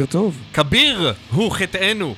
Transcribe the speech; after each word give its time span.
בוקר 0.00 0.12
טוב. 0.12 0.38
כביר 0.52 1.12
הוא 1.30 1.52
חטאנו. 1.52 2.14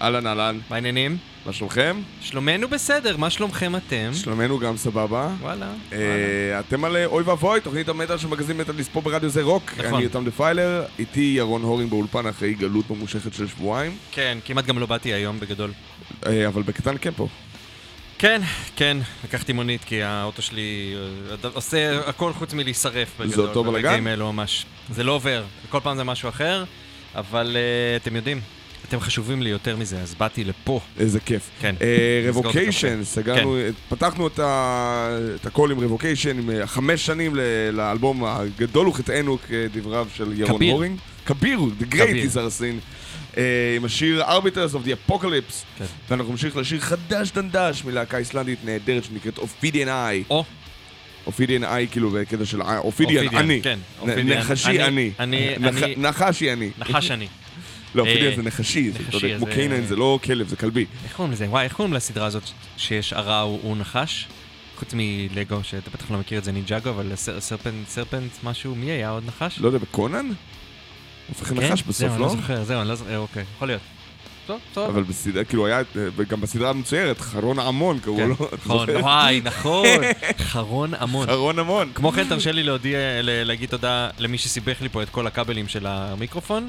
אהלן 0.00 0.26
אהלן, 0.26 0.58
מה 0.70 0.76
העניינים? 0.76 1.16
מה 1.46 1.52
שלומכם? 1.52 2.00
שלומנו 2.20 2.68
בסדר, 2.68 3.16
מה 3.16 3.30
שלומכם 3.30 3.76
אתם? 3.76 4.10
שלומנו 4.14 4.58
גם 4.58 4.76
סבבה. 4.76 5.28
וואלה. 5.40 5.72
אה, 5.92 6.60
אתם 6.60 6.84
על 6.84 6.96
אה, 6.96 7.06
אוי 7.06 7.22
ואבוי, 7.22 7.60
תוכנית 7.60 7.88
המטר 7.88 8.16
של 8.16 8.28
מגזין 8.28 8.56
מטאליסט 8.56 8.92
פה 8.92 9.00
ברדיו 9.00 9.30
זה 9.30 9.42
רוק. 9.42 9.72
נכון. 9.78 9.94
אני 9.94 10.02
יותם 10.02 10.24
דפיילר, 10.24 10.84
איתי 10.98 11.34
ירון 11.36 11.62
הורינג 11.62 11.90
באולפן 11.90 12.26
אחרי 12.26 12.54
גלות 12.54 12.90
ממושכת 12.90 13.34
של 13.34 13.48
שבועיים. 13.48 13.96
כן, 14.12 14.38
כמעט 14.44 14.66
גם 14.66 14.78
לא 14.78 14.86
באתי 14.86 15.12
היום 15.12 15.40
בגדול. 15.40 15.70
אה, 16.26 16.46
אבל 16.46 16.62
בקטן 16.62 16.94
כן 17.00 17.12
פה. 17.16 17.28
כן, 18.18 18.42
כן, 18.76 18.96
לקחתי 19.24 19.52
מונית 19.52 19.84
כי 19.84 20.02
האוטו 20.02 20.42
שלי 20.42 20.94
עושה 21.54 22.08
הכל 22.08 22.32
חוץ 22.32 22.54
מלהישרף 22.54 23.08
בגדול. 23.20 23.48
אותו 23.48 23.64
בלאגן? 23.64 23.82
ברגעים 23.82 24.06
האלו 24.06 24.32
ממש. 24.32 24.66
זה 24.90 25.04
לא 25.04 25.12
עובר, 25.12 25.44
כל 25.68 25.80
פעם 25.82 25.96
זה 25.96 26.04
משהו 26.04 26.28
אחר, 26.28 26.64
אבל 27.14 27.56
אה, 27.56 27.96
אתם 27.96 28.16
יודעים, 28.16 28.40
אתם 28.88 29.00
חשובים 29.00 29.42
לי 29.42 29.50
יותר 29.50 29.76
מזה, 29.76 30.00
אז 30.00 30.14
באתי 30.14 30.44
לפה. 30.44 30.80
איזה 30.98 31.20
כיף. 31.20 31.50
כן. 31.60 31.74
את 31.78 31.82
Revocation. 32.28 33.04
סגרנו, 33.04 33.56
פתחנו 33.88 34.26
את 34.26 35.46
הכל 35.46 35.70
עם 35.72 35.80
Revocation, 35.80 36.38
עם 36.38 36.50
אה, 36.50 36.66
חמש 36.66 37.06
שנים 37.06 37.36
ל- 37.36 37.40
לאלבום 37.72 38.24
הגדול 38.24 38.88
וכתבנו 38.88 39.38
כדבריו 39.48 40.06
של 40.14 40.32
ירון 40.40 40.56
כביר. 40.56 40.72
הורינג. 40.72 40.98
כביר, 41.26 41.58
The 41.80 41.94
Great 41.94 41.96
כביר. 42.08 42.24
Is 42.30 42.34
Our 42.34 42.60
Sin. 42.60 42.80
אה, 43.36 43.42
עם 43.76 43.84
השיר 43.84 44.24
Arbiters 44.24 44.72
of 44.74 44.86
the 44.88 45.10
Apocalypse. 45.10 45.64
כן. 45.78 45.84
ואנחנו 46.10 46.30
נמשיך 46.32 46.56
לשיר 46.56 46.80
חדש 46.80 47.30
דנדש 47.32 47.84
מלהקה 47.84 48.16
איסלנדית 48.18 48.58
נהדרת 48.64 49.04
שנקראת 49.04 49.38
Ophidian 49.38 49.88
I. 49.88 50.24
או, 51.28 51.32
Ophidian 51.32 51.64
I 51.64 51.88
כאילו 51.90 52.10
בקטע 52.10 52.44
של 52.44 52.62
אה, 52.62 52.78
ophidian, 52.78 53.36
אני. 53.36 53.60
כן, 53.62 53.78
ophidian, 54.00 54.38
נחשי 54.38 54.68
אני- 54.70 54.84
אני. 54.84 55.10
אני- 55.18 55.58
נח- 55.58 55.82
אני- 55.82 55.94
נחשי 55.96 56.52
אני. 56.52 56.70
נחש 56.78 57.10
אני. 57.10 57.28
לא, 57.94 58.02
ophidian 58.02 58.36
זה 58.36 58.42
נחשי, 58.42 58.90
כמו 59.38 59.46
canine 59.46 59.84
זה 59.86 59.96
לא 59.96 60.18
כלב, 60.24 60.48
זה 60.48 60.56
כלבי. 60.56 60.84
איך 61.04 61.12
קוראים 61.16 61.32
לזה? 61.32 61.46
וואי, 61.48 61.64
איך 61.64 61.72
קוראים 61.72 61.94
לסדרה 61.94 62.26
הזאת 62.26 62.42
שיש 62.76 63.12
הרע 63.12 63.38
הוא 63.40 63.76
נחש? 63.76 64.26
חוץ 64.78 64.88
מלגו, 64.94 65.58
שאתה 65.62 65.90
בטח 65.90 66.10
לא 66.10 66.18
מכיר 66.18 66.38
את 66.38 66.44
זה 66.44 66.52
נינג'אגו, 66.52 66.90
אבל 66.90 67.12
ser- 67.14 67.40
serpent, 67.40 67.88
serpent 67.88 68.30
משהו, 68.44 68.74
מי 68.74 68.90
היה 68.90 69.10
עוד 69.10 69.24
נחש? 69.26 69.58
לא 69.60 69.66
יודע, 69.66 69.78
בקונן? 69.78 70.26
הופך 71.28 71.48
כן? 71.48 71.56
לנחש 71.56 71.78
זהו, 71.78 71.88
בסוף, 71.88 72.10
אני 72.12 72.20
לא? 72.20 72.26
לא 72.26 72.32
זוכר, 72.32 72.64
זהו, 72.64 72.80
אני 72.80 72.88
לא 72.88 72.94
זוכר, 72.94 73.18
אוקיי, 73.18 73.44
יכול 73.56 73.68
להיות. 73.68 73.80
טוב, 74.48 74.60
טוב. 74.74 74.90
אבל 74.90 75.02
בסדרה, 75.02 75.44
כאילו 75.44 75.66
היה, 75.66 75.78
אה, 75.78 75.82
גם 76.28 76.40
בסדרה 76.40 76.70
המצוירת, 76.70 77.20
חרון 77.20 77.58
עמון 77.58 77.98
קראו 77.98 78.16
כן, 78.16 78.28
לו. 78.38 78.48
נכון? 78.52 78.90
וואי, 78.90 79.40
נכון, 79.44 79.84
חרון 80.38 80.90
המון. 80.98 81.26
חרון 81.26 81.58
עמון. 81.58 81.90
כמו 81.94 82.12
כן, 82.12 82.28
תרשה 82.28 82.52
לי 82.52 82.62
להודיע, 82.62 82.98
להגיד 83.22 83.68
תודה 83.70 84.08
למי 84.18 84.38
שסיבך 84.38 84.82
לי 84.82 84.88
פה 84.88 85.02
את 85.02 85.08
כל 85.10 85.26
הכבלים 85.26 85.68
של 85.68 85.86
המיקרופון. 85.86 86.68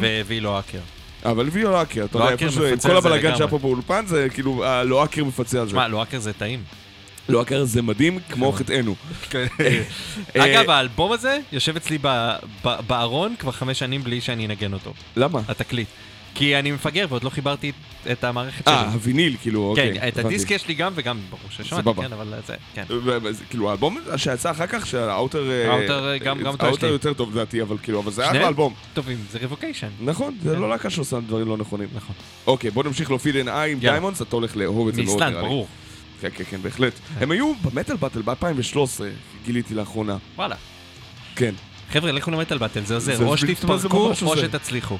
והביא 0.00 0.40
לו 0.40 0.56
האקר. 0.56 0.78
אבל 1.24 1.48
ויו 1.52 1.70
לא 1.70 1.78
האקר, 1.78 2.04
אתה 2.04 2.18
לא 2.18 2.24
יודע, 2.24 2.46
איפה 2.46 2.52
ש- 2.80 2.86
כל 2.86 2.96
הבלאגן. 2.96 3.36
שהיה 3.36 3.48
פה 3.48 3.58
באולפן 3.58 4.06
זה 4.06 4.26
כאילו, 4.34 4.64
הלא 4.64 5.02
האקר 5.02 5.24
מפצה 5.24 5.60
על 5.60 5.66
זה. 5.66 5.70
שמע, 5.70 5.88
לא 5.88 6.00
האקר 6.00 6.18
זה 6.18 6.32
טעים. 6.32 6.62
לא 7.28 7.38
האקר 7.38 7.64
זה 7.64 7.82
מדהים, 7.82 8.18
כמו 8.30 8.52
חטאנו. 8.52 8.94
אגב, 10.38 10.70
האלבום 10.70 11.12
הזה 11.12 11.38
יושב 11.52 11.76
אצלי 11.76 11.98
בארון 12.86 13.34
כבר 13.38 13.52
חמש 13.52 13.78
שנים 13.78 14.04
בלי 14.04 14.20
שאני 14.20 14.46
אנגן 14.46 14.72
אותו, 14.72 14.92
למה? 15.16 15.40
התקליט. 15.48 15.88
כי 16.34 16.56
אני 16.58 16.72
מפגר 16.72 17.06
ועוד 17.08 17.24
לא 17.24 17.30
חיברתי 17.30 17.72
את- 18.12 18.24
המערכת 18.24 18.68
אה, 18.68 18.82
שלי. 18.84 18.92
הוויניל, 18.92 19.36
כאילו, 19.42 19.68
אוקיי. 19.70 20.00
כן, 20.00 20.08
את. 20.08 20.18
הדיסק 20.18 20.50
יש 20.50 20.68
לי 20.68 20.74
גם 20.74 20.92
וגם 20.94 21.18
ברור 21.30 21.42
ששמעתי. 21.50 21.90
כן, 22.00 22.12
אבל 22.12 22.34
זה, 22.46 22.54
כן. 22.74 22.84
כאילו 23.50 23.70
האלבום 23.70 23.98
שיצא 24.16 24.50
אחר 24.50 24.66
כך, 24.66 24.86
שהאוטר... 24.86 25.50
אה, 25.50 25.70
האוטר, 25.72 26.08
אה, 26.12 26.18
גם- 26.18 26.38
גם 26.40 26.46
אותו 26.46 26.64
יש 26.66 26.70
האוטר. 26.70 26.86
יותר 26.86 27.12
טוב 27.12 27.30
לדעתי, 27.32 27.62
אבל 27.62 27.76
כאילו, 27.82 28.00
אבל 28.00 28.10
זה 28.12 28.30
היה? 28.30 28.48
אלבום. 28.48 28.74
טובים, 28.94 29.18
זה 29.30 29.38
ריבוקיישן. 29.38 29.88
נכון, 30.00 30.36
זה 30.42 30.54
כן. 30.54 30.60
לא 30.60 30.70
להקה 30.70 30.90
שעושה 30.90 31.20
דברים 31.20 31.48
לא 31.48 31.56
נכונים. 31.56 31.88
נכון. 31.94 32.16
אוקיי, 32.46 32.70
בוא 32.70 32.84
נמשיך 32.84 33.10
ל 33.10 33.36
Ophidian 33.36 33.48
I 33.48 33.72
עם. 33.72 33.78
Diamonds, 33.78 34.22
אתה 34.22 34.36
הולך 34.36 34.56
לאהוב 34.56 34.88
את 34.88 34.94
זה 34.94 35.02
מאוד, 35.02 35.22
נראה 35.22 35.30
לי. 35.30 35.48
ברור. 35.48 35.68
כן, 36.20 36.28
כן, 36.36 36.44
כן, 36.50 36.62
בהחלט. 36.62 36.92
הם 37.20 37.30
היו 37.30 37.52
ב 37.62 37.68
Metal 37.68 37.96
Battle 37.96 38.22
ב-2013, 38.22 39.00
גיליתי 39.46 39.74
לאחרונה. 39.74 40.16
וואלה. 40.36 40.56
כן. 41.36 41.54
חבר'ה, 41.94 42.12
לכו 42.12 42.30
ל 42.30 42.35
Metal 42.35 42.58
Battle, 42.58 42.80
זה 42.84 42.94
עוזר. 42.94 43.16
זה 43.16 43.24
או 43.24 43.36
זה 43.36 43.46
שתתפרקו, 43.46 44.12
או. 44.22 44.36
שתצליחו. 44.36 44.98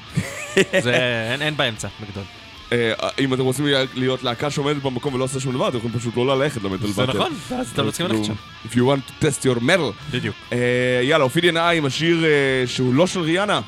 זה, 0.83 0.97
אין- 1.41 1.57
באמצע, 1.57 1.87
בגדול. 2.01 2.23
אה, 2.71 2.93
אם 3.19 3.33
אתם 3.33 3.41
רוצים 3.41 3.65
להיות 3.93 4.23
להקה 4.23 4.51
שעומדת 4.51 4.81
במקום 4.81 5.13
ולא 5.13 5.23
עושה 5.23 5.39
שום 5.39 5.53
דבר, 5.53 5.69
אתם 5.69 5.77
יכולים 5.77 5.99
פשוט 5.99 6.17
לא 6.17 6.37
ללכת 6.39 6.63
למטאל 6.63 6.87
זה 6.87 7.05
Battle. 7.05 7.17
נכון, 7.19 7.33
אז 7.59 7.71
אתם 7.73 7.85
לא 7.85 7.91
צריכים 7.91 8.07
ללכת 8.07 8.25
שם. 8.25 8.33
If 8.65 8.73
you 8.73 8.77
want 8.79 9.09
to 9.09 9.23
test 9.25 9.45
your 9.45 9.59
metal. 9.61 10.11
בדיוק. 10.11 10.35
אה, 10.53 10.57
יאללה, 11.03 11.23
Ophidian 11.23 11.57
I 11.57 11.77
עם 11.77 11.85
השיר 11.85 12.25
אה, 12.25 12.29
שהוא 12.67 12.93
לא 12.93 13.07
של 13.07 13.19
ריאנה. 13.19 13.61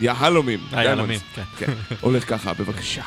יהלומים. 0.00 0.60
Diamonds. 0.72 1.36
כן. 1.36 1.42
כן. 1.58 1.72
הולך 2.00 2.28
ככה, 2.28 2.52
בבקשה. 2.52 3.02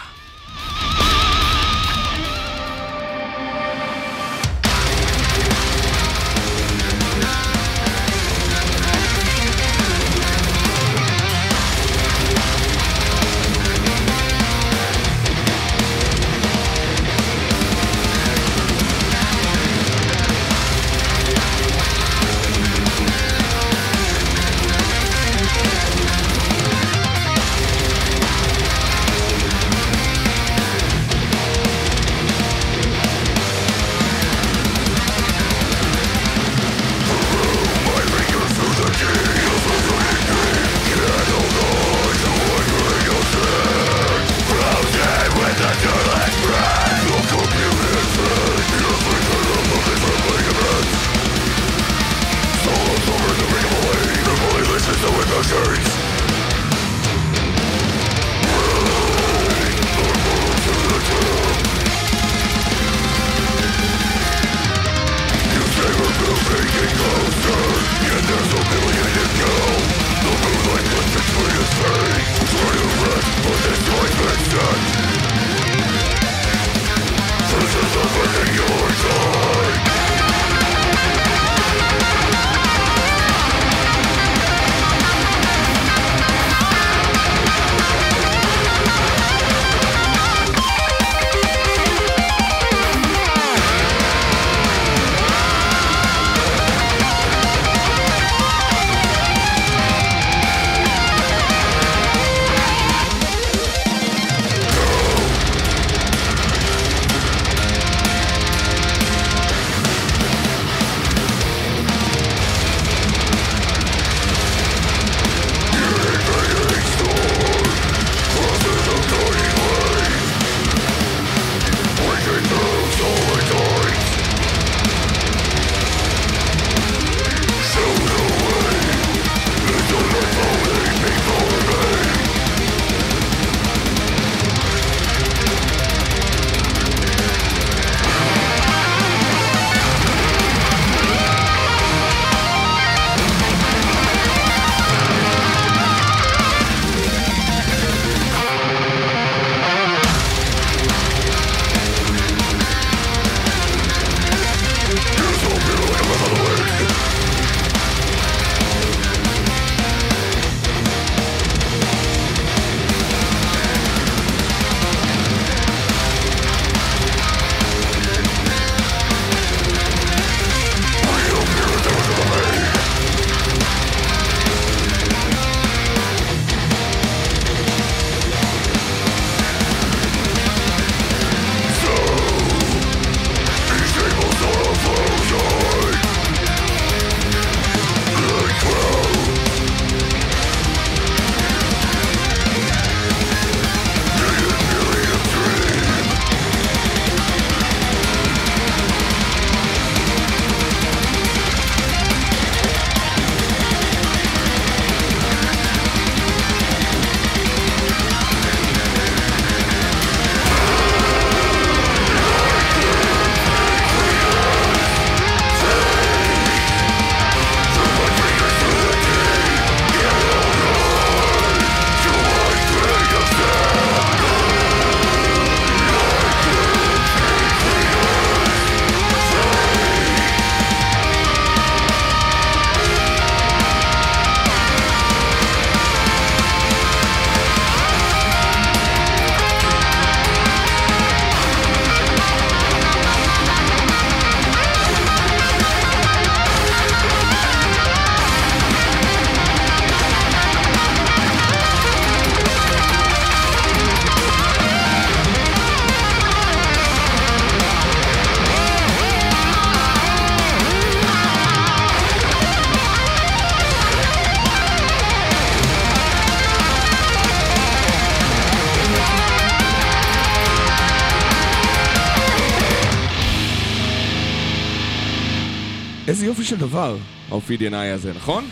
של 276.52 276.58
דבר, 276.58 276.98
I 277.32 277.94
הזה, 277.94 278.14
נכון? 278.16 278.50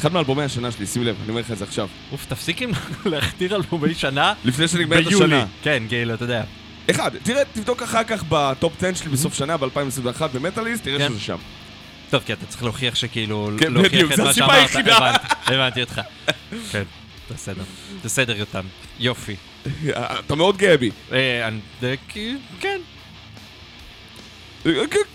אחד 0.00 0.12
מאלבומי 0.12 0.42
השנה 0.42 0.70
שלי, 0.70 0.86
שים 0.86 1.02
לב, 1.04 1.16
אני 1.22 1.28
אומר 1.28 1.40
לך 1.40 1.50
את 1.50 1.58
זה 1.58 1.64
עכשיו. 1.64 1.88
אוף, 2.12 2.26
תפסיק 2.26 2.62
עם 2.62 2.70
להכתיר 3.12 3.56
אלבומי 3.56 3.94
שנה 3.94 4.32
לפני 4.44 4.68
שנגמרת 4.68 5.04
ביולי. 5.04 5.24
השנה. 5.36 5.46
כן, 5.62 5.82
גיל, 5.88 6.14
אתה 6.14 6.24
יודע. 6.24 6.42
אחד, 6.90 7.10
תראה, 7.22 7.42
תבדוק 7.52 7.82
אחר 7.82 8.04
כך 8.04 8.24
ב 8.28 8.39
top 8.39 8.72
10 8.84 8.94
שלי 8.94 9.08
בסוף 9.10 9.34
שנה, 9.34 9.56
ב-2021 9.56 10.22
ב 10.34 10.39
Metalist, 10.39 10.84
תראה 10.84 10.98
כן. 10.98 11.08
שזה 11.08 11.20
שם. 11.20 11.36
טוב, 12.10 12.22
כי 12.26 12.32
אתה 12.32 12.46
צריך 12.46 12.62
להוכיח 12.62 12.94
שכאילו... 12.94 13.50
כן, 13.58 13.72
להוכיח 13.72 13.92
בדיוק, 13.92 14.12
את 14.12 14.16
זו 14.16 14.24
מה 14.24 14.30
הסיבה 14.30 14.46
שאמרת. 14.46 14.60
היחידה. 14.60 15.10
הבנתי, 15.46 15.80
אותך. 15.80 16.00
כן, 16.72 16.82
בסדר. 17.34 17.62
בסדר, 18.04 18.36
יותם. 18.36 18.64
יופי. 19.00 19.36
אתה 20.26 20.34
מאוד 20.34 20.56
גאה 20.56 20.76
בי. 20.76 20.90
אה, 21.12 21.48
אני- 21.48 21.60
אה, 21.82 21.94
כן. 22.60 22.80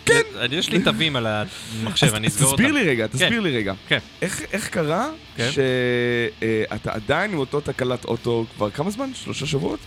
כן. 0.06 0.22
יש 0.52 0.70
לי 0.70 0.80
תווים 0.84 1.16
על 1.16 1.28
המחשב, 1.28 2.16
אני 2.16 2.28
אסגור 2.28 2.52
אותם. 2.52 2.64
תסביר 2.64 2.74
לי 2.84 2.90
רגע, 2.90 3.08
תסביר 3.08 3.40
לי 3.42 3.58
רגע. 3.58 3.74
כן. 3.88 3.98
איך, 4.22 4.42
קרה 4.70 5.08
כן. 5.36 5.50
שאתה 5.52 6.92
עדיין 6.92 7.32
עם 7.32 7.38
אותו 7.38 7.62
תקלת 7.62 8.06
אוטו 8.06 8.46
כבר 8.56 8.70
כמה 8.70 8.92
זמן? 8.92 9.10
שלושה 9.14 9.46
שבועות? 9.46 9.80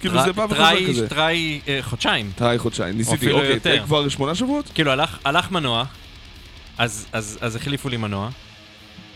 כאילו 0.00 0.22
זה 0.24 0.32
בא 0.32 0.42
וחוזר 0.42 0.88
כזה. 0.88 1.08
טרי 1.08 1.60
אה, 1.68 1.78
חודשיים. 1.82 2.30
טרי 2.36 2.58
חודשיים, 2.58 2.96
ניסיתי, 2.96 3.30
אוקיי. 3.32 3.58
זה 3.62 3.78
כבר 3.84 4.08
שמונה 4.08 4.34
שבועות? 4.34 4.70
כאילו, 4.74 4.90
הלך- 4.92 5.18
מנוע, 5.52 5.84
אז- 6.78 7.06
החליפו 7.56 7.88
לי 7.88 7.96
מנוע. 7.96 8.30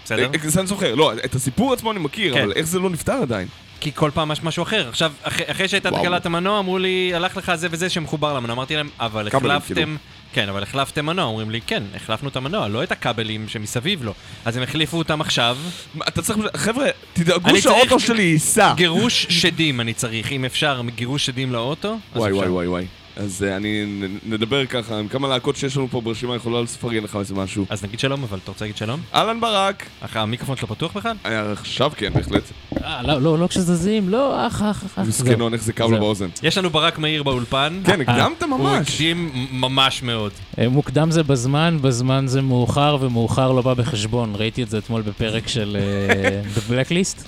בסדר? 0.05 0.31
אה, 0.45 0.51
זה 0.51 0.61
אני 0.61 0.67
זוכר, 0.67 0.95
לא, 0.95 1.13
את 1.25 1.35
הסיפור 1.35 1.73
עצמו 1.73 1.93
אני 1.93 1.99
מכיר, 2.01 2.35
כן. 2.35 2.43
אבל 2.43 2.53
איך 2.53 2.67
זה 2.67 2.79
לא 2.79 2.91
נפתר 2.91 3.13
עדיין? 3.23 3.49
כי 3.81 3.93
כל 3.95 4.11
פעם 4.15 4.33
יש 4.33 4.43
משהו 4.43 4.63
אחר. 4.63 4.89
עכשיו, 4.89 5.13
אחרי, 5.23 5.45
אחרי 5.49 5.69
שהייתה. 5.69 5.91
תקלת 5.91 6.27
המנוע, 6.27 6.59
אמרו 6.59 6.79
לי, 6.79 7.13
הלך 7.15 7.37
לך 7.37 7.55
זה 7.55 7.69
וזה 7.71 7.91
שמחובר 7.91 8.33
למנוע. 8.33 8.57
אמרתי 8.57 8.77
להם, 8.77 8.89
אבל 9.01 9.31
כבלים, 9.31 9.51
החלפתם... 9.51 9.75
כאילו. 9.75 9.97
כן, 10.33 10.49
אבל 10.49 10.63
החלפתם 10.63 11.07
מנוע. 11.07 11.25
אומרים 11.25 11.51
לי, 11.51 11.61
כן, 11.61 11.83
החלפנו 11.97 12.29
את 12.29 12.37
המנוע, 12.37 12.69
לא 12.69 12.83
את 12.83 12.93
הכבלים 12.93 13.49
שמסביב 13.49 14.05
לו. 14.05 14.15
אז 14.45 14.57
הם 14.57 14.63
החליפו 14.63 14.99
אותם 14.99 15.21
עכשיו. 15.21 15.57
מה, 15.95 16.05
אתה 16.09 16.23
צריך, 16.23 16.39
חבר'ה, 16.57 16.87
תדאגו 17.13 17.49
אני 17.49 17.61
שהאוטו 17.61 18.01
שלי 18.01 18.23
ייסע. 18.23 18.73
גירוש 18.77 19.27
שדים 19.31 19.81
אני 19.81 19.95
צריך, 19.95 20.33
אם 20.33 20.45
אפשר, 20.45 20.81
גירוש 20.95 21.27
שדים 21.27 21.53
לאוטו. 21.53 21.99
וואי 22.17 22.31
אפשר. 22.31 22.39
וואי 22.39 22.49
וואי 22.49 22.67
וואי. 22.67 22.87
אז 23.17 23.45
אה, 23.49 23.57
אני, 23.57 23.85
נדבר 24.27 24.67
ככה, 24.67 24.99
עם 24.99 25.09
כמה 25.09 25.29
להקות 25.29 25.57
שיש 25.57 25.77
לנו 25.77 25.89
פה 25.89 26.01
ברשימה, 26.01 26.37
יכולה 26.37 26.63
לפרגן 26.63 27.05
לך 27.05 27.17
איזה 27.17 27.35
משהו. 27.35 27.67
אז 27.71 27.85
נגיד 27.85 28.01
שלום, 28.01 28.23
אבל 28.23 28.39
אתה 28.43 28.51
רוצה 28.51 28.65
להגיד 28.65 28.77
שלום? 28.77 29.01
אהלן 29.15 29.41
ברק. 29.41 29.87
אך 30.01 30.17
המיקרופון 30.17 30.57
שלו 30.57 30.69
פתוח 30.69 30.93
בכלל? 30.93 31.17
אה, 31.27 31.53
עכשיו 31.53 31.93
כן, 31.97 32.13
בהחלט. 32.13 32.43
אה, 32.85 33.03
לא, 33.03 33.23
לא, 33.23 33.39
לא 33.39 33.47
כשזזים, 33.47 34.09
לא, 34.09 34.47
אח, 34.47 34.63
אח, 34.63 34.85
אח. 34.85 34.99
מסכנון, 34.99 35.55
איך 35.55 35.63
זה 35.63 35.73
כאב 35.73 35.91
לו. 35.91 35.99
באוזן. 35.99 36.29
יש 36.43 36.59
לנו 36.59 36.71
ברק 36.71 36.99
מאיר 36.99 37.23
באולפן. 37.23 37.81
כן, 37.87 38.01
הקדמת 38.01 38.43
הוא 38.43 38.51
ממש. 38.51 38.89
הקדים 38.89 39.31
ממש 39.53 40.03
מאוד. 40.03 40.33
אה, 40.59 40.69
מוקדם 40.69 41.11
זה 41.11 41.23
בזמן, 41.23 41.79
בזמן 41.81 42.27
זה 42.27 42.43
מאוחר, 42.43 42.97
ומאוחר 43.01 43.53
לא 43.53 43.63
בא 43.63 43.75
בחשבון. 43.75 44.33
ראיתי 44.35 44.63
את 44.63 44.71
זה 44.71 44.79
אתמול 44.79 45.03
בפרק 45.03 45.49
של 45.49 45.77
אה, 45.81 46.41
The 46.57 46.71
Blacklist, 46.71 47.25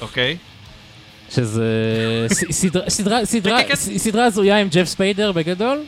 אוקיי? 0.00 0.36
שזה 1.30 2.26
סדרה- 2.88 3.22
כן, 3.62 3.68
כן. 3.68 3.74
ס- 3.76 3.96
סדרה 3.96 4.24
הזויה 4.24 4.58
עם 4.60 4.68
ג'ף 4.68 4.84
ספיידר 4.84 5.32
בגדול, 5.32 5.78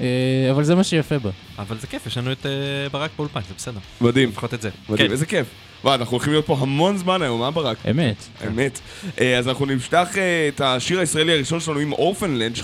אה, 0.00 0.06
אבל 0.50 0.64
זה 0.64 0.74
מה 0.74 0.84
שיפה 0.84 1.18
בה. 1.18 1.30
אבל 1.58 1.76
זה 1.80 1.86
כיף, 1.86 2.06
יש 2.06 2.18
לנו 2.18 2.32
את 2.32 2.46
אה, 2.46 2.50
ברק 2.92 3.10
באולפן, 3.16 3.40
זה 3.48 3.54
בסדר. 3.56 3.78
מדהים, 4.00 4.28
לפחות 4.28 4.54
את 4.54 4.62
זה. 4.62 4.70
מדהים, 4.88 5.06
כן. 5.08 5.12
איזה 5.12 5.26
כיף. 5.26 5.46
וואי, 5.84 5.94
אנחנו 5.94 6.12
הולכים 6.16 6.32
להיות 6.32 6.46
פה 6.46 6.56
המון 6.60 6.96
זמן 6.96 7.22
היום, 7.22 7.42
אה 7.42 7.50
ברק? 7.50 7.76
אמת. 7.90 8.16
אמת. 8.46 8.80
אה, 9.20 9.38
אז 9.38 9.48
אנחנו 9.48 9.66
נפתח 9.66 10.08
את 10.48 10.60
השיר 10.60 11.00
הישראלי 11.00 11.32
הראשון 11.32 11.60
שלנו 11.60 11.78
עם 11.78 11.92
אורפנלנד, 11.92 12.56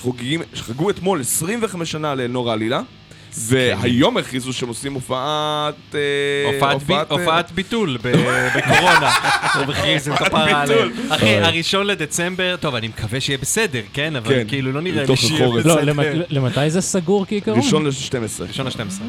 שחגגו 0.55 0.91
אתמול 0.91 1.21
25 1.21 1.91
שנה 1.91 2.15
לאלנור 2.15 2.51
העלילה. 2.51 2.81
והיום 3.39 4.17
הכריזו 4.17 4.53
שהם 4.53 4.69
עושים 4.69 4.93
הופעת... 4.95 5.75
אה, 5.95 6.01
הופעת 6.55 6.91
אה, 6.91 7.03
הופעת 7.09 7.53
ביטול 7.53 7.99
בקורונה. 8.03 9.11
הוא 9.55 9.73
הכריז 9.73 10.09
כפרה 10.09 10.45
ביטול. 10.45 10.59
עליהם. 10.79 10.93
אחי, 11.13 11.25
אוי. 11.25 11.45
הראשון 11.45 11.87
לדצמבר, 11.87 12.57
טוב, 12.61 12.75
אני 12.75 12.89
מקווה 12.89 13.21
שיהיה 13.21 13.39
בסדר, 13.39 13.81
כן? 13.93 14.17
אבל 14.17 14.29
כן, 14.35 14.45
כאילו 14.49 14.73
לא 14.73 14.81
נראה 14.81 15.05
לי 15.05 15.17
שיהיה. 15.17 15.47
לא, 15.47 15.57
בסדר. 15.57 15.83
למ- 15.85 16.23
למתי 16.31 16.71
זה 16.71 16.81
סגור 16.81 17.27
כעיקרון? 17.29 17.59
ראשון 17.59 17.87
ל-12. 17.87 18.43
ראשון 18.49 18.67
ל-12. 18.67 19.03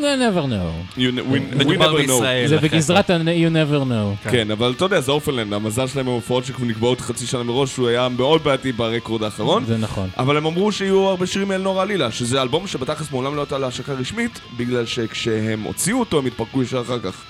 never 0.00 0.46
know. 0.46 1.56
מדובר 1.56 1.96
בישראל. 1.96 2.48
זה. 2.48 2.58
בגזרת 2.58 3.10
ה- 3.10 3.16
you 3.16 3.50
never 3.52 3.82
know. 3.90 4.30
כן, 4.30 4.50
אבל 4.50 4.72
אתה 4.76 4.84
יודע, 4.84 5.00
זה 5.00 5.12
אורפנלנד, 5.12 5.52
המזל 5.52 5.86
שלהם 5.86 6.08
עם 6.08 6.14
הופעות 6.14 6.44
שכבר 6.44 6.66
נקבעות 6.66 7.00
חצי 7.00 7.26
שנה 7.26 7.42
מראש, 7.42 7.76
הוא 7.76 7.88
היה 7.88 8.08
מאוד 8.08 8.44
בעייתי 8.44 8.72
ברקורד 8.72 9.22
האחרון. 9.22 9.64
זה 9.64 9.76
נכון. 9.76 10.08
אבל 10.18 10.36
הם 10.36 10.46
אמרו 10.46 10.72
שיהיו 10.72 10.98
הרבה 11.08 11.26
שירים 11.26 11.48
מאלנור 11.48 11.80
עלילה, 11.82 12.10
שזה 12.10 12.42
אלבום 12.42 12.66
שבתכלס 12.66 13.10
מעולם 13.12 13.36
לא 13.36 13.40
הייתה 13.40 13.58
להשקה 13.58 13.92
רשמית, 13.92 14.40
בגלל 14.56 14.86
שכשהם 14.86 15.62
הוציאו 15.62 16.00
אותו 16.00 16.18
הם 16.18 16.26
התפרקו 16.26 16.62
ישר 16.62 16.80
אחר 16.80 16.98
כך. 16.98 17.22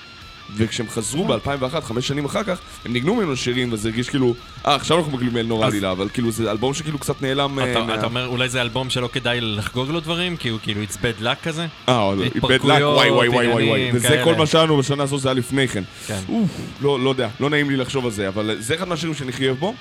וכשהם 0.56 0.86
חזרו 0.88 1.24
ב-2001, 1.24 1.80
חמש 1.80 2.08
שנים 2.08 2.24
אחר 2.24 2.42
כך, 2.42 2.58
הם 2.84 2.92
ניגנו 2.92 3.14
ממנו 3.14 3.36
שירים, 3.36 3.72
וזה 3.72 3.88
הרגיש 3.88 4.08
כאילו, 4.08 4.34
אה, 4.66 4.74
עכשיו 4.74 4.98
אנחנו 4.98 5.12
מגלים 5.12 5.32
מאלנור 5.34 5.64
אז- 5.66 5.72
עלילה, 5.72 5.90
אבל 5.90 6.08
כאילו 6.12 6.30
זה 6.30 6.50
אלבום 6.50 6.74
שכאילו 6.74 6.98
קצת 6.98 7.22
נעלם... 7.22 7.58
אה, 7.58 7.72
אתה 7.72 7.94
אתה 7.94 8.06
אומר, 8.06 8.26
אולי 8.26 8.48
זה 8.48 8.62
אלבום 8.62 8.90
שלא 8.90 9.08
כדאי 9.12 9.40
לחגוג 9.40 9.90
לו 9.90 10.00
דברים? 10.00 10.36
כי 10.36 10.48
הוא 10.48 10.58
כאילו 10.62 10.80
it's 10.82 10.96
bad 10.96 11.22
luck 11.22 11.42
כזה? 11.42 11.66
אה, 11.88 12.12
איבד 12.12 12.26
התפרקויות, 12.36 12.64
לק, 12.64 12.82
וואי 12.82 13.10
וואי 13.10 13.28
וואי 13.28 13.46
וואי 13.46 13.46
וואי, 13.52 13.62
עניינים 13.62 13.96
וזה. 13.96 14.20
כל 14.24 14.34
מה 14.34 14.46
שהיה 14.46 14.66
בשנה 14.66 15.02
הזו, 15.02 15.18
זה 15.18 15.28
היה 15.28 15.34
לפני 15.34 15.68
כן. 15.68 15.82
כן. 16.06 16.20
אוף, 16.28 16.50
לא 16.82 17.00
לא 17.00 17.10
יודע, 17.10 17.28
לא 17.40 17.50
נעים 17.50 17.70
לי 17.70 17.76
לחשוב 17.76 18.04
על 18.04 18.10
זה, 18.10 18.28
אבל 18.28 18.56
זה 18.58 18.74
אחד 18.74 18.88
מהשירים 18.88 19.14
שאני 19.14 19.30
הכי 19.30 19.46
אוהב 19.46 19.58
בו. 19.58 19.74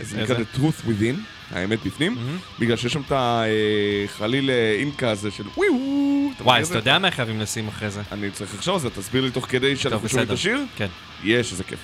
זה 0.00 0.22
נקרא? 0.22 0.36
The 0.36 0.58
Truth 0.58 0.88
Within, 0.88 1.16
האמת 1.54 1.78
בפנים, 1.86 2.16
בגלל 2.58 2.76
שיש 2.76 2.92
שם 2.92 3.00
את 3.06 3.12
החליל 3.16 4.50
אה, 4.50 4.76
אינקה 4.78 5.10
הזה 5.10 5.30
של 5.30 5.44
וואו. 5.56 6.07
וואי, 6.40 6.60
אז 6.60 6.68
אתה 6.68 6.78
יודע 6.78 6.98
מה 6.98 7.10
חייבים 7.10 7.40
לשים 7.40 7.68
אחרי 7.68 7.90
זה? 7.90 8.00
אני 8.12 8.30
צריך 8.30 8.54
לחשוב 8.54 8.74
על 8.74 8.80
זה, 8.80 8.90
תסביר 8.90 9.24
לי 9.24 9.30
תוך 9.30 9.46
כדי 9.48 9.76
שאנחנו 9.76 10.08
שומעים 10.08 10.28
את. 10.28 10.32
השיר? 10.32 10.60
כן. 10.76 10.86
יש, 11.24 11.52
איזה 11.52 11.64
כיף. 11.64 11.78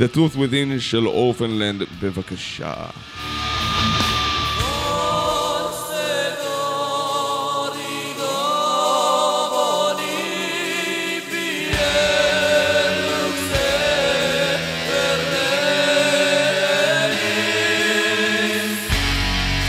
The 0.00 0.16
Truth 0.16 0.36
Within 0.36 0.80
של 0.80 1.06
אורפנלנד, 1.06 1.82
בבקשה. 2.00 2.74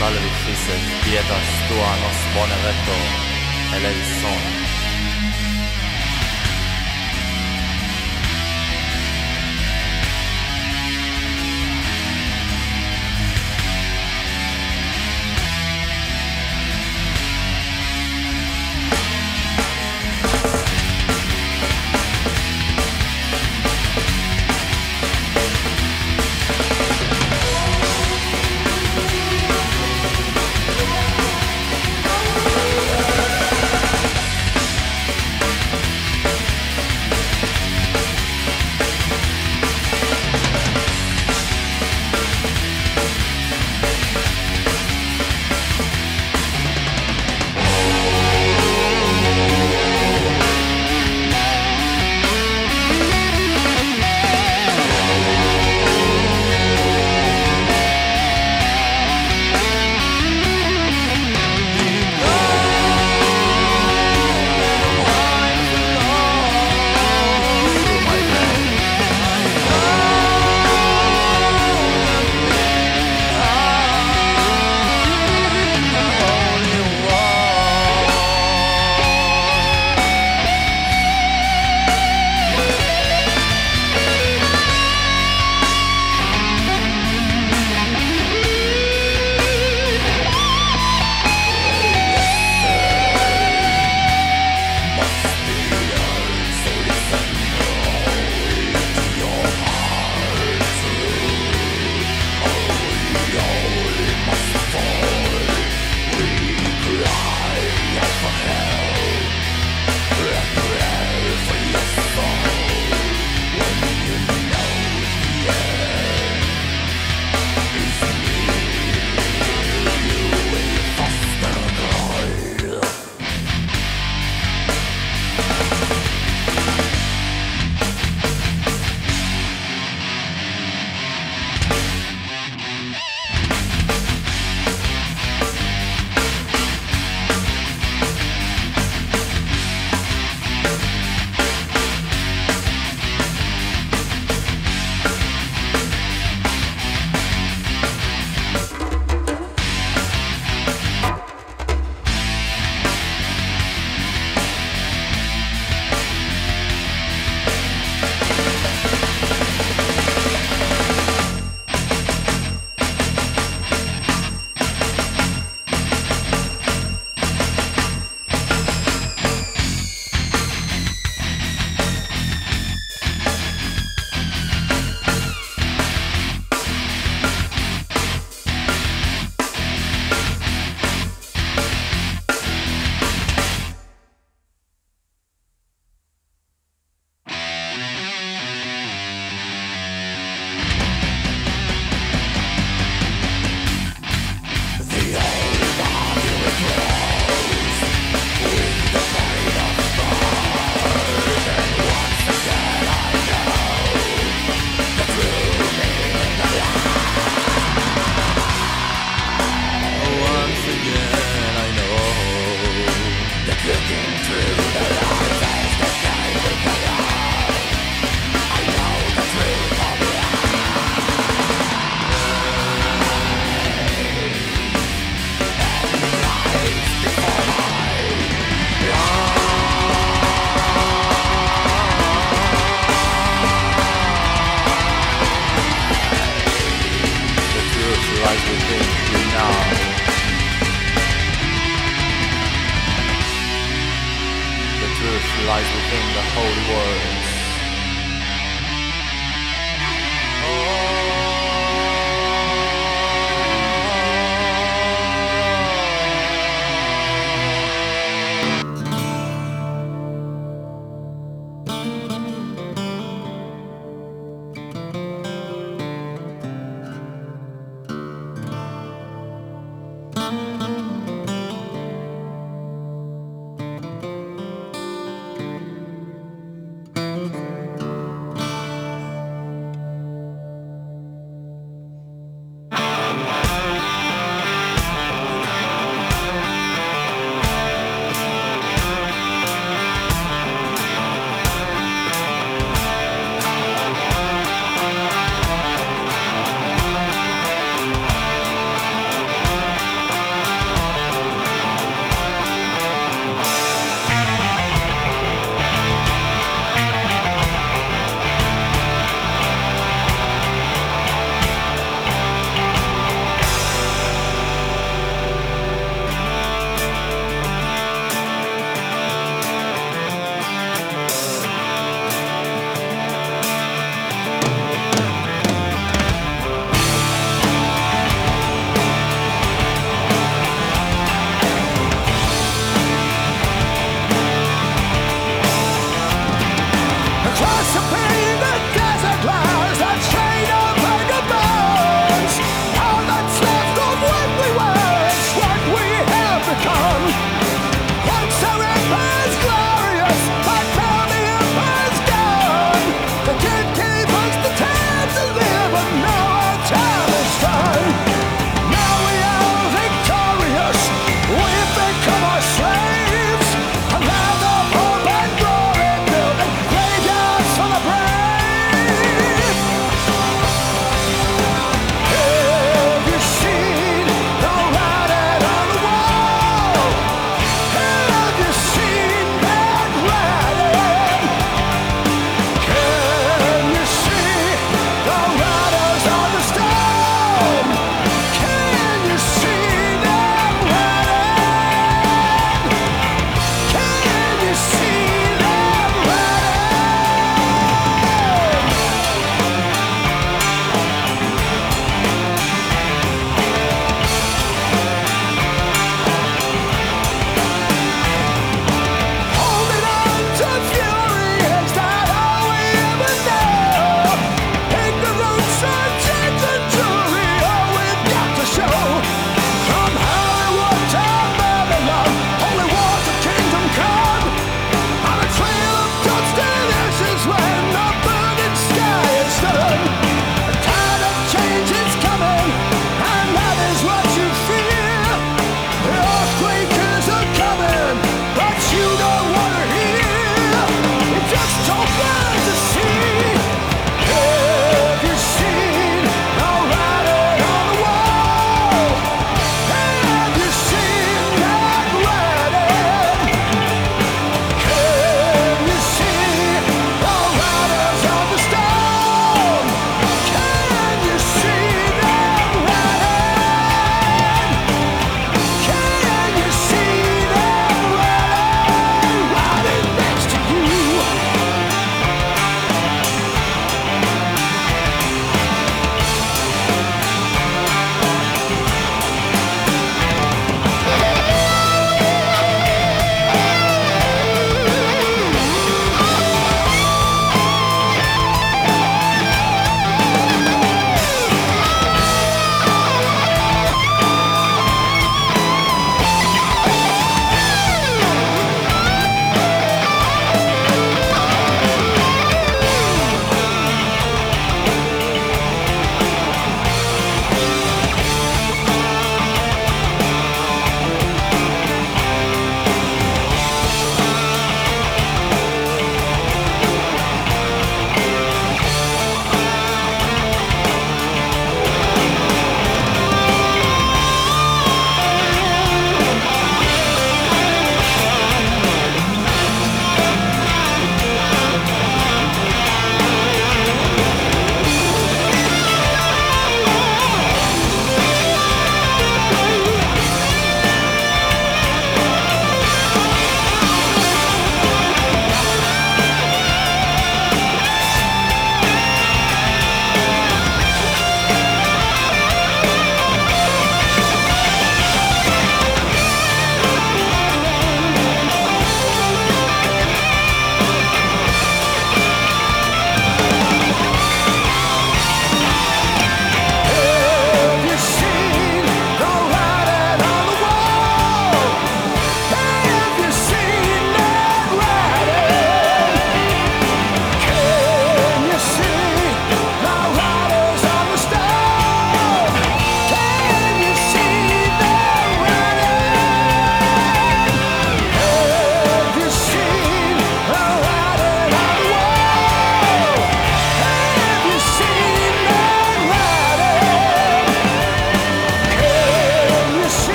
Salve 0.00 0.30
Chriset, 0.40 0.84
pietas 1.02 1.48
tua 1.68 1.92
nos 2.02 3.25
elle 3.74 3.86
a 3.86 3.90
le 3.90 4.04
sang. 4.20 4.55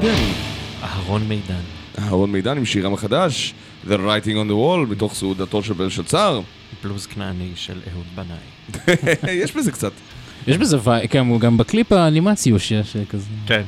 מיידן. 0.00 0.14
אהרון 0.82 1.22
מידן. 1.28 1.60
אהרון 1.98 2.32
מידן 2.32 2.56
עם 2.56 2.64
שירם 2.64 2.94
החדש, 2.94 3.54
The 3.86 3.88
Writing 3.88 4.34
on 4.34 4.48
the 4.48 4.52
Wall, 4.52 4.90
מתוך 4.90 5.14
סעודתו 5.14 5.62
של 5.62 5.72
בלשצר. 5.72 6.40
בלוז 6.84 7.06
כנעני 7.06 7.52
של 7.54 7.80
אהוד 7.92 8.06
בנאי. 8.14 9.32
יש 9.42 9.56
בזה 9.56 9.72
קצת. 9.72 9.92
יש 10.46 10.58
בזה 10.58 10.78
כן, 11.10 11.26
הוא 11.26 11.40
גם 11.40 11.56
בקליפ 11.56 11.92
האנימציוש 11.92 12.70
יש 12.70 12.96
כזה. 13.08 13.26
כן, 13.46 13.62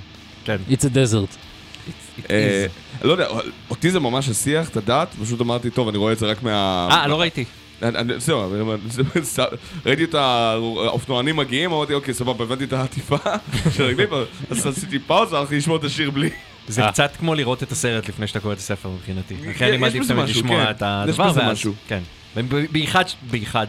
כן. 0.44 0.56
It's 0.70 0.82
a 0.82 0.94
desert. 0.94 1.36
אה, 2.30 2.66
לא 3.02 3.12
יודע, 3.12 3.26
אותי 3.70 3.90
זה 3.90 4.00
ממש 4.00 4.28
השיח, 4.28 4.68
את 4.68 4.76
הדעת, 4.76 5.08
פשוט 5.22 5.40
אמרתי, 5.40 5.70
טוב, 5.70 5.88
אני 5.88 5.98
רואה 5.98 6.12
את 6.12 6.18
זה 6.18 6.26
רק 6.26 6.42
מה... 6.42 6.88
אה, 6.90 7.06
לא 7.06 7.20
ראיתי. 7.20 7.44
זהו, 8.16 8.40
ראיתי 9.86 10.04
את 10.04 10.14
האופנוענים 10.14 11.36
מגיעים, 11.36 11.72
אמרתי, 11.72 11.94
אוקיי, 11.94 12.14
סבבה, 12.14 12.44
הבנתי 12.44 12.64
את 12.64 12.72
העטיפה 12.72 13.16
של 13.76 13.84
רגלים, 13.84 14.08
אז 14.50 14.66
עשיתי 14.66 14.98
פאוזה, 14.98 15.38
הלכתי 15.38 15.56
לשמוע 15.56 15.76
את 15.76 15.84
השיר 15.84 16.10
בלי. 16.10 16.30
זה 16.68 16.82
אה. 16.82 16.92
קצת 16.92 17.16
כמו 17.18 17.34
לראות 17.34 17.62
את 17.62 17.72
הסרט 17.72 18.08
לפני 18.08 18.26
שאתה 18.26 18.40
קורא 18.40 18.52
את 18.52 18.58
הספר 18.58 18.88
מבחינתי. 18.88 19.34
לכן 19.46 19.68
אני 19.68 19.76
מעדיף 19.76 20.08
תמיד 20.08 20.28
לשמוע 20.28 20.64
כן. 20.64 20.70
את 20.70 20.76
יש 20.76 20.82
הדבר, 20.82 21.30
בזה 21.30 21.40
ואז... 21.40 21.52
משהו. 21.52 21.74
כן. 21.88 22.02
בייחד, 22.72 23.04
בייחד. 23.30 23.66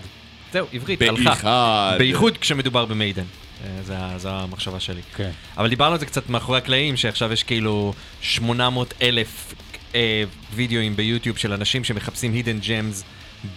זהו, 0.53 0.67
עברית, 0.73 1.01
הלכה. 1.01 1.23
באיחד. 1.23 1.95
בייחוד 1.97 2.37
כשמדובר 2.37 2.85
במיידן. 2.85 3.23
אה, 3.63 4.17
זו 4.17 4.29
המחשבה 4.29 4.79
שלי. 4.79 5.01
כן. 5.15 5.29
אבל 5.57 5.69
דיברנו 5.69 5.93
על 5.93 5.99
זה 5.99 6.05
קצת 6.05 6.29
מאחורי 6.29 6.57
הקלעים, 6.57 6.97
שעכשיו 6.97 7.33
יש 7.33 7.43
כאילו 7.43 7.93
800 8.21 8.93
אלף 9.01 9.53
אה, 9.95 10.23
וידאוים 10.53 10.95
ביוטיוב 10.95 11.37
של 11.37 11.53
אנשים 11.53 11.83
שמחפשים 11.83 12.33
הידן 12.33 12.59
ג'מס 12.59 13.03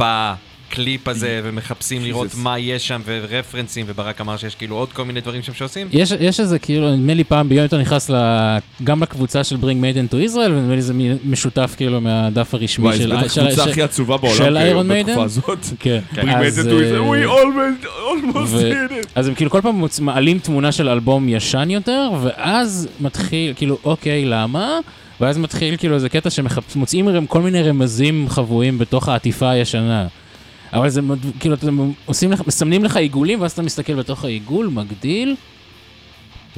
בקליפ 0.00 1.08
הזה, 1.08 1.40
ומחפשים 1.44 2.04
לראות. 2.04 2.28
מה 2.36 2.58
יש 2.58 2.88
שם, 2.88 3.00
ורפרנסים, 3.04 3.86
וברק 3.88 4.20
אמר 4.20 4.36
שיש 4.36 4.54
כאילו 4.54 4.76
עוד 4.76 4.92
כל 4.92 5.04
מיני 5.04 5.20
דברים 5.20 5.42
שם 5.42 5.54
שעושים. 5.54 5.88
יש, 5.92 6.12
יש 6.20 6.40
איזה 6.40 6.58
כאילו, 6.58 6.96
נדמה 6.96 7.14
לי 7.14 7.24
פעם 7.24 7.48
ביום 7.48 7.64
אתה 7.64 7.78
נכנס 7.78 8.10
ל, 8.10 8.14
גם 8.84 9.02
לקבוצה 9.02 9.44
של 9.44 9.56
Bring 9.56 9.58
Maiden 9.84 10.14
to 10.14 10.30
Israel, 10.30 10.50
ונדמה 10.50 10.74
לי 10.74 10.82
זה 10.82 10.92
משותף 11.24 11.74
כאילו 11.76 12.00
מהדף 12.00 12.54
הרשמי 12.54 12.86
וואי, 12.86 12.96
של... 12.98 13.08
זו 13.10 13.18
בטח 13.18 13.32
של- 13.32 13.40
הקבוצה 13.46 13.70
הכי 13.70 13.82
עצובה 13.82 14.16
בעולם 14.16 14.36
של 14.36 14.56
Iron 14.56 14.90
Maiden? 14.90 15.08
בתקופה 15.10 15.24
הזאת. 15.24 15.58
כן. 15.78 16.00
Bring 16.14 16.30
אז, 16.36 16.58
Maiden 16.58 16.62
to 16.62 16.74
Israel, 16.74 17.14
אה, 17.14 17.70
we 17.80 17.86
almost 17.86 18.54
did 18.62 19.04
it. 19.04 19.08
אז 19.14 19.28
הם 19.28 19.34
כאילו 19.34 19.50
כל 19.50 19.60
פעם. 19.60 19.84
מעלים 20.00 20.38
תמונה 20.38 20.72
של 20.72 20.88
אלבום 20.88 21.28
ישן 21.28 21.70
יותר, 21.70 22.10
ואז 22.22 22.88
מתחיל, 23.00 23.52
כאילו, 23.56 23.78
אוקיי, 23.84 24.24
למה? 24.24 24.78
ואז 25.22 25.38
מתחיל 25.38 25.76
כאילו 25.76 25.94
איזה 25.94 26.08
קטע 26.08 26.30
שמוצאים 26.30 27.26
כל 27.26 27.42
מיני 27.42 27.62
רמזים 27.62 28.28
חבויים 28.28 28.78
בתוך 28.78 29.08
העטיפה 29.08 29.50
הישנה. 29.50 30.06
אבל 30.72 30.88
זה 30.88 31.00
כאילו, 31.40 31.54
אתם 31.54 31.92
עושים 32.06 32.32
לך, 32.32 32.42
מסמנים 32.46 32.84
לך 32.84 32.96
עיגולים, 32.96 33.40
ואז 33.40 33.52
אתה 33.52 33.62
מסתכל 33.62 33.94
בתוך 33.94 34.24
העיגול, 34.24 34.66
מגדיל. 34.66 35.36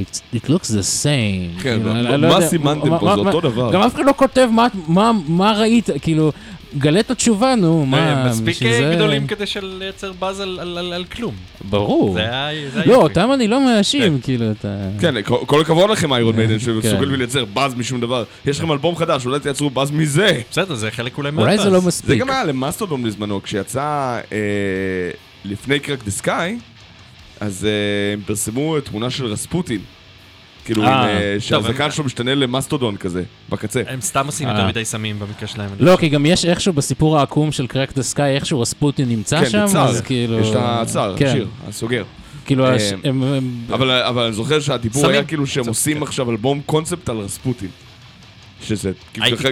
It, 0.01 0.03
it 0.35 0.49
looks 0.49 0.69
the 0.71 1.05
same. 1.05 1.63
כן, 1.63 1.79
כאילו, 1.79 1.93
מה- 1.95 2.03
לא 2.03 2.29
מה 2.29 2.35
יודע, 2.35 2.49
סימנתם 2.49 2.89
מה- 2.91 2.99
פה? 2.99 3.05
מה- 3.07 3.17
זה 3.17 3.23
מה- 3.23 3.29
אותו 3.33 3.41
דבר. 3.41 3.73
גם 3.73 3.81
אף 3.83 3.95
אחד 3.95 4.05
לא 4.05 4.13
כותב 4.17 4.49
מה, 4.53 4.67
מה, 4.89 5.13
מה 5.29 5.53
ראית, 5.53 5.89
כאילו, 6.03 6.33
גלה 6.79 7.01
את 7.01 7.11
התשובה, 7.11 7.55
נו, 7.55 7.87
מה, 7.87 7.99
אה, 8.25 8.29
מספיק 8.31 8.49
בשביל 8.57 8.73
אה, 8.73 8.95
גדולים 8.95 9.27
כדי 9.27 9.47
של 9.47 9.77
לייצר 9.79 10.13
באז 10.13 10.41
על- 10.41 10.59
על 10.63 10.79
על- 10.79 10.93
על 10.93 11.05
כלום. 11.05 11.35
ברור. 11.69 12.15
זה 12.15 12.21
היה 12.21 12.71
זה 12.75 12.83
לא. 12.87 12.95
אותם 12.95 13.31
אני 13.35 13.49
לא 13.49 13.65
מאשים, 13.65 14.21
כאילו, 14.23 14.51
אתה... 14.51 14.69
כן, 15.01 15.15
כל- 15.47 15.61
הכבוד 15.61 15.91
לכם 15.91 16.13
איירון 16.13 16.37
מיידן, 16.37 16.53
כן. 16.53 16.59
שמסוגלים 16.59 17.15
לייצר 17.19 17.45
באז 17.45 17.75
משום 17.75 18.01
דבר. 18.01 18.25
יש 18.47 18.59
לכם 18.59 18.73
אלבום 18.73 18.97
חדש, 18.97 19.27
אולי 19.27 19.41
תייצרו 19.41 19.71
באז 19.71 19.91
מזה. 19.91 20.41
בסדר, 20.51 20.75
זה 20.75 20.91
חלק 20.91 21.19
אולי 21.19 21.31
אולי 21.39 21.59
זה 21.59 21.65
לא 21.65 21.71
מהבאז. 21.71 21.83
זה 21.83 21.89
מספיק. 21.89 22.19
גם 22.21 22.31
היה 22.31 22.45
למאסטודון 22.45 23.03
בזמנו, 23.03 23.43
כשיצא 23.43 23.81
אה, 24.33 24.39
לפני 25.45 25.79
Crack 25.79 26.05
the 26.05 26.11
Skye, 26.11 26.59
אז 27.45 27.65
אה, 27.65 28.13
הם 28.13 28.21
פרסמו 28.27 28.81
תמונה 28.81 29.11
של 29.11 29.27
רספוטין. 29.27 29.81
כאילו, 30.65 30.85
אה, 30.85 31.09
אה, 31.09 31.37
שהזקן 31.39 31.91
שלו 31.91 32.05
משתנה 32.05 32.35
למאסטודון 32.35 32.97
כזה, 32.97 33.23
בקצה. 33.49 33.83
הם 33.89 34.01
סתם 34.01 34.27
עושים. 34.27 34.49
יותר 34.49 34.67
מדי 34.67 34.85
סמים 34.85 35.19
במקרה 35.19 35.49
שלהם. 35.49 35.71
לא, 35.79 35.97
כי 36.01 36.09
גם 36.09 36.27
יש 36.27 36.45
איכשהו 36.45 36.73
בסיפור 36.73 37.19
העקום 37.19 37.53
של 37.53 37.67
Crack 37.67 37.95
the 37.95 38.03
Skye, 38.03 38.35
איכשהו 38.35 38.61
רספוטין 38.61 39.09
נמצא 39.09 39.41
כן, 39.41 39.51
שם. 39.51 39.79
אז 39.79 40.01
כאילו... 40.01 40.41
יש 40.41 40.49
את 40.51 40.57
ה 40.59 40.68
Czar, 40.68 41.17
כן, 41.17 41.27
השיר, 41.27 41.49
הסוגר. 41.69 42.05
כאילו, 42.47 42.67
הם... 43.05 43.23
אבל, 43.69 43.91
אבל 43.91 44.23
אני 44.23 44.33
זוכר 44.33 44.61
שהדיבור. 44.61 45.07
היה 45.07 45.25
כאילו 45.25 45.47
שהם 45.47 45.67
עושים. 45.67 46.03
עכשיו 46.03 46.31
אלבום 46.31 46.61
קונספט 46.67 47.09
על 47.09 47.17
רספוטין. 47.17 47.69
שזה, 48.63 48.93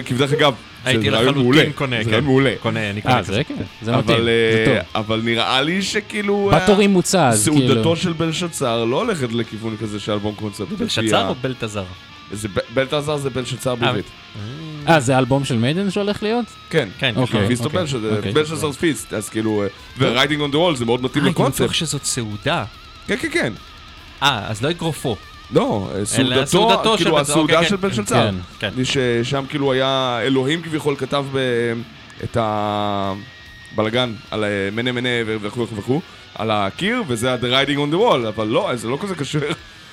כבדרך- 0.05 0.33
אגב, 0.33 0.53
הייתי 0.85 1.01
שזה 1.05 1.11
רעיון 1.15 1.29
לחלוטין 1.29 1.43
מעולה. 1.43 1.63
קונה, 1.75 1.95
זה 1.97 2.03
כן. 2.03 2.09
רעיון 2.09 2.25
מעולה. 2.25 2.53
קונה, 2.61 2.89
אני 2.89 3.01
קונה 3.01 3.13
אה, 3.15 3.19
את 3.19 3.25
זה. 3.25 3.33
זה 3.33 3.43
כן, 3.43 3.55
זה 3.81 3.91
מתאים, 3.97 4.15
אבל, 4.17 4.25
זה 4.25 4.65
אה, 4.75 4.81
טוב. 4.83 5.01
אבל 5.01 5.21
נראה 5.23 5.61
לי 5.61 5.81
שכאילו... 5.81 6.51
אה, 6.53 6.65
הורים 6.65 6.89
מוצע, 6.89 7.27
אז 7.27 7.49
כאילו... 7.49 7.67
סעודתו 7.67 7.95
של 7.95 8.13
בלשצר 8.13 8.85
לא 8.85 9.01
הולכת 9.03 9.31
לכיוון 9.33 9.77
כזה 9.77 9.99
של 9.99 10.11
אלבום 10.11 10.35
קונספט. 10.35 10.67
בלשצר 10.77 11.27
או 11.29 11.35
בלתזר? 11.35 11.83
זה 12.31 12.47
ב- 12.47 12.59
בלתזר 12.73 13.17
זה 13.17 13.29
בלשצר 13.29 13.75
בעברית. 13.75 14.05
אה, 14.87 14.99
זה 14.99 15.15
האלבום 15.15 15.45
של 15.45 15.57
מיידן 15.57 15.91
שהולך 15.91 16.23
להיות? 16.23 16.45
כן. 16.69 16.89
כן, 16.99 17.13
אוקיי. 17.15 17.47
Feast 17.47 17.61
או 17.61 17.65
אוקיי, 17.65 17.79
בלשצר, 17.79 18.17
אוקיי. 18.17 18.31
Belshazzar's 18.33 18.77
Feast, 18.79 19.13
אז 19.13 19.29
כאילו, 19.29 19.63
ו 19.97 20.02
Writing 20.02 20.41
on 20.41 20.51
the 20.51 20.57
Wall 20.57 20.75
זה 20.75 20.85
מאוד 20.85 21.03
מתאים 21.03 21.23
אה, 21.23 21.27
הייתי 21.29 21.39
לקונספט. 21.41 21.61
בטוח 21.61 21.73
שזאת 21.73 22.03
סעודה. 22.03 22.63
כן, 23.07 23.15
כן, 23.19 23.27
כן. 23.31 23.53
אה, 24.23 24.47
אז 24.47 24.61
לא 24.61 24.69
אגרופו. 24.69 25.15
לא, 25.51 25.89
סעודתו, 26.03 26.45
סעודתו 26.47 26.97
של 26.97 27.03
כאילו 27.03 27.19
הסעודה 27.19 27.53
אוקיי, 27.53 27.69
של 27.69 27.77
כן, 27.77 27.81
בלשצר. 27.81 28.15
כן. 28.15 28.35
כן. 28.59 28.69
מי 28.75 28.85
ששם 28.85 29.45
כאילו 29.49 29.73
היה, 29.73 30.19
אלוהים 30.21 30.61
כביכול 30.61 30.95
כתב 30.95 31.25
ב- 31.33 31.73
את 32.23 32.37
הבלגן 32.39 34.13
על 34.31 34.43
אה, 34.43 34.49
מנה 34.71 34.91
מנה 34.91 35.09
וכו' 35.25 35.67
וכו', 35.75 36.01
על 36.35 36.51
הקיר, 36.51 37.03
וזה 37.07 37.33
ה-The 37.33 37.67
Riding 37.67 37.77
on 37.77 37.93
the 37.93 37.97
Wall, 37.97 38.27
אבל 38.27 38.47
לא, 38.47 38.71
זה 38.75 38.87
לא 38.87 38.97
כזה 39.01 39.15
קשור. 39.15 39.41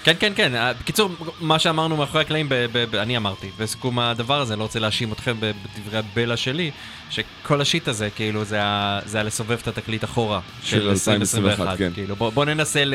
כן, 0.05 0.13
כן, 0.21 0.33
כן. 0.37 0.55
אה, 0.55 0.73
בקיצור, 0.73 1.11
מה 1.41 1.59
שאמרנו 1.59 1.97
מאחורי 1.97 2.21
הקלעים, 2.23 2.47
ב- 2.49 2.55
ב- 2.73 2.85
ב- 2.91 2.95
אני 2.95 3.17
אמרתי, 3.17 3.51
בסיכום 3.59 3.99
הדבר 3.99 4.41
הזה, 4.41 4.57
לא 4.57 4.63
רוצה 4.63 4.79
להאשים 4.79 5.13
אתכם 5.13 5.37
בדברי 5.41 5.99
הבלע 5.99 6.37
שלי, 6.37 6.71
שכל 7.11 7.61
השיט 7.61 7.89
הזה, 7.89 8.09
כאילו, 8.17 8.45
זה 8.45 8.63
ה- 8.63 8.99
זה 9.07 9.19
היה 9.19 9.25
לסובב 9.25 9.59
את 9.63 9.69
התקליט 9.69 10.05
אחורה 10.05 10.41
של 10.63 10.81
של 10.81 10.89
2021. 10.89 11.61
2021, 11.61 11.79
כן. 11.79 11.91
כאילו, 11.95 12.17
בוא 12.17 12.31
בוא 12.31 12.45
ננסה 12.45 12.85
ל- 12.85 12.95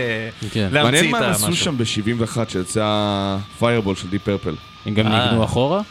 כן. 0.51 0.67
להמציא 0.71 0.81
מעניין 0.83 1.05
את 1.05 1.11
מה 1.11 1.17
הם 1.17 1.23
המשהו. 1.23 1.47
עשו 1.47 1.55
שם 1.55 1.77
ב-71 1.77 2.49
שיצא 2.49 3.37
Fireball 3.60 3.95
של 3.95 4.07
Deep 4.10 4.19
Purple. 4.19 4.55
הם 4.85 4.93
גם 4.93 5.07
אה. 5.07 5.25
ניגנו 5.25 5.43
אחורה? 5.43 5.81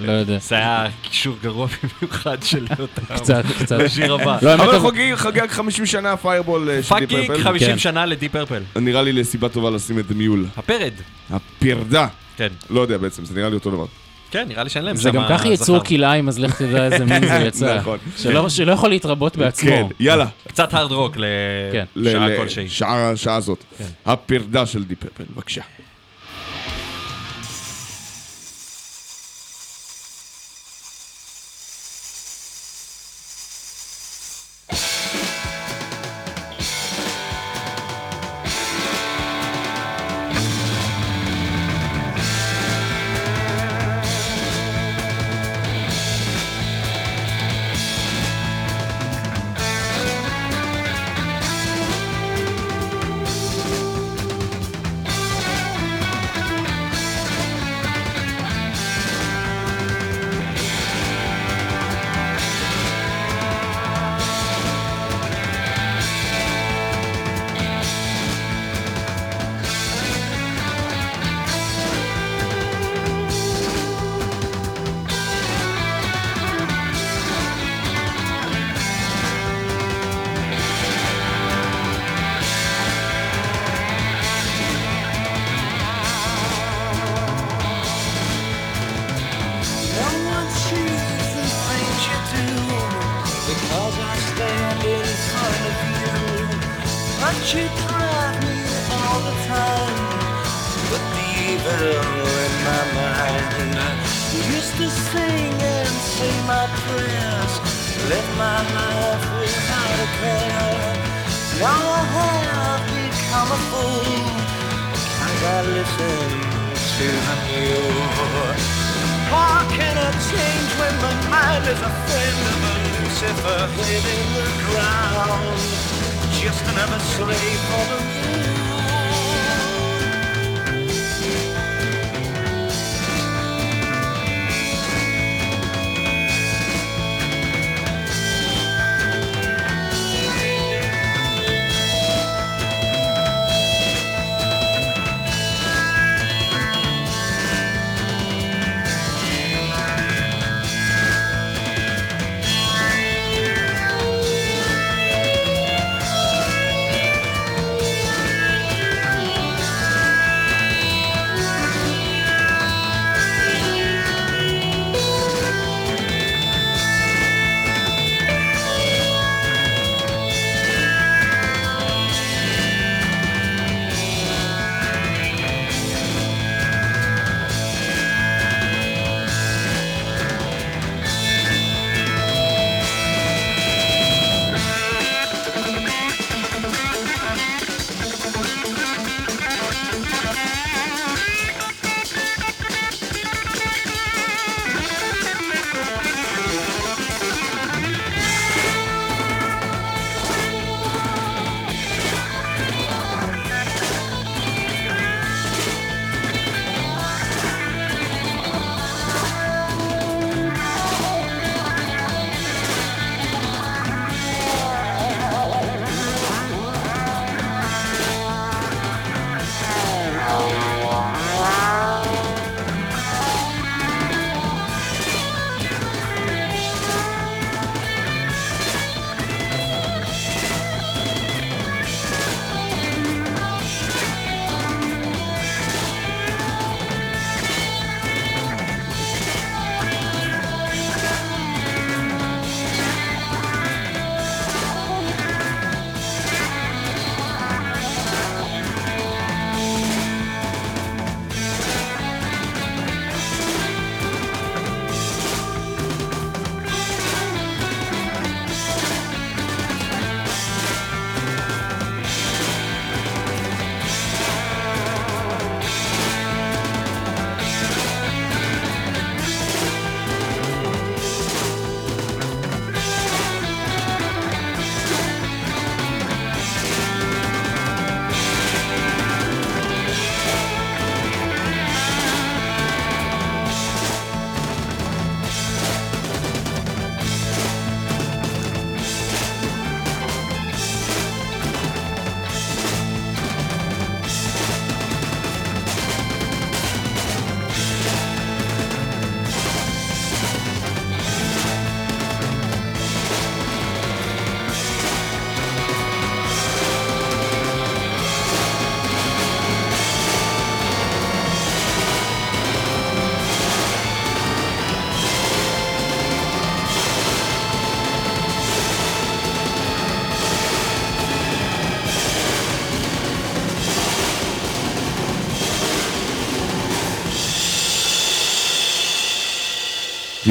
לא 0.00 0.12
יודע. 0.12 0.38
זה 0.38 0.54
היה 0.54 0.86
קישור 1.02 1.36
גרוע 1.42 1.66
במיוחד 2.00 2.42
של 2.42 2.66
אותם. 2.80 3.14
קצת, 3.16 3.44
קצת. 3.62 3.80
בשיר 3.80 4.14
הבא. 4.14 4.38
לא, 4.42 4.54
אבל 4.54 4.78
חוגג 4.78 5.14
חגג 5.14 5.46
50 5.50 5.86
שנה 5.86 6.16
Fireball 6.16 6.70
אה, 6.70 6.82
של 6.82 6.94
Deep 6.98 7.06
fucking 7.06 7.26
Purple. 7.26 7.42
50 7.42 7.68
כן. 7.68 7.78
שנה 7.78 8.06
ל 8.06 8.10
Deep 8.10 8.28
Purple. 8.28 8.62
נראה 8.76 9.02
לי 9.02 9.12
לסיבה 9.12 9.48
טובה 9.48 9.70
לשים 9.70 9.98
את 9.98 10.10
Mule. 10.10 10.46
הפרד. 10.56 10.92
הפרדה. 11.30 12.06
כן. 12.36 12.48
לא 12.70 12.80
יודע 12.80 12.98
בעצם, 12.98 13.24
זה 13.24 13.34
נראה 13.34 13.48
לי 13.48 13.54
אותו 13.54 13.70
דבר. 13.70 13.86
כן, 14.30 14.48
נראה 14.48 14.64
לי 14.64 14.70
שאין 14.70 14.84
להם 14.84 14.96
זה 14.96 15.10
גם 15.10 15.24
ככה 15.28 15.48
יצור. 15.48 15.84
כלאיים, 15.84 16.28
אז 16.28 16.38
לך 16.38 16.62
תדע 16.62 16.84
איזה 16.84 17.04
מין 17.10 17.28
זה 17.28 17.44
יצא. 17.46 17.76
נכון. 17.78 17.98
שלא 18.16 18.48
שלא 18.48 18.72
יכול 18.72 18.90
להתרבות 18.90 19.36
בעצמו. 19.36 19.70
כן, 19.70 19.86
יאללה. 20.00 20.26
קצת 20.48 20.74
הארד 20.74 20.92
רוק 20.92 21.16
כן. 21.72 21.84
לשעה 21.96 22.36
כלשהי. 22.36 22.68
שעה. 22.68 23.12
כן. 23.78 23.84
הפרדה 24.06 24.66
של 24.66 24.84
די 24.84 24.94
פרפל, 24.94 25.24
בבקשה. 25.34 25.62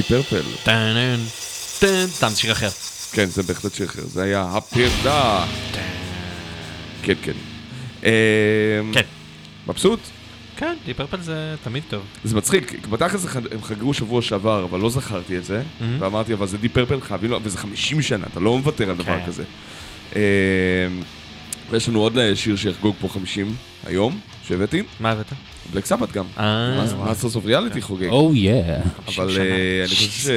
פרפל. 0.07 0.41
טן, 0.63 1.15
טן, 1.79 2.05
סתם 2.07 2.29
שיר 2.35 2.51
אחר. 2.51 2.69
כן, 3.11 3.25
זה 3.25 3.43
בהחלט 3.43 3.73
שיר 3.73 3.85
אחר. 3.85 4.01
זה 4.05 4.23
היה 4.23 4.49
הפרדה. 4.53 5.45
כן, 7.01 7.13
כן. 7.21 7.31
אמ, 8.03 8.09
כן. 8.93 9.01
מבסוט? 9.67 9.99
כן, 10.57 10.75
די 10.85 10.93
פרפל 10.93 11.21
זה 11.21 11.55
תמיד 11.63 11.83
טוב. 11.89 12.03
זה 12.23 12.35
מצחיק, 12.35 12.87
בתכלס 12.87 13.25
הם 13.51 13.61
חגגו 13.61 13.93
שבוע 13.93 14.21
שעבר, 14.21 14.63
אבל 14.63 14.79
לא 14.79 14.89
זכרתי 14.89 15.37
את 15.37 15.45
זה, 15.45 15.63
מהמם. 15.81 16.01
ואמרתי, 16.01 16.33
אבל 16.33 16.47
זה 16.47 16.57
די 16.57 16.69
פרפל, 16.69 17.01
חייבים 17.01 17.31
לו, 17.31 17.39
וזה 17.43 17.57
50 17.57 18.01
שנה, 18.01 18.25
אתה 18.31 18.39
לא 18.39 18.57
מוותר 18.57 18.89
על 18.89 18.95
דבר 18.95 19.19
כן. 19.19 19.25
כזה. 19.25 19.43
ויש 21.69 21.89
לנו 21.89 21.99
עוד 22.01 22.17
שיר 22.35 22.55
שיחגוג 22.55 22.95
פה 23.01 23.07
50 23.07 23.55
היום, 23.85 24.19
שהבאתי, 24.47 24.83
מה 24.99 25.11
הבאת? 25.11 25.25
Black 25.73 25.85
Sabbath 25.85 26.11
גם. 26.11 26.25
אה, 26.39 26.85
Masters 27.05 27.35
of 27.35 27.45
Reality 27.45 27.81
חוגג. 27.81 28.09
או 28.09 28.31
יא. 28.35 28.63
אבל. 29.07 29.29
אה, 29.39 29.79
אני 29.79 29.95
חושב 29.95 30.35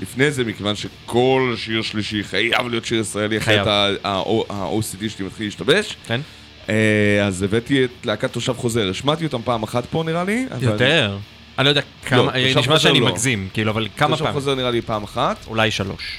שלפני 0.00 0.30
זה, 0.30 0.44
מכיוון 0.44 0.76
שכל 0.76 1.54
שיר 1.56 1.82
שלישי 1.82 2.24
חייב 2.24 2.68
להיות 2.68 2.84
שיר 2.84 3.00
ישראלי, 3.00 3.40
חייב. 3.40 3.68
אחרת 3.68 3.98
ה-OCD 4.04 5.08
שלי 5.08 5.26
מתחיל 5.26 5.46
להשתבש, 5.46 5.96
כן? 6.06 6.20
אה, 6.68 7.24
אז 7.26 7.42
הבאתי 7.42 7.84
את 7.84 7.90
להקת 8.04 8.32
תושב 8.32 8.52
חוזר. 8.52 8.90
השמעתי 8.90 9.24
אותם 9.24 9.40
פעם 9.44 9.62
אחת 9.62 9.86
פה 9.90 10.02
נראה 10.06 10.24
לי. 10.24 10.46
יותר. 10.60 11.18
אני 11.58 11.64
לא 11.64 11.68
יודע 11.68 11.80
כמה, 12.06 12.32
תושב 12.32 12.58
נשמע 12.58 12.78
שאני 12.78 13.00
לא. 13.00 13.06
מגזים, 13.06 13.48
כאילו, 13.52 13.70
אבל 13.70 13.88
כמה 13.96 14.10
תושב 14.10 14.24
פעמים? 14.24 14.40
חוזר 14.40 14.54
נראה 14.54 14.70
לי 14.70 14.82
פעם 14.82 15.02
אחת. 15.02 15.36
אולי 15.46 15.70
שלוש. 15.70 16.18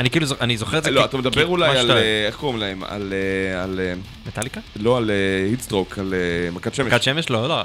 אני 0.00 0.10
כאילו, 0.10 0.26
אני 0.40 0.56
זוכר 0.56 0.78
את 0.78 0.84
זה 0.84 0.90
לא, 0.90 1.04
אתה 1.04 1.16
מדבר 1.18 1.46
אולי 1.46 1.78
על, 1.78 1.90
אה, 1.90 2.26
איך 2.26 2.36
קוראים 2.36 2.58
להם? 2.58 2.84
על, 2.84 3.12
אה, 3.12 3.62
על, 3.62 3.80
אה, 3.80 3.94
מטאליקה? 4.26 4.60
לא 4.76 4.96
על 4.96 5.10
Heatstroke, 5.50 5.98
על 5.98 6.14
מכת 6.52 6.74
שמש. 6.74 6.86
מכת 6.86 7.02
שמש? 7.02 7.30
לא, 7.30 7.48
לא. 7.48 7.64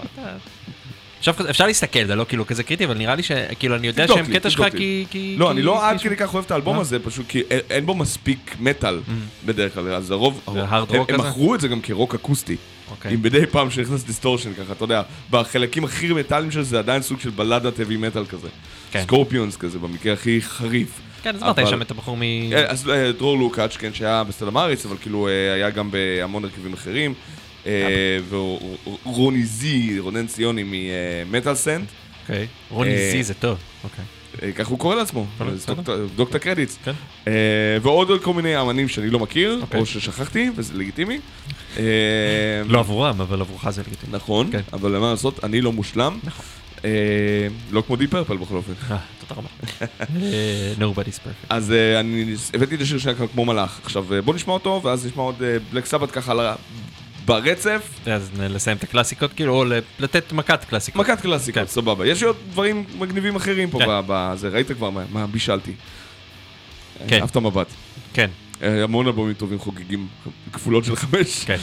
עכשיו 1.17 1.35
אפשר 1.49 1.67
להסתכל, 1.67 2.05
זה 2.05 2.15
לא 2.15 2.25
כאילו 2.29 2.47
כזה 2.47 2.63
קריטי, 2.63 2.85
אבל 2.85 2.97
נראה 2.97 3.15
לי 3.15 3.23
שכאילו 3.23 3.75
אני 3.75 3.87
יודע 3.87 4.07
שהם 4.07 4.33
קטע 4.33 4.49
שלך. 4.49 4.65
כי... 5.09 5.35
לא, 5.37 5.51
אני 5.51 5.61
לא 5.61 5.89
עד 5.89 6.01
כדי 6.01 6.15
כך 6.15 6.33
אוהב 6.33 6.45
את 6.45 6.51
האלבום? 6.51 6.79
הזה, 6.79 6.99
פשוט 6.99 7.25
כי 7.27 7.41
אין- 7.69 7.85
בו 7.85 7.95
מספיק 7.95 8.55
מטאל 8.59 8.99
בדרך 9.45 9.73
כלל, 9.73 9.93
אז 9.93 10.11
הרוב, 10.11 10.41
הם-? 10.47 11.19
מכרו 11.19 11.55
את 11.55 11.61
זה 11.61 11.67
גם 11.67 11.81
כרוק 11.81 12.15
אקוסטי. 12.15 12.55
אוקיי. 12.91 13.13
עם 13.13 13.21
מדי 13.21 13.45
פעם 13.45 13.71
שנכנס 13.71 14.03
distortion 14.03 14.53
ככה, 14.53 14.73
אתה 14.73 14.83
יודע, 14.83 15.01
בחלקים 15.29 15.83
הכי 15.83 16.13
מטאליים 16.13 16.51
של 16.51 16.63
זה 16.63 16.79
עדיין 16.79 17.01
סוג 17.01 17.19
של 17.19 17.29
בלדת 17.29 17.79
heavy 17.79 17.97
metal 17.97 18.25
כזה. 18.25 18.47
כן. 18.91 19.03
סקורפיונס 19.03 19.57
כזה, 19.57 19.79
במקרה 19.79 20.13
הכי 20.13 20.41
חריף. 20.41 21.01
כן, 21.25 21.35
אז 21.35 21.43
אמרת, 21.43 21.57
יש 21.57 21.69
שם 21.69 21.81
את 21.81 21.91
הבחור 21.91 22.17
מ... 22.17 22.21
אה, 22.21 22.65
אז 22.67 22.89
אה, 22.89 23.11
דרור 23.11 23.37
לוקאץ', 23.37 23.77
כן, 23.77 23.93
שהיה 23.93 24.23
בסטלה 24.23 24.51
מאריס, 24.51 24.85
אבל 24.85 24.97
כאילו 25.01 25.27
אה, 25.27 25.53
היה 25.53 25.69
גם 25.69 25.91
בהמון 25.91 26.43
הרכבים 26.43 26.73
אחרים. 26.73 27.13
אה, 27.65 28.17
ורוני 28.29 29.43
זי, 29.43 29.99
רונן 29.99 30.27
ציוני 30.27 30.63
ממטאל 30.65 31.55
סנט, 31.55 31.87
אוקיי. 32.21 32.47
רוני 32.69 33.11
זי 33.11 33.23
זה 33.23 33.33
טוב. 33.33 33.57
אוקיי. 33.83 34.53
כך 34.53 34.67
הוא 34.67 34.79
קורא 34.79 34.95
לעצמו, 34.95 35.25
קרדיטס. 36.39 36.77
כן. 36.85 36.91
אה, 37.27 37.33
ועוד 37.81 38.23
כל 38.23 38.33
מיני 38.33 38.61
אמנים 38.61 38.87
שאני 38.87 39.09
לא 39.09 39.19
מכיר, 39.19 39.59
אוקיי. 39.61 39.79
או 39.79 39.85
ששכחתי, 39.85 40.49
וזה 40.55 40.73
לגיטימי. 40.73 41.19
לא 42.65 42.79
עבורם, 42.79 43.21
אבל 43.21 43.41
עבורך 43.41 43.69
זה 43.69 43.81
לגיטימי. 43.87 44.13
נכון, 44.13 44.51
כן. 44.51 44.61
אבל 44.73 44.99
מה 44.99 45.11
לעשות, 45.11 45.43
אני 45.43 45.61
לא 45.61 45.71
מושלם. 45.71 46.19
אה, 46.27 46.31
לא 47.71 47.83
כמו 47.87 47.95
די 47.95 48.07
פרפל 48.07 48.37
בכל 48.37 48.55
אופן. 48.55 48.71
אה, 48.91 48.97
תודה 49.27 49.41
רבה. 49.41 49.47
אה, 50.21 50.73
Nobody's 50.79 51.17
perfect. 51.17 51.45
אז 51.49 51.71
אה, 51.71 51.99
אני 51.99 52.25
הבאתי 52.53 52.75
את 52.75 52.81
השיר 52.81 52.97
שהיה 52.97 53.15
כאן 53.15 53.27
כמו 53.27 53.45
מלאך. 53.45 53.79
עכשיו 53.83 54.13
אה, 54.13 54.21
בוא 54.21 54.35
נשמע 54.35 54.53
אותו, 54.53 54.81
ואז 54.83 55.05
נשמע 55.05 55.23
עוד 55.23 55.35
בלק 55.73 55.85
סבת 55.85 56.11
ככה 56.11 56.53
ברצף. 57.25 57.89
אז 58.05 58.29
לסיים 58.39 58.77
את 58.77 58.83
הקלאסיקות, 58.83 59.33
כאילו, 59.33 59.53
או 59.59 59.65
לתת 59.99 60.31
מכת 60.31 60.63
קלאסיקות. 60.69 61.01
מכת 61.01 61.21
קלאסיקות, 61.21 61.61
כן. 61.63 61.67
סבבה. 61.67 62.07
יש 62.07 62.23
עוד 62.23 62.35
דברים 62.51 62.83
מגניבים 62.99 63.35
אחרים 63.35 63.69
פה 63.69 63.79
כן. 63.79 63.85
בזה, 64.07 64.47
ראית 64.49 64.71
כבר 64.71 64.89
מה- 64.89 65.27
בישלתי. 65.27 65.71
כן. 67.07 67.21
אהבת 67.21 67.37
מבט. 67.37 67.67
כן, 68.13 68.29
אה, 68.61 68.83
המון 68.83 69.05
אלבומים 69.07 69.33
טובים 69.33 69.59
חוגגים 69.59 70.07
כפולות 70.53 70.85
של 70.85 70.95
חמש. 70.95 71.43
כן. 71.45 71.57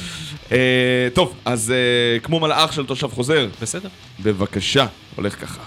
אה, 0.52 1.08
טוב, 1.14 1.34
אז 1.44 1.70
אה, 1.70 2.20
כמו 2.20 2.40
מלאך 2.40 2.72
של 2.72 2.86
תושב 2.86 3.08
חוזר, 3.08 3.48
בסדר. 3.62 3.88
בבקשה, 4.22 4.86
הולך 5.16 5.40
ככה. 5.40 5.62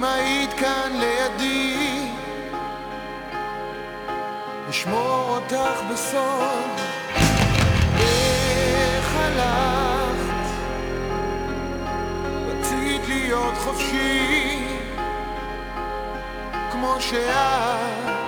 אם 0.00 0.04
היית 0.04 0.52
כאן 0.52 0.92
לידי, 0.92 1.69
אשמור 4.80 5.26
אותך 5.28 5.82
בסוד. 5.90 6.80
איך 7.98 9.16
הלכת? 9.16 10.50
רצית 12.46 13.08
להיות 13.08 13.54
חופשי, 13.54 14.66
כמו 16.72 16.96
שאת. 17.00 18.19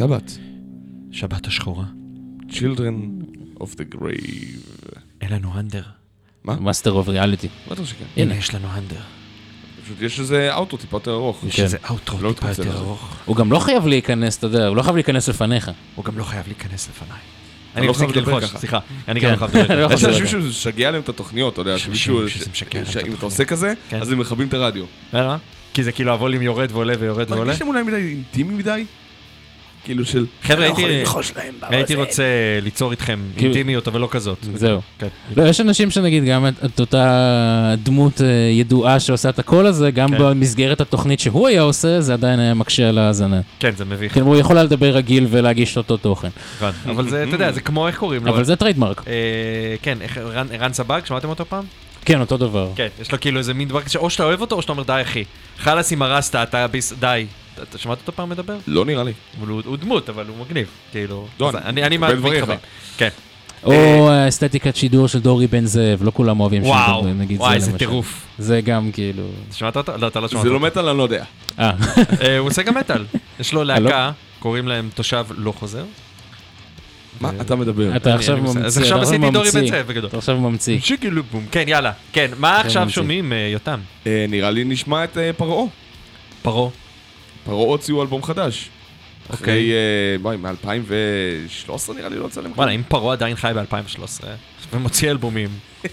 סבת. 0.00 0.38
שבת 1.12 1.46
השחורה. 1.46 1.84
Children 2.48 3.24
of 3.60 3.66
the 3.66 3.94
Grave. 3.94 4.58
אין 5.20 5.32
לנו 5.32 5.58
אנדר. 5.58 5.82
מאסטר 6.44 6.92
אוף 6.92 7.08
ריאליטי. 7.08 7.48
בטח 7.70 7.84
שכן. 7.84 8.04
הנה, 8.16 8.34
יש 8.34 8.54
לנו 8.54 8.68
אנדר. 8.78 9.00
פשוט 9.84 10.00
יש 10.00 10.20
איזה 10.20 10.54
אוטו 10.54 10.76
טיפה 10.76 10.96
יותר 10.96 11.12
ארוך. 11.12 11.44
יש 11.44 11.56
כן. 11.56 11.62
איזה 11.62 11.76
אאוטרו 11.90 12.22
לא 12.22 12.32
טיפה 12.32 12.48
יותר. 12.48 12.76
ארוך. 12.76 13.16
הוא 13.24 13.36
גם 13.36 13.52
לא 13.52 13.58
חייב 13.58 13.86
להיכנס, 13.86 14.38
אתה 14.38 14.46
יודע, 14.46 14.66
הוא 14.66 14.76
לא 14.76 14.82
חייב 14.82 14.94
להיכנס 14.94 15.28
לפניך. 15.28 15.70
הוא 15.94 16.04
גם 16.04 16.18
לא 16.18 16.24
חייב 16.24 16.46
להיכנס 16.46 16.88
לפניי. 16.88 17.10
לא 17.10 17.80
אני 17.80 17.80
חייב 17.80 17.90
מפסיק 17.90 18.16
לדבר 18.16 18.34
ללחוש, 18.34 18.50
ככה. 18.50 18.58
סליחה. 18.58 18.78
אני 19.08 19.20
כן. 19.20 19.26
גם 19.34 19.40
לא 19.40 19.46
חייב 19.46 19.64
לדבר 19.64 19.80
לא 19.82 19.86
ככה. 19.88 19.94
יש 19.94 20.04
אנשים 20.04 20.24
לכאן. 20.24 20.40
שזה 20.40 20.48
משגע 20.48 20.90
להם 20.90 21.02
את 21.02 21.08
התוכניות, 21.08 21.52
אתה 21.52 21.60
יודע, 21.60 21.74
יש 21.74 21.84
שמישהו, 21.84 22.28
שאם 22.84 23.14
אתה. 23.14 23.26
עושה 23.26 23.44
כזה, 23.44 23.74
כן. 23.88 24.00
אז 24.00 24.12
הם 24.12 24.18
מכבים 24.18 24.48
את 24.48 24.54
הרדיו. 24.54 24.84
למה? 25.12 25.36
כי 25.74 25.82
זה 25.84 25.92
כאילו 25.92 26.12
הווליום 26.12 26.42
יורד 26.42 26.72
ועולה 26.72 26.94
ויורד 26.98 27.30
ועולה? 27.30 27.44
מרגיש 27.44 27.60
להם 27.62 27.68
אולי 27.68 27.82
מדי 27.82 27.96
אינטימי 27.96 28.54
מדי? 28.54 28.84
כאילו 29.84 30.04
של... 30.04 30.26
חבר'ה, 30.42 30.66
הייתי-. 31.68 31.94
רוצה 31.94 32.24
ליצור 32.62 32.90
איתכם 32.90 33.20
כאילו- 33.36 33.46
אינטימיות, 33.54 33.88
אבל 33.88 34.00
לא 34.00 34.08
כזאת. 34.10 34.38
זהו. 34.54 34.80
כן. 34.98 35.06
לא, 35.36 35.42
יש 35.42 35.60
אנשים 35.60 35.90
שנגיד 35.90 36.24
גם 36.24 36.46
את, 36.46 36.80
אותה 36.80 37.74
דמות 37.82 38.20
אה, 38.20 38.26
ידועה 38.52 39.00
שעושה 39.00 39.28
את 39.28 39.38
הקול 39.38 39.66
הזה, 39.66 39.90
גם 39.90 40.08
כן. 40.08 40.18
במסגרת 40.18 40.80
התוכנית 40.80 41.20
שהוא 41.20 41.48
היה 41.48 41.62
עושה, 41.62 42.00
זה 42.00 42.12
עדיין 42.12 42.40
היה 42.40 42.54
מקשה 42.54 42.88
על 42.88 42.98
ההאזנה. 42.98 43.40
כן, 43.60 43.70
זה 43.76 43.84
מביך. 43.84 44.12
כאילו, 44.12 44.26
הוא 44.26 44.36
יכול 44.36 44.56
היה 44.56 44.64
לדבר 44.64 44.90
רגיל 44.96 45.26
ולהגיש 45.30 45.76
אותו 45.76 45.96
תוכן. 45.96 46.28
אבל 46.90 47.08
זה, 47.08 47.24
אתה 47.24 47.34
יודע, 47.34 47.52
זה 47.52 47.60
כמו, 47.60 47.86
איך 47.86 47.98
קוראים 47.98 48.26
לו? 48.26 48.32
אבל 48.32 48.44
זה 48.44 48.56
trademark. 48.56 49.02
אה, 49.08 49.12
כן, 49.82 49.98
איך- 50.00 50.18
ערן- 50.52 50.72
סבג, 50.72 51.00
שמעתם 51.04 51.28
אותו 51.28 51.44
פעם? 51.44 51.64
כן, 52.04 52.20
אותו 52.20 52.36
דבר. 52.36 52.70
כן, 52.76 52.88
יש 53.00 53.12
לו 53.12 53.20
כאילו 53.20 53.38
איזה 53.38 53.54
מין 53.54 53.68
דבר 53.68 53.80
כזה, 53.82 53.98
או 53.98 54.10
שאתה 54.10 54.24
אוהב 54.24 54.40
אותו 54.40 54.56
או 54.56 54.62
שאתה 54.62 54.72
אומר 54.72 54.82
די 54.82 54.98
אחי. 55.02 55.24
חלאס 55.58 55.92
עם 55.92 56.02
הרסטה, 56.02 56.42
אתה 56.42 56.66
ביס... 56.66 56.92
די. 57.00 57.26
אתה- 57.62 57.78
שמעת 57.78 57.98
אותו 57.98 58.12
פעם 58.12 58.28
מדבר? 58.28 58.56
לא 58.66 58.84
נראה 58.84 59.04
לי. 59.04 59.12
אבל 59.40 59.48
הוא 59.48 59.76
דמות, 59.76 60.08
אבל 60.08 60.26
הוא 60.28 60.36
מגניב. 60.46 60.66
כאילו... 60.92 61.26
לא, 61.40 61.50
אני. 61.64 61.98
מתחבר. 61.98 62.56
כן. 62.96 63.08
או 63.64 64.10
האסתטיקת 64.10 64.76
שידור 64.76 65.08
של 65.08 65.20
דורי 65.20 65.46
בן 65.46 65.66
זאב, 65.66 66.02
לא 66.02 66.10
כולם 66.14 66.40
אוהבים 66.40 66.62
וואו, 66.62 66.98
שידור, 67.00 67.14
נגיד 67.14 67.40
וואי, 67.40 67.50
זה 67.50 67.56
איזה 67.56 67.70
למשל. 67.70 67.78
טירוף. 67.78 68.26
זה 68.38 68.60
גם 68.60 68.90
כאילו... 68.92 69.28
שמעת 69.52 69.76
אותו? 69.76 69.92
לא, 69.96 70.06
אתה 70.06 70.20
לא 70.20 70.28
שמעת 70.28 70.42
זה 70.42 70.48
לא 70.48 70.54
אותו. 70.54 70.66
מטאל, 70.66 70.88
אני 70.88 70.98
לא 70.98 71.02
יודע. 71.02 71.24
אה, 71.58 71.70
אה, 72.22 72.38
הוא 72.38 72.48
עושה 72.48 72.62
גם 72.62 72.74
מטאל. 72.74 73.04
יש 73.40 73.52
לו 73.52 73.64
להקה, 73.64 74.10
קוראים 74.38 74.68
להם 74.68 74.90
תושב 74.94 75.26
לא 75.36 75.52
חוזר. 75.52 75.84
מה 77.20 77.30
אתה 77.40 77.56
מדבר? 77.56 77.96
אתה 77.96 78.14
עכשיו. 78.14 78.36
ממציא, 78.36 78.60
אז 78.60 78.78
עכשיו 78.78 79.02
עשיתי 79.02 79.30
דורי. 79.30 79.50
בן 79.50 79.66
זאב 79.66 79.86
בגדול. 79.86 80.08
אתה 80.08 80.16
עכשיו 80.18 80.40
ממציא. 80.40 80.80
שיקילו 80.80 81.22
בום. 81.22 81.46
כן, 81.50 81.64
יאללה. 81.66 81.92
כן, 82.12 82.30
מה 82.38 82.60
עכשיו. 82.60 82.90
שומעים, 82.90 83.32
אה, 83.32 83.48
יותם? 83.52 83.80
אה, 84.06 84.26
נראה 84.28 84.50
לי 84.50 84.64
נשמע 84.64 85.04
את 85.04 85.18
אה, 85.18 85.32
Pharaoh. 85.32 85.64
Pharaoh. 86.42 86.70
Pharaoh 87.44 87.66
הוציאו 87.66 88.02
אלבום 88.02 88.22
חדש. 88.22 88.70
אוקיי. 89.30 89.42
אחרי, 89.42 89.72
אה, 89.72 90.18
בואי, 90.22 90.36
מ-2013 90.36 91.92
נראה 91.96 92.08
לי 92.08 92.16
לא 92.16 92.26
יצא 92.26 92.40
להם. 92.40 92.52
וואלה, 92.56 92.72
אם 92.72 92.82
פרעה 92.88 93.12
עדיין 93.12 93.36
חי 93.36 93.52
ב-2013 93.54 94.24
ומוציא 94.72 95.10
אלבומים. 95.10 95.48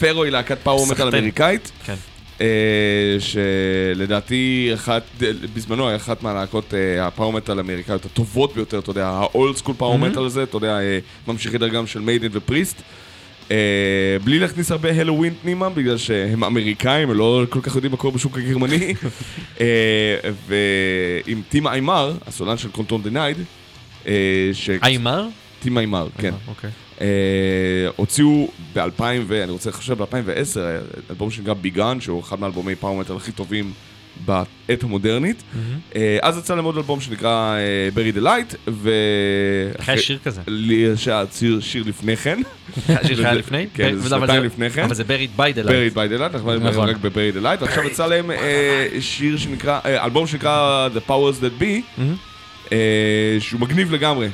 Pharaoh 0.00 0.24
היא 0.24 0.32
להקת 0.32 0.58
power 0.62 0.86
metal. 0.86 1.08
אמריקאית. 1.08 1.72
כן. 1.84 1.94
אה, 2.40 3.16
שלדעתי 3.20 4.70
אחת, 4.74 5.02
בזמנו 5.54 5.88
היה 5.88 5.96
אחת 5.96 6.22
מהלהקות 6.22 6.74
אה, 6.74 7.06
ה 7.06 7.10
power 7.10 7.32
metal 7.32 7.58
האמריקאיות 7.58 8.04
הטובות 8.04 8.54
ביותר, 8.54 8.78
אתה 8.78 8.90
יודע, 8.90 9.08
ה 9.08 9.20
old 9.20 9.56
school 9.56 9.74
power. 9.78 9.98
metal 9.98 10.24
הזה, 10.24 10.42
אתה 10.42 10.56
יודע, 10.56 10.78
ממשיכי 11.26 11.58
דרכם 11.58 11.86
של 11.86 12.00
מיידן 12.00 12.28
ופריסט. 12.32 12.82
אה, 13.50 14.16
בלי 14.24 14.38
להכניס 14.38 14.70
הרבה 14.70 15.00
הלואוין 15.00 15.34
פנימה, 15.42 15.68
בגלל 15.68 15.98
שהם 15.98 16.44
אמריקאים, 16.44 17.10
הם 17.10 17.16
לא 17.16 17.42
כל 17.50 17.60
כך 17.60 17.74
יודעים 17.74 17.90
מה 17.90 17.96
קורה 17.96 18.14
בשוק 18.14 18.38
הגרמני. 18.38 18.94
אה, 19.60 19.66
ועם 20.46 21.42
Tim 21.48 21.66
Aymar, 21.66 22.12
הסולן 22.26 22.58
של 22.58 22.70
Control 22.70 23.02
Denied, 23.02 23.36
אה. 24.06 24.12
Aymar? 24.82 25.28
Tim 25.62 25.78
Aymar, 25.78 26.08
כן. 26.18 26.34
אוקיי. 26.48 26.70
אה, 27.00 27.06
הוציאו 27.96 28.48
ב-2000, 28.72 29.02
ואני 29.26 29.52
רוצה 29.52 29.70
לחשב 29.70 30.02
ב-2010, 30.02 30.60
אלבום 31.10 31.30
שנקרא 31.30 31.54
Be 31.54 31.67
Gone, 31.67 32.00
שהוא 32.00 32.20
אחד 32.20 32.40
מאלבומי 32.40 32.74
power 32.74 32.96
metal 32.96 33.16
הכי 33.16 33.32
טובים 33.32 33.72
בעת 34.24 34.82
המודרנית. 34.82 35.42
אה, 35.96 36.18
אז 36.22 36.38
יצא 36.38 36.54
להם 36.54 36.64
עוד 36.64 36.76
אלבום 36.76 37.00
שנקרא 37.00 37.56
Bury 37.94 38.12
the 38.12 38.20
Light, 38.20 38.54
ו... 38.68 38.90
היה 39.86 39.98
שיר 39.98 40.18
כזה? 40.24 40.40
לי 40.46 40.74
יש 40.74 41.08
שיר, 41.32 41.60
שיר 41.60 41.84
לפני 41.86 42.16
כן, 42.16 42.40
השיר 42.88 43.26
היה 43.26 43.34
לפני? 43.34 43.66
כן, 43.74 43.96
זה 43.96 44.08
שנתיים 44.08 44.44
לפני 44.44 44.70
כן. 44.70 44.84
אבל 44.84 44.94
זה 44.94 45.04
Buried 45.04 45.30
by 45.36 45.52
the 45.52 45.62
Buried 45.62 45.94
by 45.94 46.08
the 46.08 46.16
Light, 46.16 46.34
אנחנו 46.34 46.48
מדברים 46.48 46.72
נכון. 46.72 46.88
רק 46.88 46.96
ב 46.96 47.03
Bury 47.03 47.32
the 47.32 47.40
Light, 47.40 47.62
ועכשיו 47.62 47.84
יצא 47.84 48.06
להם 48.06 48.30
אה, 48.30 48.86
שיר 49.00 49.36
שנקרא, 49.36 49.80
אה, 49.84 50.04
אלבום 50.04 50.26
שנקרא 50.26 50.88
The 50.94 51.10
Powers 51.10 51.42
That 51.42 51.62
Be, 51.62 52.02
אה, 52.72 53.36
שהוא 53.40 53.60
מגניב 53.60 53.92
לגמרי. 53.92 54.28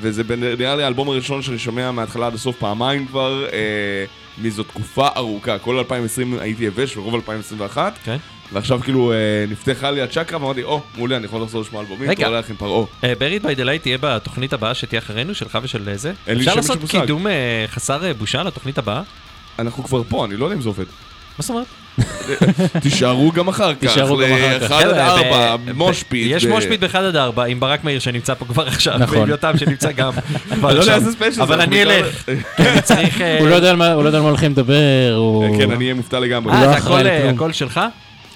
וזה 0.00 0.22
נראה 0.58 0.76
לי 0.76 0.82
האלבום 0.82 1.08
הראשון 1.08 1.42
שאני 1.42 1.58
שומע 1.58 1.90
מההתחלה 1.90 2.26
עד 2.26 2.34
הסוף 2.34 2.56
פעמיים 2.56 3.06
כבר, 3.06 3.46
מזו 4.38 4.62
תקופה 4.62 5.08
ארוכה. 5.16 5.58
כל 5.58 5.78
2020 5.78 6.38
הייתי 6.38 6.64
יבש, 6.64 6.96
ורוב 6.96 7.14
2021. 7.14 7.98
כן. 8.04 8.16
ועכשיו 8.52 8.80
כאילו 8.80 9.12
אה, 9.12 9.16
נפתחה 9.48 9.90
לי 9.90 10.02
הצ'קרה, 10.02 10.40
ואמרתי, 10.40 10.62
או, 10.62 10.82
מעולה, 10.96 11.16
אני 11.16 11.24
יכול 11.24 11.42
לחזור 11.42 11.60
לשמוע 11.60 11.82
אלבומים. 11.82 12.14
תודה 12.14 12.28
לך 12.38 12.50
עם 12.50 12.56
Pharaoh. 12.56 12.86
Buried 13.18 13.42
by 13.42 13.54
the 13.54 13.64
Light 13.64 13.82
תהיה 13.82 13.98
בתוכנית 14.00 14.52
הבאה 14.52 14.74
שתהיה 14.74 14.98
אחרינו, 14.98 15.34
שלך 15.34 15.58
ושל 15.62 15.96
זה? 15.96 16.12
אין 16.26 16.36
לי 16.36 16.40
אפשר 16.40 16.52
שמץ 16.52 16.56
לעשות 16.56 16.76
של 16.76 16.82
מושג. 16.82 17.00
קידום 17.00 17.26
אה, 17.26 17.64
חסר 17.68 18.04
אה, 18.04 18.14
בושה 18.14 18.42
לתוכנית 18.42 18.78
הבאה? 18.78 19.02
אנחנו 19.58 19.84
כבר 19.84 20.02
פה, 20.08 20.24
אני 20.24 20.36
לא 20.36 20.44
יודע 20.44 20.56
אם 20.56 20.62
זה 20.62 20.68
עובד. 20.68 20.84
מה 21.38 21.42
זאת 21.42 21.50
אומרת? 21.50 21.66
תישארו 22.80 23.32
גם 23.32 23.48
אחר 23.48 23.74
כך, 23.74 23.80
תישארו 23.80 24.16
גם 24.16 24.24
אחר 24.32 24.58
כך. 24.60 24.70
לאחד 24.70 24.86
עד 24.86 25.18
חבר'ה, 25.18 25.48
ארבע, 25.48 25.56
ב- 25.56 25.72
Moshpit. 25.72 26.26
יש 26.30 26.44
Moshpit 26.46 26.80
ב-1 26.80 26.98
עד 26.98 27.16
4 27.16 27.44
עם 27.44 27.60
ברק 27.60 27.84
מאיר 27.84 27.98
שנמצא 27.98 28.34
פה 28.34 28.44
כבר 28.44 28.66
עכשיו, 28.66 28.98
נכון. 28.98 29.18
ועם 29.18 29.28
יותם 29.28 29.58
שנמצא 29.58 29.92
גם 29.92 30.12
לא 30.62 30.82
זה, 30.82 30.96
אבל 31.40 31.60
אני 31.60 31.82
אלך, 31.82 32.24
צריך... 32.84 33.20
אה, 33.20 33.38
הוא 33.38 33.48
לא 33.48 33.54
יודע 33.54 33.70
על 33.70 33.76
מה- 33.76 33.92
הוא 33.92 34.02
לא 34.02 34.08
יודע 34.08 34.18
על 34.18 34.22
מה 34.24 34.28
הולכים 34.28 34.52
לדבר, 34.52 34.74
הוא... 35.16 35.56
כן, 35.58 35.70
אני 35.70 35.84
אהיה 35.84 35.94
מופתע 35.94 36.18
לגמרי. 36.20 36.52
אה, 36.52 36.60
לא 36.60 36.66
זה 36.72 36.76
הכל, 36.76 37.06
אה. 37.06 37.30
הכל 37.30 37.52
שלך? 37.52 37.80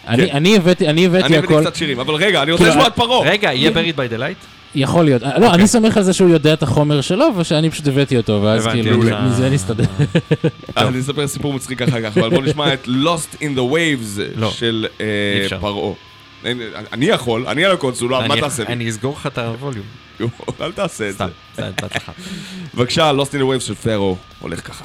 אני- 0.08 0.32
אני 0.32 0.56
הבאתי, 0.56 0.88
אני 0.88 1.06
הבאתי 1.06 1.26
אני 1.26 1.36
הבאתי 1.36 1.54
הכל, 1.54 1.62
קצת 1.62 1.74
שירים, 1.76 2.00
אבל 2.00 2.14
רגע, 2.14 2.42
אני 2.42 2.52
רוצה 2.52 2.64
כאילו, 2.64 2.74
לשמוע 2.76 2.86
את 2.88 2.94
Pharaoh. 2.96 3.30
רגע, 3.30 3.52
יהיה 3.52 3.70
Buried 3.70 3.96
by 3.96 4.08
the 4.08 4.16
Light? 4.16 4.38
יכול 4.74 5.04
להיות. 5.04 5.22
לא, 5.22 5.54
אני 5.54 5.66
סומך 5.66 5.96
על 5.96 6.02
זה 6.02 6.12
שהוא 6.12 6.30
יודע 6.30 6.52
את 6.52 6.62
החומר 6.62 7.00
שלו, 7.00 7.26
ושאני 7.36 7.70
פשוט 7.70 7.86
הבאתי 7.88 8.16
אותו, 8.16 8.40
ואז 8.42 8.66
הבנתי, 8.66 8.82
כאילו. 8.82 8.98
מזה 9.22 9.50
נסתדר. 9.50 9.84
אני 10.76 11.00
אספר 11.00 11.26
סיפור 11.28 11.54
מצחיק 11.54 11.82
אחר 11.82 12.02
כך, 12.10 12.18
אבל 12.18 12.30
בוא 12.30 12.42
נשמע 12.42 12.74
את 12.74 12.84
Lost 12.86 13.34
in 13.36 13.56
the 13.56 13.72
Waves 13.72 14.20
לא. 14.36 14.50
של 14.50 14.86
אה, 15.00 15.06
אפשר. 15.44 15.58
Pharaoh. 15.60 15.92
אין- 16.44 16.60
אני 16.92 17.06
יכול, 17.06 17.46
אני 17.46 17.64
על 17.64 17.72
הקונסולה, 17.72 18.28
מה 18.28 18.40
תעשה 18.40 18.62
לי? 18.64 18.72
אני 18.72 18.90
אסגור 18.90 19.14
לך 19.20 19.26
את 19.26 19.38
הווליום. 19.38 19.86
אל 20.60 20.72
תעשה 20.72 21.08
את 21.08 21.18
זה. 21.18 21.24
סתם, 21.24 21.28
סתם, 21.54 21.70
בהצלחה. 21.82 22.12
בבקשה, 22.74 23.12
Lost 23.12 23.30
in 23.32 23.58
the 23.58 23.60
Waves 23.60 23.66
של 23.66 23.74
פרו, 23.74 24.16
הולך 24.40 24.68
ככה. 24.68 24.84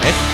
The 0.00 0.33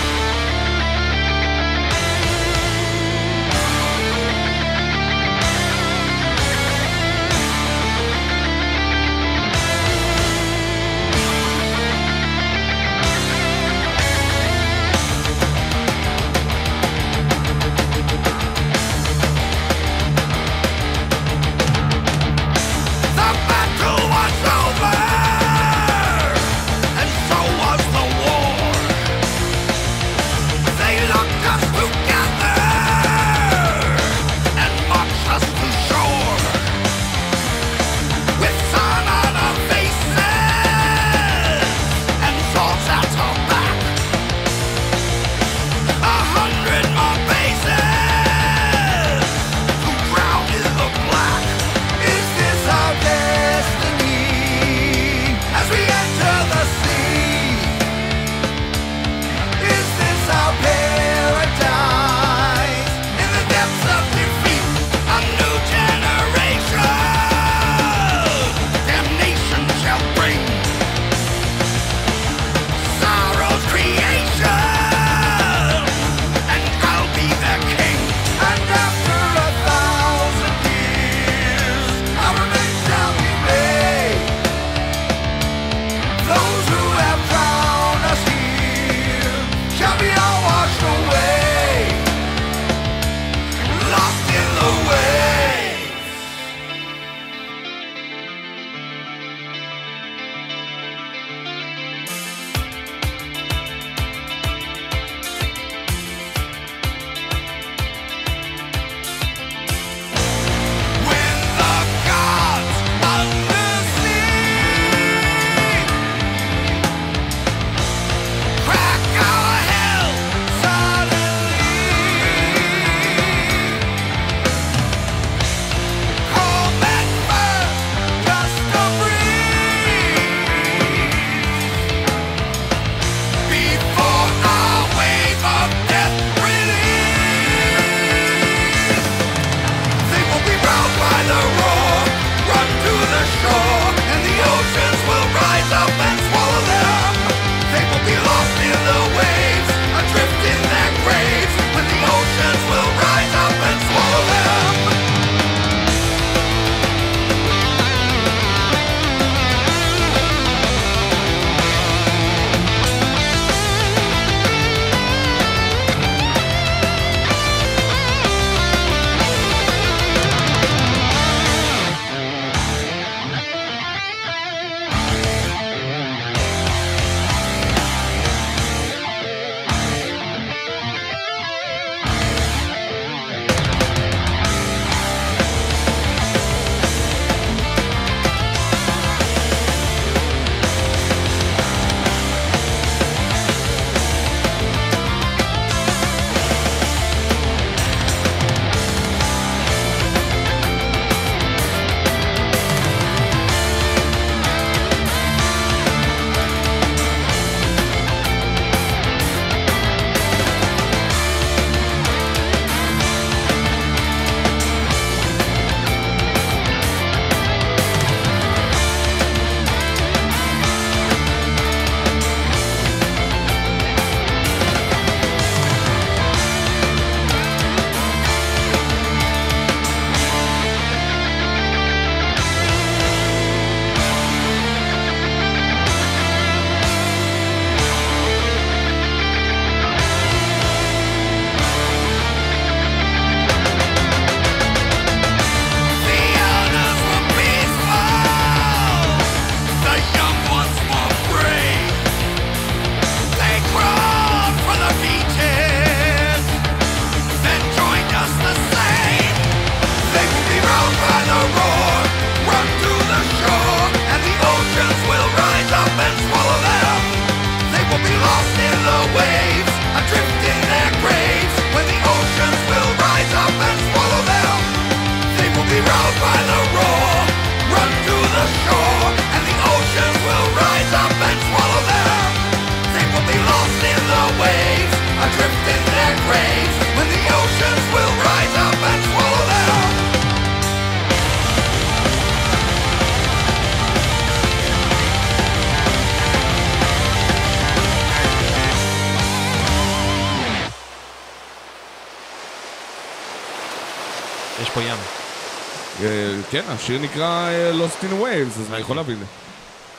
השיר 306.71 306.99
נקרא 307.01 307.47
אה, 307.47 307.71
Lost 307.71 308.03
in 308.03 308.11
Waves, 308.21 308.59
אז 308.59 308.71
אני 308.73 308.79
יכול 308.81 308.95
להבין. 308.95 309.17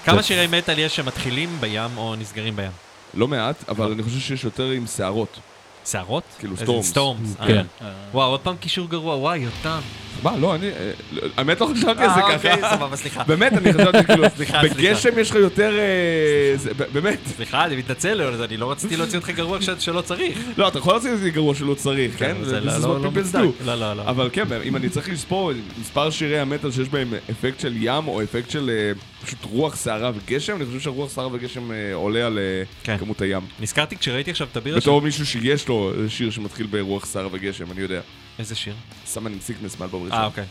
כמה 0.05 0.23
שירי 0.23 0.47
מטאל 0.47 0.79
יש 0.79 0.97
שמתחילים 0.97 1.57
בים 1.61 1.97
או 1.97 2.17
נסגרים 2.17 2.57
בים? 2.57 2.71
לא 3.15 3.29
מעט, 3.29 3.69
אבל 3.69 3.93
אני 3.93 4.03
חושב 4.03 4.19
שיש 4.19 4.45
יותר 4.45 4.71
עם 4.71 4.87
שערות. 4.87 5.39
שערות? 5.87 6.23
כאילו. 6.39 6.83
storms. 6.83 7.37
אה. 7.41 7.47
כן. 7.47 7.67
וואו, 8.13 8.31
עוד 8.31 8.41
פעם 8.41 8.57
קישור 8.57 8.89
גרוע, 8.89 9.17
וואי, 9.17 9.39
יותם. 9.39 9.81
מה, 10.23 10.37
לא, 10.37 10.55
אני... 10.55 10.69
אה, 10.69 10.91
לא, 11.13 11.23
האמת 11.37 11.61
לא 11.61 11.67
חשבתי 11.67 12.03
על 12.03 12.09
זה 12.15 12.21
אה, 12.21 12.35
אוקיי, 12.35 12.57
ככה. 12.63 12.77
סבבה, 12.77 12.97
סליחה. 12.97 13.25
באמת, 13.31 13.53
אני 13.53 13.73
חשבתי 13.73 14.05
כאילו, 14.09 14.25
סליחה, 14.37 14.63
בגשם 14.63 15.19
יש 15.19 15.31
לך 15.31 15.37
יותר... 15.37 15.79
אה, 15.79 16.57
זה- 16.57 16.71
באמת. 16.93 17.19
סליחה, 17.37 17.65
אני 17.65 17.77
מתנצל, 17.77 18.21
אני 18.45 18.57
לא 18.57 18.71
רציתי 18.71 18.97
להוציא 18.97 19.19
אותך 19.19 19.31
גרוע 19.31 19.59
שלא 19.79 20.01
צריך. 20.01 20.39
לא, 20.59 20.69
אתה 20.69 20.79
יכול 20.79 20.97
את 20.97 21.21
זה 21.21 21.31
גרוע 21.31 21.55
שלא 21.55 21.75
צריך, 21.75 22.19
כן? 22.19 22.37
זה 22.45 22.59
This 22.59 22.65
לא- 22.65 22.79
לא- 22.81 23.01
לא 23.01 23.11
מוצדק. 23.11 23.41
do. 23.41 23.65
לא, 23.65 23.75
לא, 23.75 23.93
לא. 23.97 24.03
אבל 24.03 24.29
כן, 24.33 24.45
אם 24.65 24.77
אני 24.77 24.89
צריך 24.89 25.09
לספור 25.11 25.53
מספר 25.81 26.11
שירי 26.11 26.39
המטאל 26.41 26.71
שיש 26.73 26.89
בהם 26.89 27.09
אפקט 27.31 27.61
של 27.61 27.73
ים 27.77 28.09
או 28.09 28.23
אפקט 28.23 28.51
של 28.51 28.71
אה, 28.71 28.93
פשוט 29.25 29.45
רוח 29.45 29.77
סערה 29.77 30.11
וגשם, 30.15 30.57
אני 30.57 30.67
חושב 30.67 30.81
שרוח 30.81 31.11
סערה 31.11 31.29
וגשם 31.33 31.73
אה, 31.73 31.95
עולה 31.95 32.27
על 32.27 32.39
אה, 32.39 32.63
כן. 32.83 32.99
כמות 32.99 33.21
הים. 33.23 33.43
נזכרתי 33.61 33.97
כשראיתי 33.97 34.31
עכשיו 34.31 34.47
את 34.53 34.57
הבירה 34.57 34.81
בתור 34.81 35.01
מישהו 35.03 35.27
שיש 35.27 35.69
לו 35.69 35.93
שיר 36.09 36.31
שמתחיל 36.31 36.67
ברוח 36.67 37.07
סערה 37.07 37.29
וגשם, 37.33 37.73
אני 37.73 37.81
יודע. 37.81 38.01
איזה 38.39 38.55
שיר? 38.55 38.75
סמן 39.07 39.33
עם 39.33 39.41
סיקנס 39.41 39.79
מאלבום 39.81 40.03
ראשון. 40.05 40.19
אה, 40.19 40.25
אוקיי. 40.27 40.45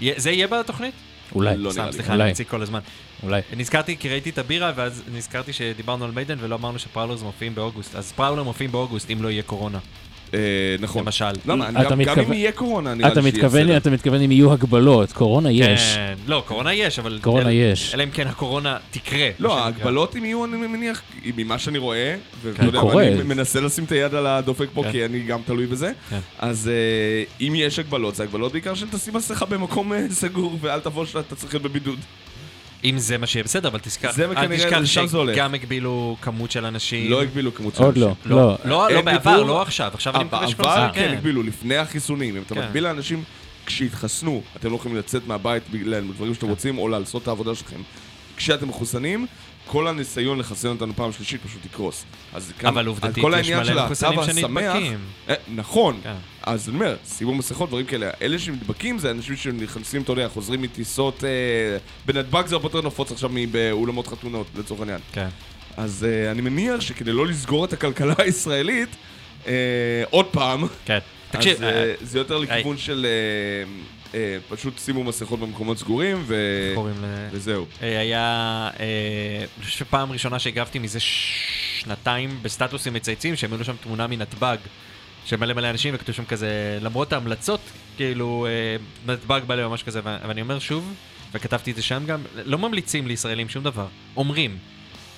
יה- 0.00 0.14
זה 0.16 0.30
יהיה 0.30 0.46
בתוכנית? 0.46 0.94
אולי. 1.34 1.50
לא 1.56 1.62
נראה 1.62 1.72
סתם, 1.72 1.86
לי. 1.86 1.92
סליחה, 1.92 2.12
אולי. 2.12 2.22
אני 2.24 2.32
מציג 2.32 2.46
כל 2.46 2.62
הזמן. 2.62 2.80
אולי. 3.22 3.40
נזכרתי 3.56 3.96
כי 3.96 4.08
ראיתי 4.08 4.30
את 4.30 4.38
הבירה, 4.38 4.72
ואז 4.76 5.02
נזכרתי 5.14 5.52
שדיברנו 5.52 6.04
על 6.04 6.10
מיידן 6.10 6.36
ולא 6.40 6.54
אמרנו 6.54 6.78
שפראולרס 6.78 7.22
מופיעים 7.22 7.54
באוגוסט. 7.54 7.94
אז 7.94 8.12
פראולר 8.12 8.42
מופיעים 8.42 8.72
באוגוסט 8.72 9.10
אם 9.10 9.22
לא 9.22 9.28
יהיה 9.30 9.42
קורונה, 9.42 9.78
נכון. 10.80 11.02
למשל. 11.04 11.24
למה? 11.46 11.70
גם- 11.70 12.00
אם 12.26 12.32
יהיה 12.32 12.52
קורונה, 12.52 12.94
נראה 12.94 13.08
לי 13.08 13.12
אתה 13.12 13.22
שיהיה 13.22 13.48
בסדר. 13.48 13.76
אתה 13.76 13.90
מתכוון 13.90 14.20
אם 14.20 14.32
יהיו 14.32 14.52
הגבלות, 14.52 15.12
קורונה 15.12 15.50
יש. 15.50 15.94
כן. 15.94 16.14
לא, 16.26 16.44
קורונה 16.46 16.74
יש, 16.74 16.98
אבל... 16.98 17.18
קורונה 17.22 17.52
יש. 17.52 17.94
אלא 17.94 18.02
אם 18.02 18.10
כן 18.10 18.26
הקורונה 18.26 18.76
תקרה. 18.90 19.28
לא. 19.38 19.58
ההגבלות 19.58 20.16
אם 20.16 20.24
יהיו, 20.24 20.44
אני 20.44 20.56
מניח, 20.56 21.02
ממה 21.36 21.58
שאני 21.58 21.78
רואה, 21.78 22.14
כן. 22.56 22.66
ואני 22.96 23.22
מנסה 23.22 23.60
לשים 23.60 23.84
את 23.84 23.92
היד 23.92 24.14
על 24.14 24.26
הדופק 24.26 24.68
פה, 24.74 24.82
כן. 24.82 24.92
כי 24.92 25.04
אני 25.04 25.20
גם 25.22 25.40
תלוי 25.46 25.66
בזה, 25.66 25.92
כן. 26.10 26.18
אז 26.38 26.70
אה, 26.72 27.46
אם 27.46 27.52
יש 27.56 27.78
הגבלות, 27.78 28.14
זה 28.14 28.22
הגבלות 28.22 28.52
בעיקר 28.52 28.74
של 28.74 28.86
תשים 28.90 29.14
מסכה 29.14 29.46
במקום 29.46 29.92
אה, 29.92 30.06
סגור, 30.10 30.58
ואל 30.60 30.80
תבוא 30.80 31.06
שאתה 31.06 31.34
צריך 31.36 31.54
להיות 31.54 31.62
בבידוד. 31.62 31.98
אם 32.84 32.98
זה 32.98 33.18
מה 33.18 33.26
שיהיה 33.26 33.44
בסדר, 33.44 33.68
אבל 33.68 33.78
תזכר, 33.78 34.12
זה 34.12 34.24
אל 34.24 34.34
כנראה, 34.34 34.58
תשכח 34.58 34.76
לשם 34.76 35.06
זה 35.06 35.16
הולך. 35.16 35.34
שגם 35.36 35.54
הגבילו 35.54 36.16
כמות 36.22 36.50
של 36.50 36.66
אנשים. 36.66 37.10
לא 37.10 37.22
הגבילו 37.22 37.54
כמות 37.54 37.74
של 37.74 37.82
עוד 37.82 37.96
לא. 37.96 38.06
אנשים. 38.08 38.30
לא, 38.30 38.36
לא. 38.36 38.56
לא, 38.64 38.70
לא 38.70 38.88
אין 38.88 39.04
בעבר, 39.04 39.42
לא 39.42 39.62
עכשיו. 39.62 39.90
עכשיו 39.94 40.16
אני 40.16 40.24
מקווה 40.24 40.48
שכל 40.48 40.62
בעבר 40.62 40.86
זה, 40.92 40.98
כן 40.98 41.12
הגבילו, 41.12 41.42
לפני 41.42 41.76
החיסונים. 41.76 42.36
אם 42.36 42.42
אתה 42.42 42.54
כן. 42.54 42.60
מגביל 42.60 42.84
לאנשים 42.84 43.24
כשהתחסנו, 43.66 44.42
אתם 44.56 44.70
לא 44.70 44.76
יכולים 44.76 44.96
לצאת 44.96 45.26
מהבית 45.26 45.62
בגלל 45.70 46.04
דברים 46.14 46.34
שאתם 46.34 46.48
רוצים, 46.48 46.78
או 46.78 46.88
לעשות 46.88 47.22
את 47.22 47.28
העבודה 47.28 47.54
שלכם. 47.54 47.80
כשאתם 48.36 48.68
מחוסנים, 48.68 49.26
כל 49.66 49.88
הניסיון 49.88 50.38
לחסן 50.38 50.68
אותנו 50.68 50.92
פעם 50.96 51.12
שלישית 51.12 51.40
פשוט 51.46 51.64
יקרוס. 51.64 52.04
אז 52.32 52.52
כאן, 52.58 52.68
אבל 52.68 52.86
עובדתית, 52.86 53.24
יש 53.40 53.50
מלא 53.50 53.84
מחוסנים 53.84 54.20
שנדבקים. 54.26 54.98
אה, 55.28 55.34
נכון. 55.54 56.00
כן. 56.02 56.14
אז 56.42 56.68
אני 56.68 56.76
אומר, 56.76 56.96
שימו 57.06 57.34
מסכות, 57.34 57.68
דברים 57.68 57.86
כאלה. 57.86 58.10
אלה 58.22 58.38
שנדבקים 58.38 58.98
זה 58.98 59.10
אנשים 59.10 59.36
שנכנסים, 59.36 60.02
אתה 60.02 60.12
יודע, 60.12 60.28
חוזרים 60.28 60.62
מטיסות... 60.62 61.24
אה, 61.24 61.30
בנתב"ג 62.06 62.46
זה 62.46 62.54
הרבה 62.54 62.66
יותר 62.66 62.80
נפוץ 62.82 63.12
עכשיו 63.12 63.30
מבאולמות 63.32 64.06
חתונות, 64.06 64.46
לצורך 64.58 64.80
העניין. 64.80 65.00
כן. 65.12 65.28
אז 65.76 66.06
אה, 66.08 66.30
אני 66.30 66.40
מניח 66.40 66.80
שכדי 66.80 67.12
לא 67.12 67.26
לסגור 67.26 67.64
את 67.64 67.72
הכלכלה 67.72 68.14
הישראלית, 68.24 68.88
אה, 69.46 69.52
עוד 70.10 70.26
פעם, 70.26 70.64
כן. 70.84 70.98
תקשיב, 71.30 71.56
אז 71.56 71.62
אה, 71.62 71.94
זה 72.00 72.18
יותר. 72.18 72.38
לכיוון 72.38 72.76
של 72.76 73.06
אה, 73.08 73.72
אה, 74.14 74.38
פשוט 74.48 74.78
שימו 74.78 75.04
מסכות 75.04 75.40
במקומות 75.40 75.78
סגורים 75.78 76.22
ו... 76.26 76.34
ל... 77.00 77.28
וזהו. 77.32 77.66
אה, 77.82 78.00
היה, 78.00 78.70
אה, 78.80 79.44
אני 79.56 79.64
חושב 79.64 79.78
שפעם 79.78 80.12
ראשונה 80.12 80.38
שהגבתי 80.38 80.78
מזה 80.78 80.98
שנתיים 81.00 82.38
בסטטוסים 82.42 82.92
מצייצים, 82.92 83.36
שהם 83.36 83.52
העלו 83.52 83.64
שם 83.64 83.76
תמונה 83.82 84.06
מנתב"ג, 84.06 84.56
של 85.24 85.36
מלא 85.36 85.70
אנשים, 85.70 85.94
וכתוב 85.94 86.14
שם 86.14 86.24
כזה, 86.24 86.78
למרות 86.80 87.12
ההמלצות, 87.12 87.60
כאילו, 87.96 88.46
אה, 88.46 89.12
נתב"ג 89.12 89.40
מלא 89.48 89.68
ממש 89.68 89.82
כזה, 89.82 90.00
ואני 90.04 90.40
אומר 90.40 90.58
שוב, 90.58 90.94
וכתבתי 91.32 91.70
את 91.70 91.76
זה 91.76 91.82
שם 91.82 92.02
גם, 92.06 92.20
לא 92.44 92.58
ממליצים 92.58 93.06
לישראלים 93.06 93.48
שום 93.48 93.64
דבר, 93.64 93.86
אומרים. 94.16 94.58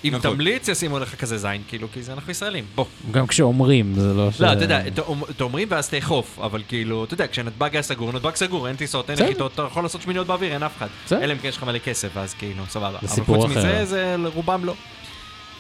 אם 0.05 0.15
נכון. 0.15 0.31
תמליץ, 0.35 0.69
ישימו 0.69 0.99
לך 0.99 1.15
כזה 1.15 1.39
זין, 1.39 1.63
כאילו, 1.69 1.89
כי 1.93 2.03
זה 2.03 2.13
אנחנו 2.13 2.31
ישראלים, 2.33 2.65
בוא. 2.75 2.85
גם 3.11 3.27
כשאומרים, 3.27 3.95
זה 3.95 4.15
לא 4.15 4.31
ש... 4.31 4.41
לא, 4.41 4.53
אתה 4.53 4.63
יודע, 4.65 4.81
ת- 4.91 4.99
אומ- 4.99 5.33
ת- 5.37 5.41
אומרים 5.41 5.69
ואז 5.71 5.89
תאכוף, 5.89 6.39
אבל 6.39 6.63
כאילו, 6.69 7.05
אתה 7.05 7.15
יודע, 7.15 7.27
כשנתב"ג 7.29 7.71
היה 7.73 7.83
סגור, 7.83 8.13
נתב"ג 8.13 8.35
סגור, 8.35 8.69
אין 8.69 8.77
טיסות, 8.77 9.11
אין. 9.11 9.19
נחיתות, 9.23 9.53
אתה 9.55 9.63
יכול 9.63 9.83
לעשות 9.83 10.03
שמיניות 10.03 10.27
באוויר, 10.27 10.53
אין 10.53 10.63
אף 10.63 10.77
אחד. 10.77 10.87
אלא 11.13 11.33
אם 11.33 11.39
כן 11.39 11.49
יש 11.49 11.57
לך 11.57 11.63
מלא 11.63 11.79
כסף, 11.79 12.17
אז 12.17 12.35
כאילו, 12.35 12.63
סבבה. 12.69 12.89
אבל 12.99 13.09
סיפור 13.09 13.37
חוץ 13.37 13.51
אחר. 13.57 13.61
מזה, 13.61 13.85
זה 13.85 14.17
רובם 14.35 14.65
לא. 14.65 14.75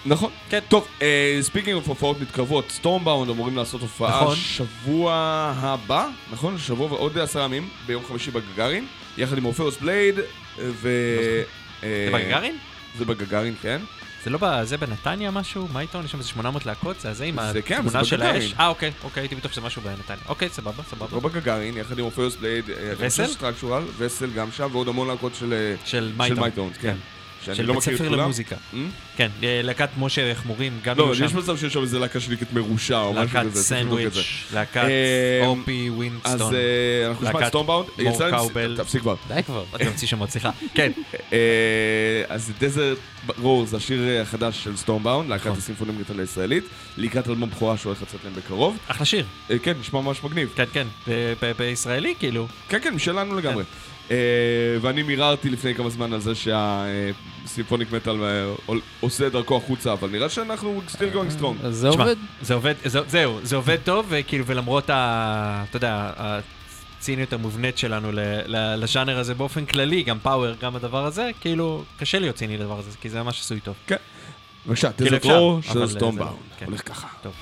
נכון. 0.07 0.31
כן. 0.51 0.59
טוב, 0.69 0.87
speaking 1.41 1.77
of 1.77 1.89
הופעות 1.89 2.21
מתקרבות, 2.21 2.71
Stormbound 2.71 3.31
אמורים 3.31 3.57
לעשות 3.57 3.81
הופעה 3.81 4.23
נכון. 4.23 4.37
שבוע 4.37 5.13
הבא, 5.57 6.09
נכון? 6.33 6.59
שבוע 6.59 6.93
ועוד 6.93 7.19
עשרה 7.19 7.45
ימים, 7.45 7.69
ביום 7.87 8.03
חמישי 8.09 8.31
בגגארין, 8.31 8.87
יחד 9.19 9.39
עם 9.39 9.45
Orpheus 9.45 9.77
Blade, 9.81 10.15
ו... 10.59 10.89
אה, 11.83 12.09
זה 12.11 12.19
בגגארין? 12.19 12.57
זה 12.99 13.05
בגגארין, 13.05 13.55
כן. 13.63 13.81
זה 14.25 14.31
לא 14.31 14.39
ב... 14.41 14.62
זה 14.62 14.77
בנתניה 14.77 15.31
משהו? 15.31 15.68
מה 15.72 15.81
איתו? 15.81 16.01
יש 16.05 16.12
שם 16.12 16.18
איזה 16.18 16.29
800 16.29 16.66
להקות? 16.66 17.01
זה 17.01 17.11
הזה 17.11 17.25
עם 17.25 17.39
זה 17.53 17.62
כן, 17.62 17.79
התמונה 17.79 18.05
של. 18.05 18.22
האש? 18.22 18.55
אה, 18.59 18.68
אוקיי, 18.68 18.93
אוקיי, 19.05 19.22
הייתי 19.22 19.35
בטוח 19.35 19.53
שזה 19.53 19.61
משהו 19.61 19.83
בנתניה. 19.83 20.20
אוקיי, 20.29 20.49
סבבה, 20.49 20.83
סבבה. 20.91 21.07
לא 21.12 21.20
בגגארין, 21.20 21.77
יחד 21.77 21.99
עם 21.99 22.05
אורפאוס 22.05 22.37
בלייד, 22.37 22.70
אה, 22.70 22.93
וסל? 22.99 23.25
וסל 23.99 24.31
גם 24.31 24.53
שם, 24.53 24.68
ועוד 24.72 24.89
המון 24.89 25.09
להקות 25.09 25.35
של 25.35 25.53
אה, 25.53 25.75
של 25.85 26.12
של 26.27 26.35
מייטון. 26.35 26.70
כן. 27.45 27.55
של 27.55 27.67
לא 27.67 27.75
בית 27.75 27.83
ספר. 27.83 28.09
למוזיקה. 28.09 28.57
Hmm? 28.73 28.77
כן, 29.17 29.29
אה, 29.43 29.61
להקת 29.63 29.89
משה 29.99 30.35
חמורים, 30.35 30.79
גם 30.85 30.99
לא. 30.99 31.13
יש 31.25 31.35
מצב 31.35 31.57
שיש 31.57 31.73
שם 31.73 31.83
איזה 31.83 31.99
להקה 31.99 32.21
שנקראת 32.21 32.53
מרושע 32.53 33.01
או 33.01 33.13
משהו 33.13 33.23
להקת 33.23 33.51
כזה. 33.51 33.61
זה. 33.61 33.63
סנדוויץ', 33.63 34.45
להקת 34.55 34.77
אה, 34.77 35.47
אופי 35.47 35.89
אז 35.89 35.95
Winston. 35.95 36.55
אה, 36.55 37.09
אנחנו 37.09 37.27
נשמע 37.27 37.31
את 37.31 37.35
להקת 37.35 37.49
Stormbound. 37.49 37.89
more 38.03 38.31
cowbell. 38.31 38.77
תפסיק 38.77 39.01
כבר. 39.01 39.15
די 39.29 39.43
כבר. 39.43 39.65
אתה 39.77 39.85
ממציא 39.85 40.09
שמות, 40.09 40.31
סליחה. 40.31 40.51
כן, 40.77 40.93
אז 42.29 42.53
Desert 42.61 42.99
Roar 43.39 43.67
זה 43.67 43.77
השיר 43.77 44.03
החדש 44.23 44.65
של 44.65 44.77
Stormbound, 44.77 45.31
להקת 45.31 45.47
נכון. 45.47 45.59
הסימפונית 45.59 46.11
הישראלית, 46.19 46.65
לקראת 46.97 47.29
אלבום 47.29 47.51
בכורה 47.51 47.77
שהולך 47.77 48.03
לצאת 48.03 48.21
להם 48.25 48.35
בקרוב. 48.35 48.79
אחלה 48.89 49.07
שיר. 49.07 49.27
כן, 49.63 49.75
נשמע 49.81 50.01
ממש 50.01 50.25
מגניב. 50.25 50.53
כן, 50.57 50.65
כן. 50.73 50.87
בישראלי, 51.59 52.15
כאילו. 52.19 52.47
כן, 52.69 52.79
כן, 52.83 52.95
משלנו 52.95 53.35
לגמרי. 53.35 53.65
אה, 54.11 54.17
ואני 54.81 55.03
מיררתי 55.03 55.51
לפני 55.51 55.75
כמה 55.75 55.91
זמן 55.91 56.13
על 56.13 56.21
זה 56.21 56.33
שה 56.35 56.74
symphonic 56.74 57.93
metal 57.93 58.25
אה, 58.25 58.75
עושה 59.01 59.29
דרכו 59.29 59.57
החוצה, 59.57 59.93
אבל 59.93 60.09
נראה 60.11 60.29
שאנחנו 60.29 60.81
still 60.89 61.15
going 61.15 61.41
strong. 61.41 61.69
זה 61.69 61.89
עובד. 61.89 62.17
זה 62.43 62.55
עובד, 62.55 62.75
זה- 62.85 63.01
זהו, 63.09 63.39
זה 63.43 63.57
עובד 63.57 63.77
טוב, 63.85 64.07
וכאילו, 64.09 64.47
ולמרות 64.47 64.91
ה... 64.91 65.65
אתה 65.71 65.77
יודע, 65.77 66.11
הציניות 66.99 67.33
המובנית 67.33 67.79
שלנו 67.79 68.09
לז'אנר 68.77 69.19
הזה 69.19 69.35
באופן 69.35 69.65
כללי, 69.67 70.03
גם 70.03 70.19
power, 70.23 70.53
גם 70.61 70.77
הדבר 70.77 71.05
הזה, 71.07 71.31
כאילו, 71.41 71.83
קשה 71.99 72.19
להיות 72.19 72.37
ציני 72.37 72.59
לדבר 72.59 72.79
הזה, 72.79 72.91
כי 73.01 73.09
זה 73.09 73.23
ממש 73.23 73.41
עשוי 73.41 73.61
טוב. 73.61 73.75
בבקשה, 74.67 74.93
כאילו 74.93 75.09
Desert 75.11 75.21
אפשר, 75.23 75.39
רור 75.39 75.55
אבל 75.69 75.73
של 75.81 75.87
זה- 75.87 75.95
Stormbound. 75.95 76.33
כן. 76.59 76.67
הולך 76.67 76.89
ככה. 76.89 77.07
טוב. 77.23 77.33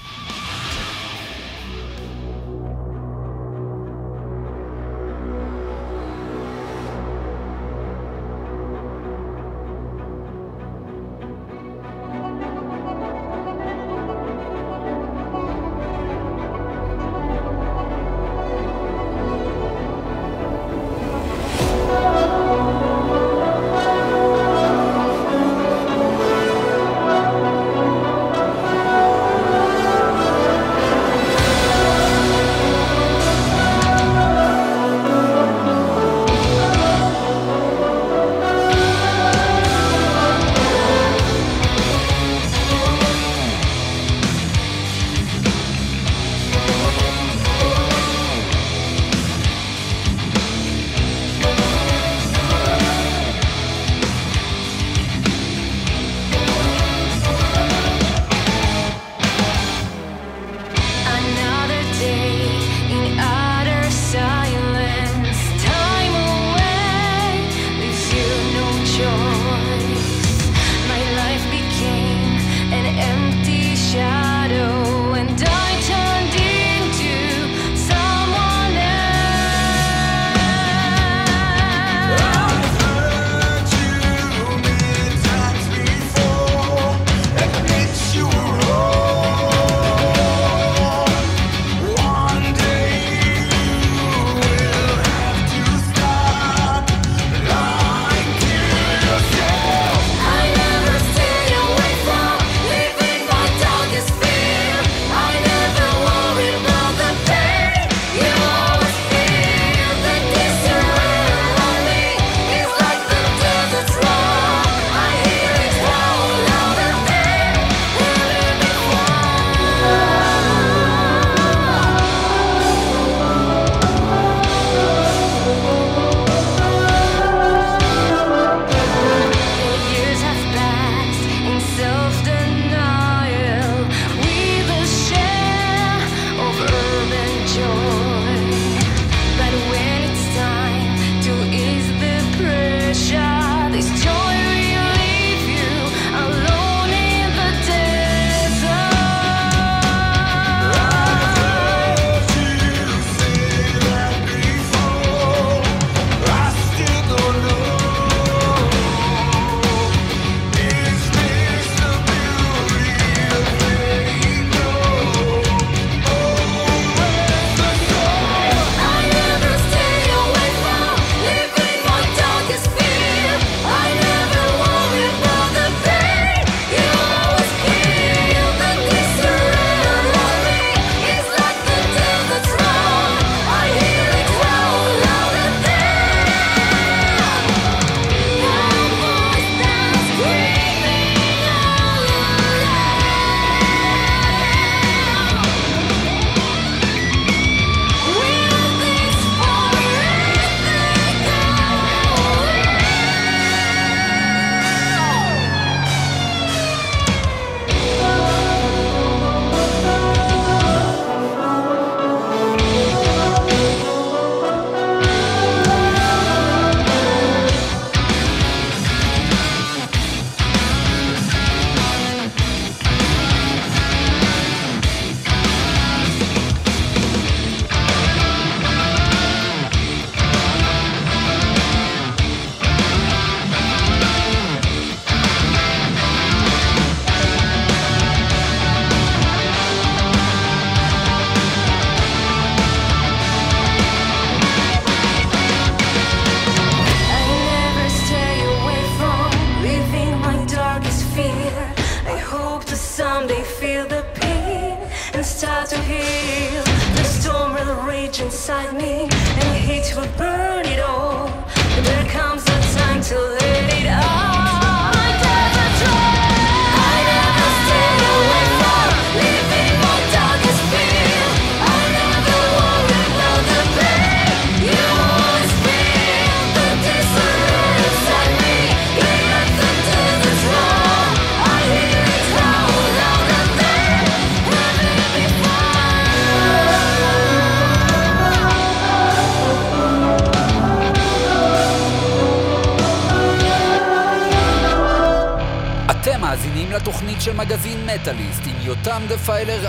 Landepfeile 299.12 299.68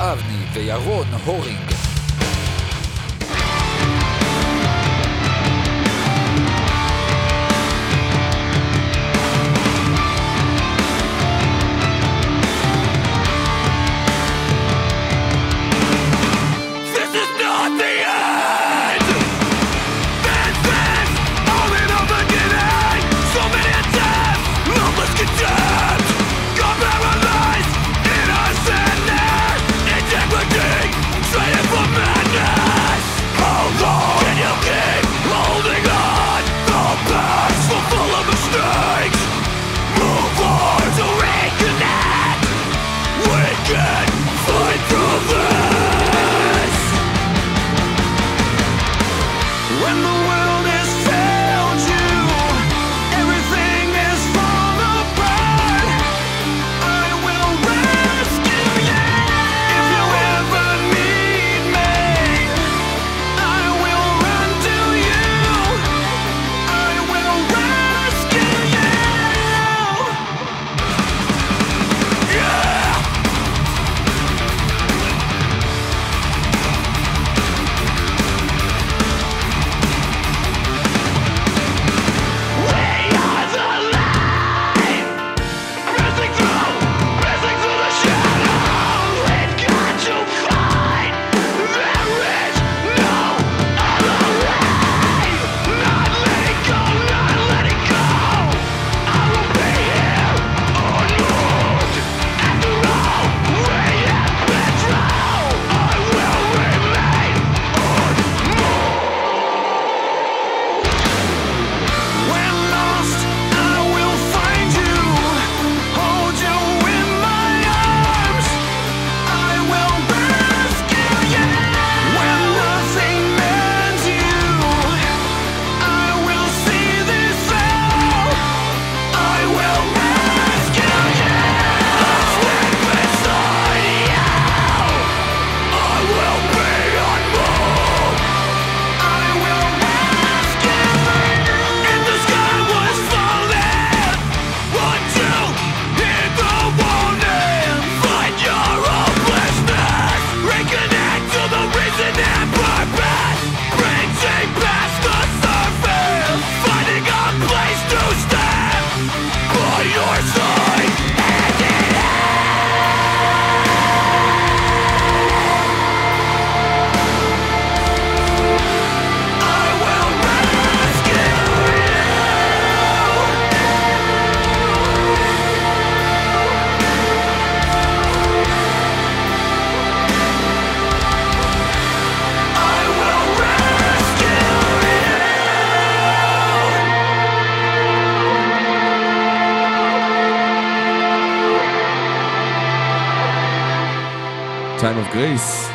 גרייס, 195.24 195.70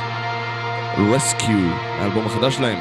רסקיו, 1.12 1.72
האלבום 1.99 2.26
החדש 2.26 2.55
שלהם. 2.55 2.78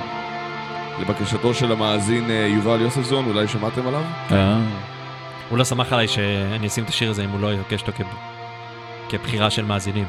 לבקשתו 1.01 1.53
של 1.53 1.71
המאזין 1.71 2.31
אה, 2.31 2.35
יובל 2.35 2.81
יוספזון, 2.81 3.25
אולי 3.25 3.47
שמעתם 3.47 3.87
עליו? 3.87 4.03
אה. 4.31 4.59
הוא 5.49 5.57
לא 5.57 5.63
סמך 5.63 5.93
עליי 5.93 6.07
שאני 6.07 6.67
אשים 6.67 6.83
את 6.83 6.89
השיר 6.89 7.09
הזה 7.09 7.23
אם 7.23 7.29
הוא 7.29 7.39
לא 7.39 7.53
יבקש 7.53 7.81
אותו 7.81 7.91
כבחירה 9.09 9.49
של 9.49 9.65
מאזינים. 9.65 10.05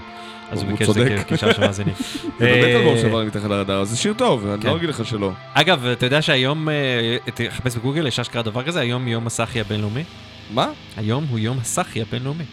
אז 0.51 0.63
הוא 0.63 0.71
ביקש 0.71 0.89
את 0.89 0.95
זה 0.95 1.17
כבקשה 1.17 1.55
של 1.55 1.61
מאזינים. 1.61 1.95
זה 2.03 2.21
באמת 2.39 2.65
אה, 2.65 2.77
אלבום 2.77 2.99
שעבר 2.99 3.25
מתחת 3.25 3.51
לרדאר, 3.51 3.85
זה 3.85 3.97
שיר 3.97 4.15
טוב, 4.17 4.47
אני 4.47 4.63
כן. 4.63 4.69
לא 4.69 4.77
אגיד 4.77 4.89
לך 4.89 5.05
שלא. 5.05 5.33
אגב, 5.55 5.87
אתה 5.87 6.07
יודע 6.07 6.23
שהיום, 6.23 6.69
אה, 6.69 7.17
תחפש 7.35 7.77
בגוגל, 7.77 8.07
יש 8.07 8.19
אשכרה 8.19 8.43
דבר 8.43 8.63
כזה, 8.63 8.81
היום 8.81 9.09
יום 9.09 9.27
הסאחי 9.27 9.61
הבינלאומי. 9.61 10.05
מה? 10.51 10.71
היום 10.97 11.27
הוא 11.31 11.39
יום 11.39 11.59
הסאחי 11.59 12.03
הבינלאומי. 12.03 12.45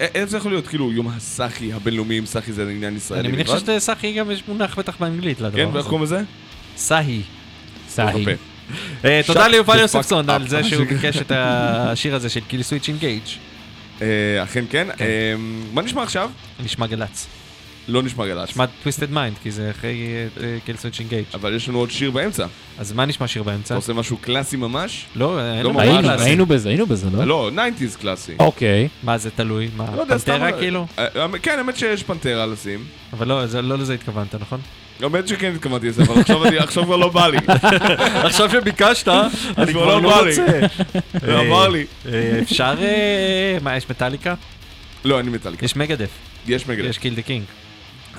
איך, 0.00 0.24
זה 0.24 0.36
יכול 0.36 0.52
להיות? 0.52 0.66
כאילו, 0.66 0.92
יום 0.92 1.08
הסאחי 1.08 1.72
הבינלאומי, 1.72 2.18
אם 2.18 2.26
סאחי 2.26 2.52
זה 2.52 2.62
עניין 2.62 2.96
ישראלי. 2.96 3.28
אני 3.28 3.36
מניח 3.36 3.58
שסאחי 3.58 4.12
גם 4.12 4.30
יש 4.30 4.42
מונח 4.48 4.78
בטח 4.78 4.96
באנגלית 5.00 5.40
לדבר 5.40 5.62
הזה. 5.62 5.70
כן, 5.70 5.76
ואיך 5.76 5.86
קוראים 5.86 6.02
לזה? 6.02 6.22
סאהי. 6.76 7.22
סאהי. 7.88 8.20
אוקיי. 8.20 8.36
אה, 9.04 9.20
תודה 9.26 9.48
ליובל 9.48 9.78
יוספסון 9.78 10.30
על 10.30 10.48
זה 10.48 10.64
שהוא 10.64 10.86
ביקש 10.86 11.16
את 11.16 11.32
השיר 11.34 12.14
הזה 12.14 12.28
של 12.28 12.40
Killswitch 12.40 12.88
Engage. 12.88 13.22
אכן 13.98 14.04
כן. 14.44 14.64
כן. 14.70 14.88
אה, 15.00 15.34
מה 15.72 15.82
נשמע 15.82 16.02
עכשיו? 16.02 16.30
נשמע 16.64 16.86
גל"צ. 16.86 17.39
לא 17.90 18.02
נשמע 18.02 18.26
גל"צ. 18.26 18.48
נשמע 18.48 18.64
Twisted 18.82 19.12
Mind, 19.12 19.36
כי 19.42 19.50
זה 19.50 19.70
אחרי 19.70 20.06
אה, 20.42 20.56
Killswitch 20.66 21.00
Engage. 21.00 21.24
אבל 21.34 21.54
יש 21.56 21.68
לנו 21.68 21.78
עוד 21.78 21.90
שיר 21.90 22.10
באמצע. 22.10 22.46
אז 22.78 22.92
מה 22.92 23.06
נשמע 23.06 23.26
שיר 23.28 23.42
אתה 23.42 23.50
באמצע? 23.50 23.74
עושה 23.74 23.92
משהו 23.92 24.16
קלאסי 24.16 24.56
ממש? 24.56 25.06
לא, 25.16 25.40
אין 25.40 25.62
לא 25.66 25.80
היינו, 25.80 26.46
בזה, 26.46 26.68
היינו 26.68 26.86
בזה, 26.86 27.08
לא? 27.12 27.24
לא, 27.24 27.50
90's 27.56 28.00
קלאסי. 28.00 28.32
אוקיי. 28.38 28.88
מה 29.02 29.18
זה 29.18 29.30
תלוי? 29.30 29.68
מה, 29.76 29.84
לא. 29.96 30.04
Pantera 30.08 30.52
כאילו? 30.52 30.86
אה, 30.98 31.06
אה, 31.16 31.26
כן, 31.42 31.58
האמת 31.58 31.76
שיש 31.76 32.02
Pantera 32.02 32.46
לשים. 32.46 32.84
אבל 33.12 33.28
לא, 33.28 33.46
זה- 33.46 33.62
לא 33.62 33.78
לזה 33.78 33.94
התכוונת, 33.94 34.34
נכון? 34.34 34.60
האמת 35.02 35.28
שכן 35.28 35.52
התכוונתי 35.56 35.88
לזה, 35.88 36.02
אבל 36.02 36.20
עכשיו 36.20 36.44
אני- 36.46 36.58
עכשיו 36.58 36.84
כבר 36.84 36.96
לא 36.96 37.08
בא 37.08 37.26
לי. 37.28 37.38
עכשיו 38.26 38.50
שביקשת, 38.50 39.08
אני 39.58 39.72
כבר 39.72 39.86
לא 40.00 40.10
בא 40.10 40.20
לי. 40.22 40.36
לא 41.22 41.40
עבר 41.40 41.68
לי. 41.68 41.84
אפשר... 42.42 42.74
אה, 42.82 43.58
מה, 43.62 43.76
יש 43.76 43.90
מטאליקה? 43.90 44.34
לא, 45.04 45.18
אין 45.18 45.26
לי 45.26 45.32
מטאליקה. 45.32 45.64
יש 45.64 45.76
Megadeth, 45.76 46.08
יש 46.46 46.66
Megadeth. 46.68 46.86
יש 46.88 46.98
Kill 46.98 47.14
the 47.14 47.22
King. 47.22 47.44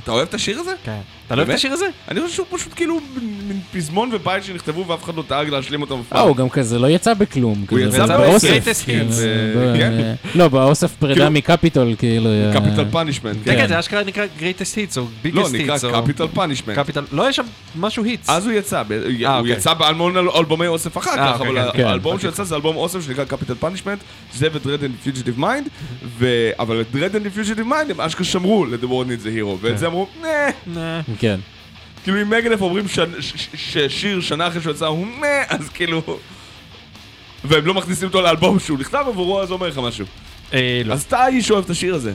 אתה 0.04 0.12
אוהב 0.12 0.28
את 0.28 0.34
השיר 0.34 0.60
הזה? 0.60 0.74
כן. 0.84 1.02
אתה 1.32 1.40
לא 1.40 1.42
אוהב 1.42 1.50
את? 1.50 1.56
השיר 1.56 1.72
הזה? 1.74 1.86
אני 2.12 2.22
חושב 2.22 2.36
שהוא 2.36 2.46
פשוט 2.50 2.74
כאילו 2.76 3.00
מין 3.48 3.60
פזמון 3.74 4.10
ובית 4.14 4.44
שנכתבו 4.44 4.88
ואף 4.88 5.04
אחד 5.04 5.16
לא 5.16 5.24
דאג 5.30 5.50
להשלים 5.50 5.82
אותם 5.82 5.94
אף 5.94 6.14
אה, 6.14 6.18
פעם. 6.20 6.28
הוא 6.28 6.36
גם 6.36 6.50
כזה 6.50 6.80
לא 6.80 6.88
יצא 6.88 7.14
בכלום. 7.14 7.66
כזה, 7.68 7.82
יצא 7.82 8.06
באוסף, 8.18 8.48
Greatest 8.48 8.88
Hits, 8.88 9.14
ב- 9.58 9.74
כן. 9.78 10.14
לא, 10.36 10.48
באוסף 10.48 10.92
פרידה 11.00 11.16
כאילו- 11.16 11.32
מקפיטול, 11.32 11.96
כאילו. 11.98 12.30
אה, 12.30 12.52
קפיטל 12.54 12.86
פאנישמנט. 12.92 13.38
כן, 13.46 13.56
כן, 13.58 13.68
זה 13.68 13.80
אשכרה 13.80 14.04
נקרא 14.04 14.26
greatest 14.40 14.44
hits 14.94 14.98
או 15.00 15.04
biggest 15.24 15.28
hits. 15.28 15.36
לא, 15.36 15.78
נקרא 15.80 16.02
Capitol 16.02 16.28
Punishment. 16.34 16.80
Capitol, 16.80 17.04
לא, 17.12 17.30
יש 17.30 17.36
שם 17.36 17.44
משהו 17.80 18.04
hits. 18.04 18.30
אז 18.30 18.46
הוא 18.48 18.54
יצא, 18.54 18.84
הוא 18.90 19.28
אוקיי. 19.38 19.52
יצא 19.54 19.74
באלבום 19.74 20.18
אלבומי 20.18 20.68
אוסף 20.68 20.98
אחר 20.98 21.10
אה, 21.12 21.34
כך, 21.34 21.40
אוקיי, 21.42 21.62
אבל 21.62 21.72
כן, 21.72 21.78
כן. 21.78 21.88
האלבום 21.88 22.20
שיצא 22.20 22.44
זה 22.44 22.56
אלבום 22.56 22.76
אוסף 22.76 23.06
שנקרא 23.06 23.24
Capitol 23.24 23.56
Punishment, 23.60 24.00
זה 24.34 24.48
ו-Dread 24.54 24.68
and 24.84 25.08
Fugitive 25.08 25.40
Mind, 25.42 25.70
ו- 26.18 26.50
אבל 26.60 26.82
את 26.82 26.86
Dread 26.96 27.16
and 27.16 27.38
Fugitive 27.40 27.70
Mind 27.70 27.92
הם 27.92 28.02
אשכרה 28.02 28.24
שמרו 28.26 28.66
ל-The 28.66 28.86
World 28.86 29.08
Needs 29.08 29.26
a 29.26 29.40
Hero, 29.40 29.58
ואת 29.62 29.78
זה 29.78 29.88
אמרו, 29.88 30.08
נה. 30.68 31.02
כן. 31.22 31.40
כאילו 32.04 32.22
אם 32.22 32.30
Megadeth 32.30 32.62
אומרים 32.62 32.86
ששיר 33.56 34.22
שנה 34.22 34.48
אחרי 34.48 34.62
שהוא 34.62 34.72
יצא 34.72 34.86
הוא 34.86 35.08
נה, 35.22 35.44
אז 35.50 35.70
כאילו... 35.70 36.02
והם 37.44 37.66
לא 37.66 37.74
מכניסים 37.74 38.08
אותו 38.08 38.22
לאלבום 38.22 38.60
שהוא 38.60 38.80
נכתב 38.80 39.06
עבורו, 39.08 39.42
אז 39.42 39.52
אומר 39.52 39.68
לך 39.68 39.78
משהו. 39.78 40.06
אה, 40.54 40.82
לא. 40.86 40.94
אז 40.94 41.04
אתה 41.04 41.20
האיש 41.20 41.48
שאוהב 41.48 41.64
את 41.64 41.70
השיר 41.70 41.96
הזה. 41.96 42.14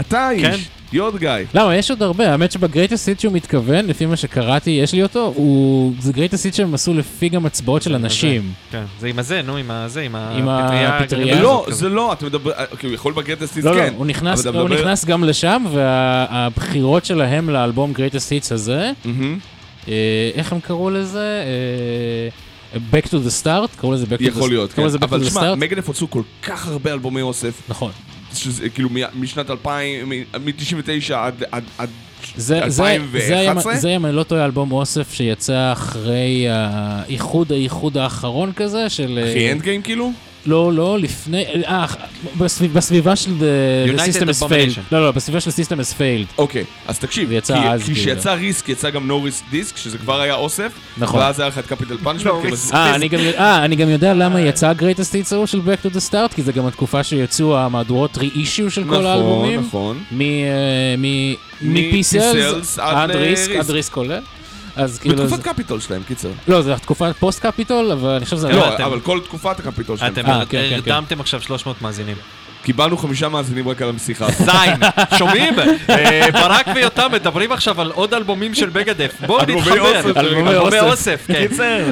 אתה 0.00 0.20
האיש, 0.20 0.42
כן. 0.42 0.79
You're 0.92 1.08
the 1.08 1.16
guy. 1.16 1.30
למה, 1.54 1.76
יש 1.76 1.90
עוד 1.90 2.02
הרבה, 2.02 2.30
האמת 2.30 2.52
שב 2.52 2.67
greatest 2.67 3.08
hit 3.08 3.20
שהוא 3.20 3.32
מתכוון, 3.32 3.86
לפי 3.86 4.06
מה 4.06 4.16
שקראתי, 4.16 4.70
יש 4.70 4.92
לי 4.92 5.02
אותו, 5.02 5.32
הוא... 5.36 5.92
זה 5.98 6.12
greatest 6.12 6.44
hit 6.44 6.54
שהם 6.54 6.74
עשו 6.74 6.94
לפי 6.94 7.28
גם 7.28 7.46
הצבעות 7.46 7.82
של 7.82 7.94
אנשים. 7.94 8.52
כן, 8.70 8.84
זה 9.00 9.08
עם 9.08 9.18
הזה, 9.18 9.42
נו, 9.42 9.56
עם 9.56 9.70
הזה, 9.70 10.00
עם 10.00 10.48
הפטריה. 10.48 11.42
לא. 11.42 11.66
זה 11.68 11.88
לא, 11.88 12.12
אתה 12.12 12.26
מדבר, 12.26 12.52
כאילו 12.78 12.94
יכול 12.94 13.12
ב 13.12 13.17
greatest 13.17 13.56
לא, 13.56 13.76
לא, 13.76 13.80
כן. 13.80 13.94
הוא 13.96 14.06
נכנס, 14.06 14.46
הוא 14.46 15.06
גם 15.06 15.24
לשם, 15.24 15.64
והבחירות 15.72 17.04
שלהם 17.04 17.50
לאלבום 17.50 17.92
greatest 17.92 18.32
hits 18.32 18.52
הזה. 18.52 18.92
אה, 19.88 20.30
איך 20.34 20.52
הם 20.52 20.60
קראו 20.60 20.90
לזה? 20.90 21.42
אה, 22.74 22.80
Back 22.92 23.06
to 23.06 23.12
the 23.12 23.44
Start? 23.44 23.76
קראו 23.76 23.92
לזה 23.92 24.06
Back 24.06 24.18
to 24.18 24.22
the 24.22 24.28
יכול 24.28 24.48
להיות, 24.48 24.72
כן. 24.72 24.82
אבל 25.02 25.24
תשמע, 25.26 25.52
Start? 25.52 25.56
Megadeth 25.56 25.88
הוצאו 25.88 26.10
כל 26.10 26.22
כך 26.42 26.68
הרבה 26.68 26.92
אלבומי 26.92 27.22
אוסף, 27.22 27.62
נכון. 27.68 27.92
שזה 28.34 28.68
כאילו 28.68 28.88
משנת 29.14 29.50
2000, 29.50 30.08
מ-99 30.08 31.14
עד 31.14 31.34
עד- 31.52 31.64
עד 31.78 31.88
זה, 32.36 32.60
זה, 32.68 32.70
זה, 32.70 32.84
היה, 32.84 32.94
2011? 32.96 33.76
זה 33.76 33.96
אם 33.96 34.06
אני 34.06 34.16
לא 34.16 34.22
טועה, 34.22 34.44
אלבום 34.44 34.72
אוסף 34.72 35.12
שיצא 35.12 35.72
אחרי 35.72 36.46
האיחוד, 36.50 37.52
האיחוד 37.52 37.96
האחרון 37.96 38.52
כזה 38.56 38.88
של... 38.88 39.18
אה, 39.22 39.30
אחי 39.32 39.52
Endgame 39.52 39.82
כאילו? 39.82 40.12
לא, 40.46 40.72
לא, 40.72 40.98
לפני... 40.98 41.44
אה, 41.66 41.86
בסביב, 42.38 42.72
בסביבה 42.74 43.16
של 43.16 43.30
The, 43.30 43.98
System 44.00 44.02
has 44.28 44.42
Abominations. 44.42 44.50
failed. 44.78 44.92
לא, 44.92 45.04
לא, 45.06 45.10
בסביבה 45.10 45.40
של 45.40 45.50
System 45.50 45.78
has 45.80 45.92
failed. 45.98 46.34
אוקיי, 46.38 46.64
אז 46.86 46.98
תקשיב, 46.98 47.28
כי- 47.28 47.36
אז, 47.54 47.80
כי 47.80 47.94
כאילו. 47.94 48.00
כשיצא 48.00 48.32
Risk 48.34 48.68
יצא 48.68 48.90
גם 48.90 49.06
No 49.06 49.22
Risk 49.22 49.44
Disc, 49.50 49.76
שזה 49.76 49.98
כבר 49.98 50.20
היה 50.20 50.34
אוסף, 50.34 50.72
נכון. 50.98 51.20
ואז 51.20 51.40
היה 51.40 51.48
לך 51.48 51.58
את 51.58 51.66
Capitol 51.66 51.96
Punishment, 52.02 52.34
אה, 52.74 52.94
אני 52.94 53.08
גם, 53.08 53.20
אה, 53.38 53.64
אני 53.64 53.76
גם 53.76 53.88
יודע 53.88 54.14
למה 54.14 54.40
יצא 54.40 54.68
ה-Greatest 54.68 55.12
Hits 55.28 55.34
ההוא 55.34 55.46
של 55.46 55.58
Back 55.60 55.86
to 55.86 55.96
the 55.96 56.10
Start, 56.10 56.34
כי 56.34 56.42
זה 56.42 56.52
גם 56.52 56.66
התקופה 56.66 57.02
שיצאו 57.04 57.58
המהדורות 57.58 58.16
re-issue 58.18 58.70
של 58.70 58.84
כל 58.88 59.06
האלבומים. 59.06 59.60
נכון, 59.60 59.98
מ- 60.12 60.20
אה, 60.20 60.26
מ- 60.98 61.32
מ-Peace 61.62 62.05
Sells 62.05 62.36
מ-Peace 62.36 62.62
Sells 62.62 62.80
עד 62.82 63.10
Risk. 63.10 63.50
עד 63.50 63.70
Risk 63.70 63.92
כולל. 63.92 64.20
אז 64.76 64.98
כאילו... 64.98 65.16
בתקופת 65.16 65.42
קפיטול 65.42 65.80
שלהם, 65.80 66.02
קיצר. 66.08 66.28
לא, 66.48 66.62
זה 66.62 66.76
תקופת 66.76 67.14
פוסט 67.18 67.46
קפיטול, 67.46 67.90
אבל 67.92 68.10
אני 68.10 68.24
חושב 68.24 68.36
שזה... 68.36 68.48
לא, 68.52 68.74
אתם- 68.74 68.84
אבל 68.84 69.00
כל 69.00 69.20
תקופת 69.24 69.58
הקפיטול 69.60 69.96
שלהם. 69.96 70.12
אתם 70.12 70.26
אה, 70.26 70.40
כן, 70.48 70.58
כן, 70.70 70.80
כן. 70.84 70.90
הרדמתם 70.92 71.20
עכשיו 71.20 71.42
300 71.42 71.82
מאזינים. 71.82 72.16
קיבלנו 72.62 72.96
חמישה 72.96 73.28
מאזינים 73.28 73.68
רק 73.68 73.82
על 73.82 73.88
השיחה. 73.88 74.26
זין, 74.46 74.80
שומעים? 75.18 75.54
אה, 75.90 76.28
ברק 76.32 76.66
ויותם 76.74 77.08
מדברים 77.12 77.52
עכשיו 77.52 77.80
על 77.80 77.90
עוד 77.90 78.14
אלבומים 78.14 78.54
של 78.54 78.68
Megadeth. 78.68 79.12
בואו 79.26 79.40
אלבומי 79.40 79.60
נתחבר. 79.60 79.80
אוסף. 79.98 80.16
אלבומי 80.16 80.50
אלבומי 80.50 80.80
אוסף. 80.80 81.24
כן. 81.26 81.46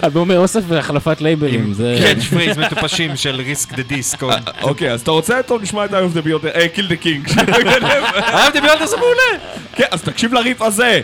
אלבומי 0.05 0.37
אוסף 0.37 0.61
והחלפת 0.69 1.21
לייבלים, 1.21 1.73
זה... 1.73 1.99
catchphrase 2.03 2.59
מטופשים 2.59 3.17
של 3.17 3.35
Risk 3.36 3.73
the 3.73 3.82
Disc. 3.82 4.23
אוקיי, 4.63 4.93
אז 4.93 5.01
אתה 5.01 5.11
רוצה? 5.11 5.43
טוב, 5.43 5.63
נשמע 5.63 5.85
את 5.85 5.95
אהוב 5.95 6.15
דה 6.15 6.21
ביותר, 6.23 6.49
אה, 6.49 6.69
Kill 6.69 6.86
the 6.86 6.97
King. 6.97 7.28
אהבתי 8.19 8.61
ביותר 8.61 8.87
זה 8.87 8.97
מעולה. 8.97 9.45
כן, 9.75 9.85
אז 9.91 10.03
תקשיב 10.03 10.33
לריף 10.35 10.63
הזה. 10.63 11.01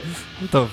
טוב. 0.50 0.68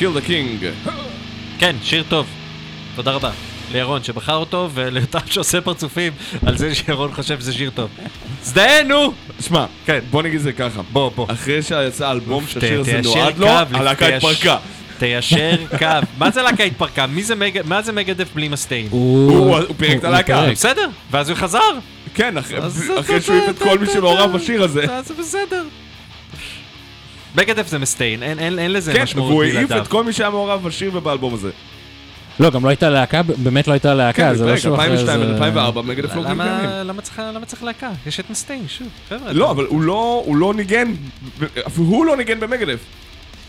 Kill 0.00 0.12
the 0.12 0.20
King. 0.20 0.66
כן, 1.58 1.76
שיר 1.82 2.04
טוב. 2.08 2.26
תודה 2.96 3.10
רבה. 3.10 3.30
לירון 3.72 4.02
שבחר 4.02 4.34
אותו, 4.34 4.68
וליותם 4.74 5.18
שעושה 5.26 5.60
פרצופים 5.60 6.12
על 6.46 6.56
זה 6.56 6.74
שירון 6.74 7.12
חושב 7.14 7.40
שזה 7.40 7.52
שיר 7.52 7.70
טוב. 7.74 7.90
הזדהה, 8.42 8.82
נו! 8.82 9.12
שמע, 9.40 9.66
כן. 9.86 9.98
בוא 10.10 10.22
נגיד 10.22 10.40
זה 10.40 10.52
ככה. 10.52 10.80
בוא, 10.92 11.10
בוא. 11.16 11.26
אחרי 11.32 11.62
שיצא 11.62 12.10
אלבום 12.10 12.44
שהשיר 12.46 12.80
הזה 12.80 13.00
נועד 13.04 13.38
לו, 13.38 13.48
הלהקה 13.48 14.06
התפרקה. 14.06 14.56
תיישר 14.98 15.56
קו. 15.78 15.86
מה 16.18 16.30
זה 16.30 16.42
להקה 16.42 16.64
התפרקה? 16.64 17.06
מה 17.64 17.82
זה 17.82 17.92
Megadeth 17.92 18.28
בלי 18.34 18.48
Mustaine? 18.48 18.86
הוא 18.90 19.56
פירק 19.76 19.98
את 19.98 20.04
הלהקה. 20.04 20.46
בסדר, 20.50 20.88
ואז 21.10 21.28
הוא 21.28 21.36
חזר. 21.36 21.58
כן, 22.14 22.36
אחרי- 22.38 22.60
שהוא 23.20 23.36
העיף 23.36 23.50
את 23.50 23.58
כל 23.58 23.78
מי 23.78 23.86
שמעורב 23.86 24.32
בשיר 24.32 24.62
הזה. 24.62 24.84
אז 24.96 25.12
זה 25.20 25.39
מגדף 27.40 27.68
זה 27.68 27.78
מסטיין, 27.78 28.22
אין- 28.22 28.38
אין 28.38 28.58
אין 28.58 28.72
לזה 28.72 28.92
כן, 28.92 29.02
משמעות 29.02 29.30
והוא 29.30 29.42
העיף 29.42 29.54
בלעדיו. 29.56 29.82
את 29.82 29.88
כל 29.88 30.04
מי 30.04 30.12
שהיה 30.12 30.30
מעורב 30.30 30.62
בשיר 30.64 30.90
ובאלבום 30.94 31.34
הזה. 31.34 31.50
לא, 32.40 32.50
גם 32.50 32.64
לא 32.64 32.68
הייתה 32.68 32.90
להקה, 32.90 33.22
באמת 33.22 33.68
לא 33.68 33.72
הייתה 33.72 33.88
כן, 33.90 33.96
להקה, 33.96 34.34
זה 34.34 34.46
לא 34.46 34.56
שהוא 34.56 34.74
אחרי 34.76 34.86
2002 34.86 35.20
זה... 35.20 35.34
ו-2004, 35.78 35.82
מגדף 35.82 36.16
לא 36.16 36.22
למה- 36.22 36.44
קיימים. 36.60 36.86
למה 36.86 37.02
צריך- 37.02 37.18
למה 37.34 37.46
צריך 37.46 37.64
להקה? 37.64 37.90
יש 38.06 38.20
את 38.20 38.30
מסטיין, 38.30 38.64
שוב. 38.68 38.88
חבר'ה, 39.08 39.32
לא, 39.32 39.50
אבל 39.50 39.64
הוא 39.68 39.80
לא, 39.82 40.22
הוא 40.26 40.36
לא 40.36 40.54
ניגן, 40.54 40.92
אפילו 41.66 41.86
הוא 41.86 42.06
לא 42.06 42.16
ניגן 42.16 42.40
במגדף. 42.40 42.78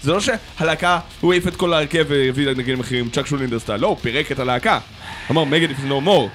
זה 0.03 0.11
לא 0.11 0.19
שהלהקה, 0.19 0.99
הוא 1.21 1.33
העיף 1.33 1.47
את 1.47 1.55
כל 1.55 1.73
ההרכב 1.73 2.05
והביא 2.07 2.47
לנגנים 2.47 2.79
אחרים, 2.79 3.09
צ'אק 3.09 3.25
שולינדר 3.27 3.59
סטייל, 3.59 3.81
לא, 3.81 3.87
הוא 3.87 3.97
פירק 4.01 4.31
את 4.31 4.39
הלהקה. 4.39 4.79
אמר 5.31 5.43
מגדף 5.43 5.75
no 5.89 6.05
more. 6.07 6.29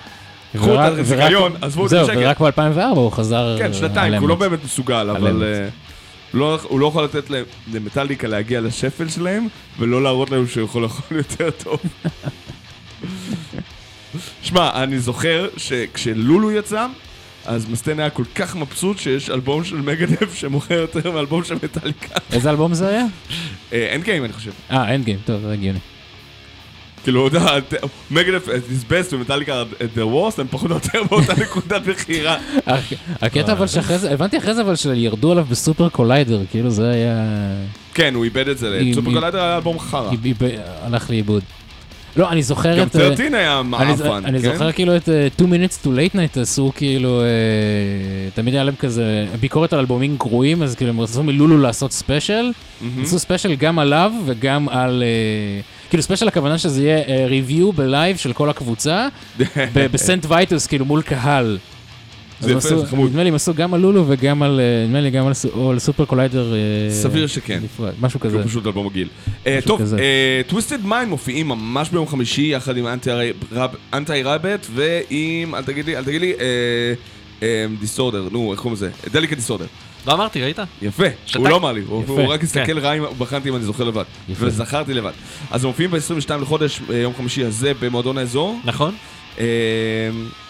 קחו 0.57 0.75
את 0.75 0.99
הזיכיון, 0.99 1.53
עזבו 1.63 1.85
את 1.85 1.91
זהו, 1.91 2.03
השקט. 2.05 2.17
ורק 2.21 2.41
ב-2004 2.41 2.81
הוא 2.97 3.13
חזר... 3.13 3.57
כן, 3.59 3.67
אה, 3.69 3.73
שנתיים, 3.75 4.13
על 4.15 4.19
הוא 4.21 4.29
לא 4.29 4.35
אמת. 4.35 4.41
באמת 4.41 4.65
מסוגל, 4.65 5.11
אבל. 5.11 5.43
אה, 5.43 5.69
לא- 6.35 6.59
הוא 6.63 6.81
לא 6.81 6.87
יכול 6.87 7.05
לתת 7.05 7.31
למטאליקה 7.73 8.29
להגיע 8.29 8.61
לשפל 8.61 9.09
שלהם, 9.09 9.47
ולא 9.79 10.03
להראות 10.03 10.31
להם 10.31 10.47
שהוא 10.47 10.65
יכול 10.65 10.83
לאכול 10.83 11.17
יותר 11.23 11.51
טוב. 11.51 11.81
שמע, 14.43 14.83
אני 14.83 14.99
זוכר 14.99 15.49
שכשלולו 15.57 16.53
יצא, 16.53 16.87
אז 17.45 17.71
מסטיין 17.71 18.01
היה 18.01 18.11
כל 18.11 18.25
כך 18.35 18.57
מבסוט 18.57 18.99
שיש 18.99 19.31
אלבום 19.31 19.65
של 19.65 19.77
מגדף 19.77 20.35
שמוכר 20.41 20.75
יותר 20.75 21.11
מאלבום 21.13 21.45
של 21.45 21.55
מטאליקה. 21.55 22.15
איזה 22.33 22.51
אלבום 22.51 22.75
זה 22.75 22.89
היה? 22.89 23.05
אין 23.73 24.03
גיים, 24.03 24.25
אני 24.25 24.33
חושב. 24.33 24.51
אה, 24.71 24.93
אין 24.93 25.03
גיים, 25.03 25.19
טוב, 25.25 25.41
זה 25.43 25.53
הגיוני. 25.53 25.79
כאילו, 27.07 27.27
אתה 27.29 27.37
יודע, 27.37 27.59
מגדף 28.11 28.49
at 28.49 28.71
his 28.71 28.91
best 28.91 29.13
ומטאליקה 29.15 29.63
at 29.63 29.99
their 29.99 30.05
worst, 30.15 30.41
הם 30.41 30.47
פחות 30.51 30.71
או 30.71 30.77
יותר 30.77 31.03
באותה 31.11 31.33
נקודת 31.43 31.87
מכירה. 31.87 32.37
הק- 32.67 32.99
הקטע 33.23 33.53
אבל 33.53 33.67
שאחרי 33.67 33.99
זה, 33.99 34.13
הבנתי 34.13 34.39
אחרי 34.39 34.55
זה 34.55 34.63
אבל 34.63 34.77
שירדו 34.77 35.33
עליו 35.33 35.45
ב 35.51 35.57
Super 35.57 35.89
Collider, 35.89 36.41
כאילו 36.51 36.71
זה 36.71 36.91
היה... 36.91 37.15
כן, 37.95 38.15
הוא 38.15 38.25
איבד 38.25 38.49
את 38.49 38.59
זה, 38.59 38.81
סופר 38.95 39.13
קוליידר 39.13 39.43
היה 39.43 39.57
אלבום 39.57 39.79
חרא. 39.79 40.11
הלך 40.83 41.11
לאיבוד. 41.11 41.43
לא, 42.17 42.31
אני 42.31 42.43
זוכר 42.43 42.79
גם 42.79 42.87
את... 42.87 42.97
אה, 42.97 43.01
13 43.17 43.39
היה 43.39 43.61
אני, 43.61 43.69
מעפן, 43.69 44.25
אני 44.25 44.43
כן? 44.43 44.53
זוכר 44.53 44.73
כאילו 44.73 44.97
את 44.97 45.09
uh, 45.09 45.35
2 45.35 45.53
minutes 45.53 45.85
to 45.85 45.87
late 45.87 46.15
night 46.15 46.41
עשו 46.41 46.73
כאילו, 46.77 47.21
uh, 47.21 48.35
תמיד 48.37 48.55
היה 48.55 48.65
להם 48.65 48.75
כזה 48.77 49.27
ביקורת 49.41 49.73
על 49.73 49.79
אלבומים 49.79 50.17
גרועים, 50.17 50.63
אז 50.63 50.75
כאילו 50.75 50.91
הם 50.91 51.01
רצו 51.01 51.23
מלולו 51.23 51.59
לעשות 51.59 51.93
ספיישל. 51.93 52.53
עשו 53.03 53.19
ספיישל 53.19 53.55
גם 53.55 53.79
עליו 53.79 54.13
וגם 54.27 54.69
על, 54.69 55.03
uh, 55.03 55.76
כאילו 55.91 56.03
ספיישל 56.03 56.29
הכוונה 56.29 56.59
שזה 56.59 56.83
יהיה 56.83 57.05
uh, 57.05 57.29
review 57.29 57.73
בלייב 57.73 58.17
של 58.17 58.33
כל 58.33 58.51
הקבוצה, 58.51 59.09
ב 59.93 59.99
Saint 59.99 60.27
Vitus 60.29 60.67
כאילו 60.67 60.85
מול 60.85 61.03
קהל. 61.03 61.59
זה 62.41 62.53
יפה, 62.53 62.61
זה 62.61 62.87
חמוד. 62.87 63.11
נדמה 63.11 63.23
לי 63.23 63.29
הם 63.29 63.35
עשו 63.35 63.55
גם 63.55 63.75
על 63.75 63.81
לולו 63.81 64.05
וגם 64.09 64.43
על, 64.43 64.61
אה, 64.61 64.87
נדמה 64.87 65.01
לי 65.01 65.11
גם 65.11 65.27
על 65.27 65.79
Super 65.79 66.05
Collider. 66.05 66.55
אה, 66.55 66.91
סביר 66.91 67.27
שכן. 67.27 67.63
משהו 68.01 68.21
כזה. 68.21 68.37
הוא 68.37 68.47
פשוט 68.47 68.67
אלבום 68.67 68.87
מגעיל. 68.87 69.09
אה, 69.47 69.59
טוב. 69.65 69.83
Twisted 70.47 70.87
Mind 70.87 71.09
מופיעים 71.09 71.49
ממש 71.49 71.91
ביום 71.91 72.07
חמישי 72.07 72.43
יחד 72.43 72.77
עם 72.77 72.87
Anti 73.95 74.23
Rabbit 74.23 74.67
ועם, 74.75 75.55
אל 75.55 75.63
תגיד 75.63 75.87
לי, 75.87 75.97
אל 75.97 76.05
תגיד 76.05 76.21
לי, 76.21 76.33
Disorder, 77.81 78.29
נו, 78.33 78.53
איך 78.53 78.61
קוראים 78.61 78.75
לזה? 78.75 78.91
Delicate 79.13 79.37
Disorder. 79.37 79.67
לא 80.07 80.13
אמרתי, 80.13 80.43
ראית? 80.43 80.59
יפה, 80.83 81.05
שתק. 81.27 81.37
הוא 81.41 81.49
לא 81.49 81.57
אמר 81.57 81.73
לי, 81.73 81.81
הוא 81.87 82.03
יפה. 82.03 82.13
הוא 82.13 82.33
רק 82.33 82.43
הסתכל 82.43 82.65
כן. 82.67 82.79
רע 82.79 83.11
בחנתי 83.19 83.49
אם 83.49 83.57
אני 83.57 83.65
זוכר 83.65 83.85
לבד. 83.85 84.05
יפה. 84.29 84.47
וזכרתי 84.47 84.95
לבד. 84.95 85.13
אז 85.51 85.65
הם 85.65 85.69
מופיעים 85.69 85.91
ב-22 85.91 86.35
לחודש, 86.41 86.81
אה, 86.91 86.97
יום 86.97 87.15
חמישי 87.17 87.45
הזה, 87.45 87.73
במועדון 87.81 88.19
האזור. 88.19 88.61
נכון? 88.65 88.95
אה, 89.39 89.45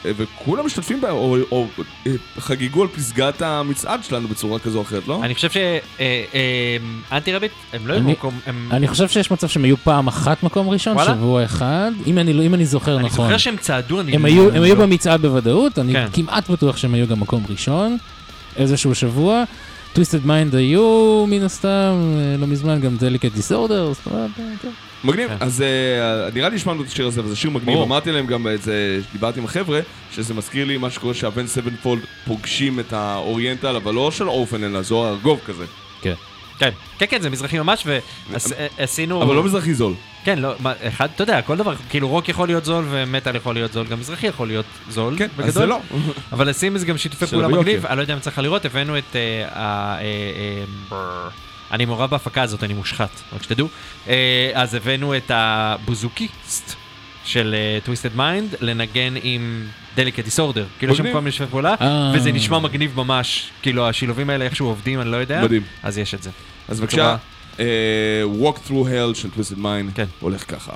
וכולם 0.04 0.66
משתתפים 0.66 1.00
בה, 1.00 1.10
או 1.10 1.36
או, 1.52 1.66
אה, 2.06 2.12
חגגו 2.38 2.82
על 2.82 2.88
פסגת 2.88 3.42
המצעד 3.42 4.04
שלנו 4.04 4.28
בצורה 4.28 4.58
כזו 4.58 4.78
או 4.78 4.82
אחרת, 4.82 5.08
לא? 5.08 5.20
אני 5.24 5.34
חושב 5.34 5.48
ש 5.50 6.11
Anti 6.11 7.32
Rabbit, 7.32 7.52
הם 7.72 7.86
לא 7.86 7.92
היו 7.92 8.02
אני- 8.02 8.08
במקום, 8.12 8.38
הם... 8.46 8.68
אני 8.72 8.88
חושב 8.88 9.08
שיש 9.08 9.30
מצב 9.30 9.48
שהם 9.48 9.64
היו 9.64 9.76
פעם 9.76 10.06
אחת 10.06 10.42
מקום 10.42 10.68
ראשון, 10.68 10.96
וואלה? 10.96 11.14
שבוע 11.14 11.44
אחד, 11.44 11.90
אם 12.06 12.18
אני, 12.18 12.32
לא- 12.32 12.42
אם 12.42 12.54
אני 12.54 12.66
זוכר 12.66 12.96
אני 12.96 13.06
נכון. 13.06 13.24
זוכר 13.24 13.36
שהם 13.38 13.56
צעדו, 13.56 14.00
אני... 14.00 14.12
הם 14.16 14.24
היו, 14.24 14.54
הם 14.54 14.62
היו 14.62 14.76
במצעד 14.76 15.22
בוודאות, 15.22 15.78
אני 15.78 15.92
כן. 15.92 16.06
כמעט 16.12 16.50
בטוח 16.50 16.76
שהם 16.76 16.94
היו 16.94 17.06
גם 17.06 17.20
מקום 17.20 17.42
ראשון, 17.50 17.96
איזשהו 18.56 18.94
שבוע. 18.94 19.44
Twisted 19.96 20.26
Mind 20.26 20.54
היו 20.54 21.24
מן 21.28 21.42
הסתם, 21.42 22.14
אה, 22.16 22.36
לא 22.38 22.46
מזמן 22.46 22.80
גם 22.80 22.96
Delicate 22.96 23.32
Disorder, 23.32 23.92
מגניב, 25.04 25.28
כן. 25.28 25.36
אז 25.40 25.62
אה, 25.62 26.30
נראה 26.34 26.48
לי 26.48 26.56
השמענו 26.56 26.82
את 26.82 26.86
השיר 26.86 27.06
הזה, 27.06 27.24
וזה 27.24 27.36
שיר 27.36 27.50
מגניב. 27.50 27.78
אמרתי 27.78 28.12
להם 28.12 28.26
גם 28.26 28.46
את 28.54 28.62
זה, 28.62 29.00
דיברתי 29.12 29.40
עם 29.40 29.44
החבר'ה, 29.44 29.80
שזה 30.12 30.34
מזכיר 30.34 30.64
לי 30.64 30.76
מה 30.76 30.90
שקורה 30.90 31.14
שה 31.14 31.24
Avenged 31.24 31.46
Sevenfold 31.46 32.02
פוגשים 32.26 32.80
את 32.80 32.92
האוריינטל, 32.92 33.76
אבל 33.76 33.94
לא 33.94 34.10
של 34.10 34.28
Orphaned, 34.28 34.64
אלא 34.64 34.82
זוהר 34.82 35.12
ארגוב 35.12 35.40
כזה. 35.46 35.64
כן, 36.00 36.14
כן, 36.58 36.70
כן, 36.98 37.20
זה 37.20 37.30
מזרחי 37.30 37.58
ממש, 37.58 37.86
ועשינו... 38.30 39.22
אבל 39.22 39.34
לא 39.34 39.42
מזרחי 39.42 39.74
זול. 39.74 39.94
כן, 40.24 40.38
לא, 40.38 40.54
אחד, 40.88 41.08
אתה 41.14 41.22
יודע, 41.22 41.42
כל 41.42 41.56
דבר, 41.56 41.74
כאילו 41.88 42.08
רוק 42.08 42.28
יכול 42.28 42.48
להיות 42.48 42.64
זול 42.64 42.84
ומטאל 42.90 43.36
יכול 43.36 43.54
להיות 43.54 43.72
זול, 43.72 43.86
גם 43.86 44.00
מזרחי 44.00 44.26
יכול 44.26 44.48
להיות 44.48 44.66
זול, 44.88 45.14
כן, 45.18 45.26
בגדול. 45.26 45.48
אז 45.48 45.54
זה 45.54 45.66
לא. 45.66 45.80
אבל 46.32 46.48
לשים 46.48 46.74
איזה 46.74 46.86
גם 46.86 46.98
שיתופי 46.98 47.26
פעולה. 47.26 47.48
מגניב, 47.48 47.86
אני 47.86 47.96
לא 47.96 48.02
יודע 48.02 48.14
אם 48.14 48.20
צריך 48.20 48.38
לראות, 48.38 48.64
הבאנו 48.64 48.98
את 48.98 49.16
אה, 49.16 49.48
ה... 49.52 49.96
אה, 49.98 50.04
אה. 50.92 51.28
אני 51.70 51.84
מעורב 51.84 52.10
בהפקה 52.10 52.42
הזאת, 52.42 52.64
אני 52.64 52.74
מושחת, 52.74 53.10
רק 53.32 53.42
שתדעו. 53.42 53.68
אה, 54.08 54.50
אז 54.54 54.74
הבאנו 54.74 55.16
את 55.16 55.30
הבוזוקיסט 55.34 56.85
של 57.26 57.54
Twisted 57.84 58.16
Mind 58.16 58.54
לנגן 58.60 59.14
עם 59.22 59.66
Delicate 59.96 60.24
Disorder. 60.24 60.66
כאילו 60.78 60.92
יש 60.92 60.98
שם. 60.98 61.12
כל 61.12 61.18
מיני 61.18 61.32
שיתופי 61.32 61.50
פעולה, 61.50 61.74
אה. 61.80 62.12
וזה 62.14 62.32
נשמע 62.32 62.58
מגניב 62.58 62.92
ממש. 62.96 63.50
כאילו 63.62 63.88
השילובים 63.88 64.30
האלה 64.30 64.44
איכשהו 64.44 64.66
עובדים, 64.66 65.00
אני 65.00 65.10
לא 65.10 65.16
יודע. 65.16 65.44
מדהים. 65.44 65.62
אז 65.82 65.98
יש 65.98 66.14
את 66.14 66.22
זה. 66.22 66.30
אז 66.68 66.80
בבקשה, 66.80 67.16
אה, 67.60 67.64
Walk 68.40 68.68
Through 68.68 68.86
Hell 68.86 69.14
של 69.14 69.28
Twisted 69.36 69.58
Mind, 69.58 69.94
כן. 69.94 70.06
הולך 70.20 70.44
ככה. 70.54 70.72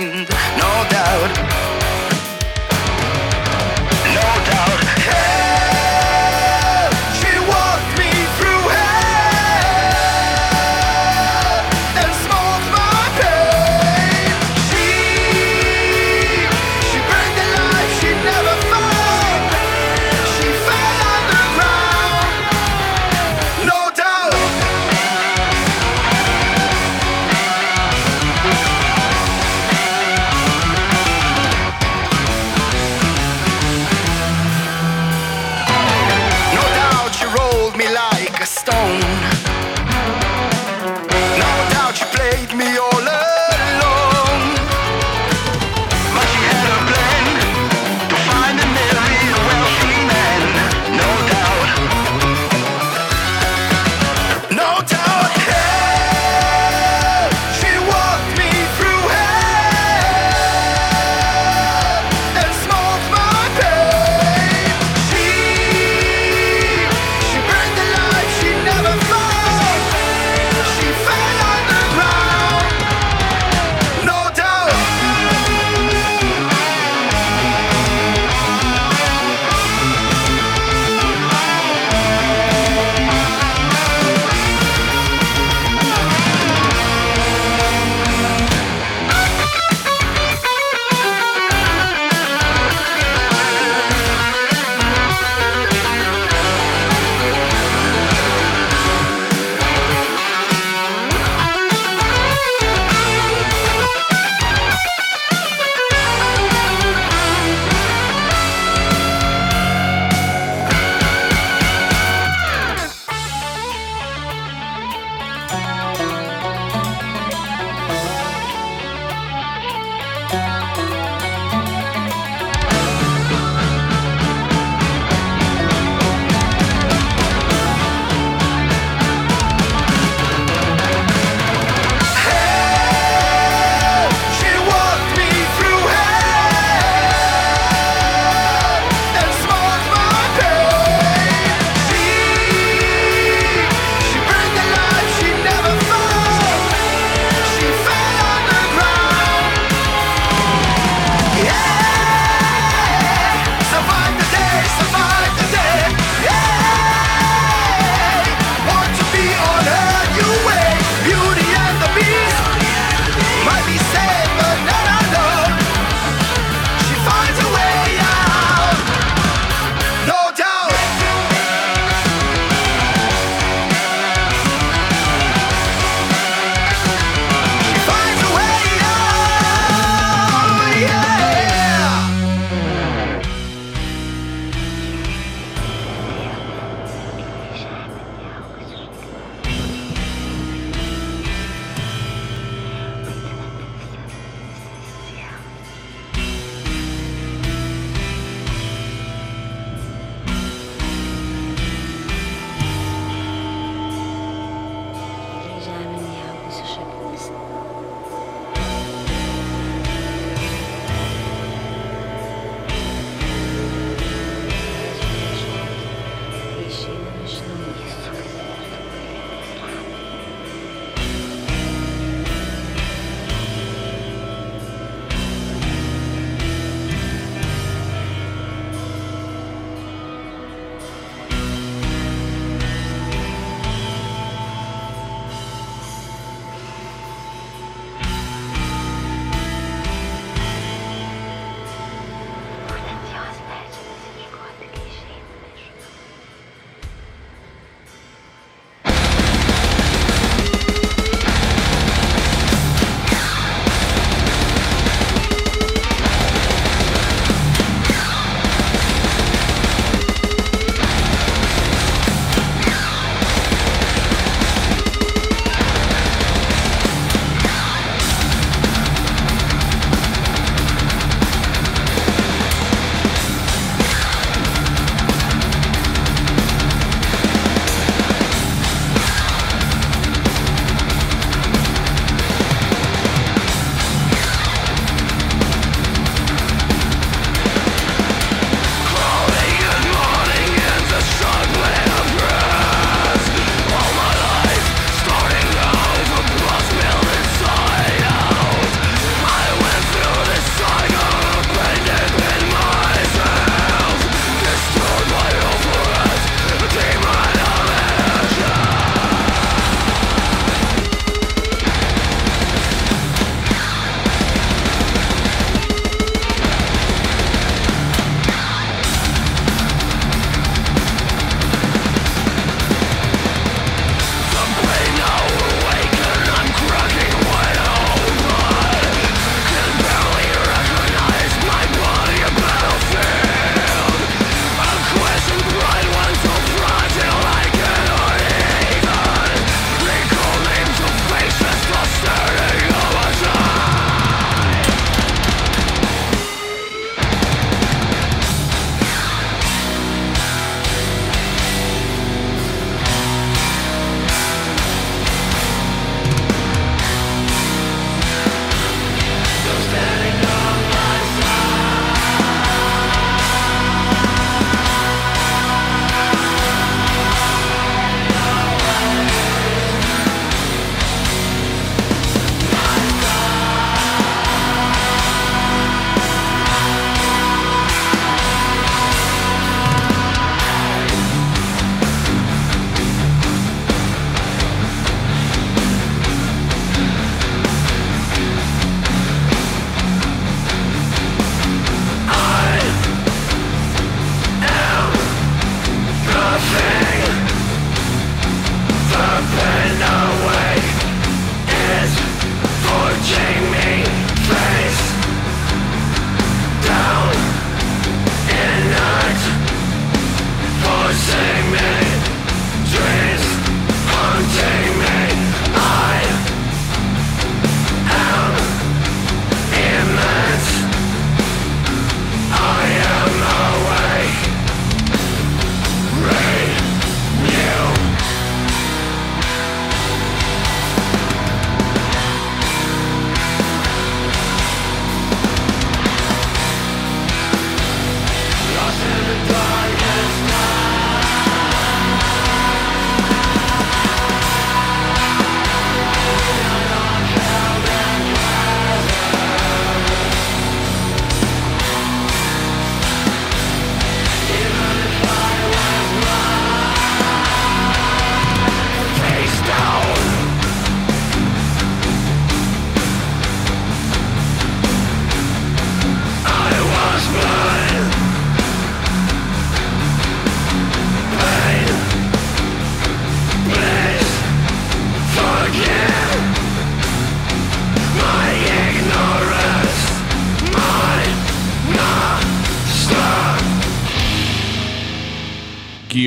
Mankind. 0.00 0.28
No 0.56 0.88
doubt. 0.88 1.59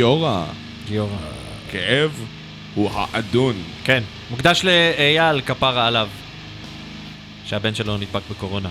גיורא, 0.04 0.46
גיורא. 0.88 1.18
כאב 1.72 2.12
הוא 2.76 2.90
האדון. 2.94 3.56
כן, 3.84 4.04
מוקדש 4.30 4.66
לאייל 4.66 5.42
כפרה 5.42 5.88
עליו. 5.88 6.10
שהבן 7.46 7.76
שלו 7.76 7.98
נדבק 7.98 8.22
בקורונה. 8.32 8.70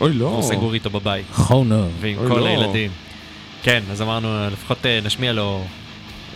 אוי 0.00 0.12
לא. 0.12 0.26
הוא 0.26 0.42
סגור 0.42 0.74
איתו 0.74 0.90
בבית. 0.90 1.26
חונו. 1.32 1.88
ועם 2.00 2.18
אוי, 2.18 2.28
כל 2.28 2.38
לא. 2.38 2.46
הילדים. 2.46 2.90
כן, 3.62 3.82
אז 3.90 4.02
אמרנו, 4.02 4.50
לפחות 4.52 4.86
אה, 4.86 5.00
נשמיע 5.04 5.32
לו 5.32 5.64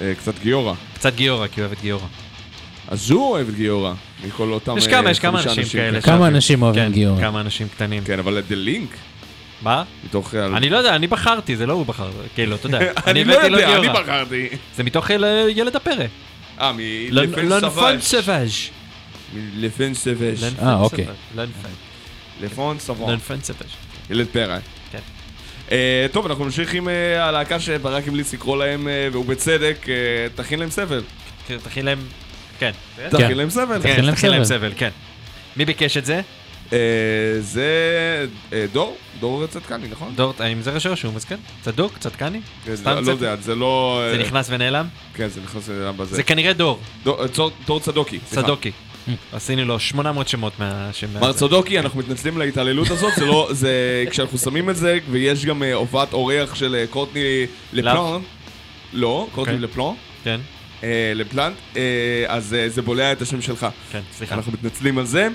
אה, 0.01 0.13
קצת 0.15 0.39
גיורא. 0.39 0.75
קצת 0.95 1.15
גיורא, 1.15 1.47
כי 1.47 1.61
הוא 1.61 1.67
אוהב 1.67 1.73
את 1.73 1.83
גיורא. 1.83 2.07
אז 2.89 3.11
הוא 3.11 3.31
אוהב 3.31 3.49
את 3.49 3.55
גיורא, 3.55 3.93
מכל 4.27 4.53
אותם 4.53 4.79
יש 4.79 4.87
אה, 4.87 4.91
כמה, 4.91 5.11
יש 5.11 5.19
כמה 5.19 5.39
חמישה 5.43 5.61
אנשים 5.61 5.81
כאלה. 5.81 6.01
כמה 6.01 6.29
אנשים 6.29 6.63
אוהבים 6.63 6.85
כן, 6.85 6.93
גיורא. 6.93 7.21
כמה 7.21 7.41
אנשים 7.41 7.69
קטנים. 7.69 8.05
כן, 8.05 8.19
אבל 8.19 8.39
את 8.39 8.45
The 8.49 8.69
Link, 8.69 8.97
מה? 9.65 9.85
מתוך... 10.05 10.35
אה, 10.35 10.47
אני 10.47 10.71
לא 10.71 10.77
יודע, 10.77 10.97
אני 10.97 11.07
בחרתי, 11.07 11.57
זה 11.57 11.67
לא 11.67 11.73
הוא 11.73 11.87
בחר, 11.87 12.11
כאילו, 12.35 12.57
אתה 12.57 12.67
יודע. 12.67 12.79
אני 13.07 13.25
לא 13.25 13.35
יודע, 13.35 13.77
אני. 13.79 13.89
בחרתי. 13.89 14.49
זה 14.77 14.83
מתוך 14.85 15.11
אה, 15.11 15.47
ילד 15.51 15.77
הפרא. 15.77 16.05
אה, 16.61 16.73
מלפן 16.73 17.61
סבאז'. 17.61 18.03
סבאז'. 18.03 18.53
לפן 19.35 19.95
סבאז'. 19.95 20.45
לנפון 20.45 20.69
אה, 20.69 20.75
אוקיי. 20.75 21.07
לפון 22.41 22.79
סבאז'. 22.79 23.11
לנפון 23.11 23.41
סבאז'. 23.43 23.71
ילד 24.11 24.27
פרא. 24.33 24.59
כן. 24.93 24.99
אה, 25.73 26.07
טוב, 26.13 26.27
אנחנו 26.27 26.45
נמשיך 26.45 26.75
עם 26.75 26.89
הלהקה 27.19 27.61
שברק 27.61 28.09
המליץ 28.09 28.33
לקרוא 28.33 28.57
להם, 28.57 28.89
והוא 29.13 29.25
בצדק, 29.25 29.87
תכין 30.35 30.59
להם 30.59 30.71
סבל. 30.71 31.03
כן, 31.47 31.57
תכין 31.63 31.85
להם... 31.85 31.99
כן. 32.59 32.71
תכין 33.11 33.37
להם 33.37 33.51
סבל. 33.51 33.83
כן, 33.83 34.05
להם 34.05 34.15
תכין 34.15 34.31
להם 34.31 34.45
סבל. 34.45 34.59
סבל, 34.59 34.73
כן. 34.77 34.91
מי 35.57 35.65
ביקש 35.65 35.97
את 35.97 36.05
זה? 36.05 36.21
אה, 36.75 36.79
זה 37.41 37.69
אה, 38.53 38.67
דור, 38.73 38.97
דור 39.21 39.47
צדקני, 39.47 39.89
נכון? 39.89 40.13
דור, 40.17 40.35
האם 40.39 40.63
זה 40.63 40.71
ראשי 40.71 40.89
רשום, 40.89 41.17
אז 41.17 41.25
כן. 41.25 41.37
צדוק, 41.63 41.99
צדקני. 41.99 42.41
אה, 42.69 42.95
לא 42.95 43.03
זה- 43.03 43.11
יודע, 43.11 43.37
זה 43.37 43.55
לא... 43.55 44.03
זה 44.13 44.19
נכנס 44.23 44.47
ונעלם? 44.51 44.87
כן, 45.15 45.29
זה 45.29 45.41
נכנס 45.41 45.71
אליו 45.71 45.95
בזה. 45.97 46.17
זה 46.17 46.23
כנראה 46.23 46.53
דור, 46.53 46.81
דור- 47.05 47.81
צדוקי. 47.81 48.19
סליחה. 48.27 48.43
צדוקי. 48.43 48.71
עשינו 49.33 49.65
לו 49.65 49.81
800 49.81 50.29
שמות 50.29 50.53
מהשם 50.59 51.07
מר. 51.21 51.33
צדוקי, 51.33 51.79
אנחנו 51.79 51.99
מתנצלים 51.99 52.37
על 52.37 52.43
ההתעללות 52.43 52.91
הזאת, 52.91 53.13
זה 53.17 53.25
לא, 53.27 53.49
זה, 53.53 54.05
כשאנחנו 54.11 54.39
שמים 54.39 54.71
את 54.71 54.77
זה, 54.77 54.99
ויש 55.11 55.45
גם 55.47 55.63
הופעת 55.63 56.13
אורח 56.13 56.55
של 56.55 56.85
קורטני 56.91 57.21
לפלן, 57.73 57.97
לא, 58.93 59.29
קורטני 59.33 59.55
אוקיי. 59.55 59.69
לפלן, 59.69 59.93
כן, 60.25 60.41
אה, 61.77 61.83
אז 62.29 62.57
זה 62.69 62.83
בולע 62.83 63.13
את 63.13 63.23
השם 63.23 63.43
שלך. 63.43 63.67
כן, 63.93 64.01
סליחה. 64.13 64.35
אנחנו 64.35 64.53
מתנצלים 64.53 64.99
על 64.99 65.07
זה, 65.07 65.29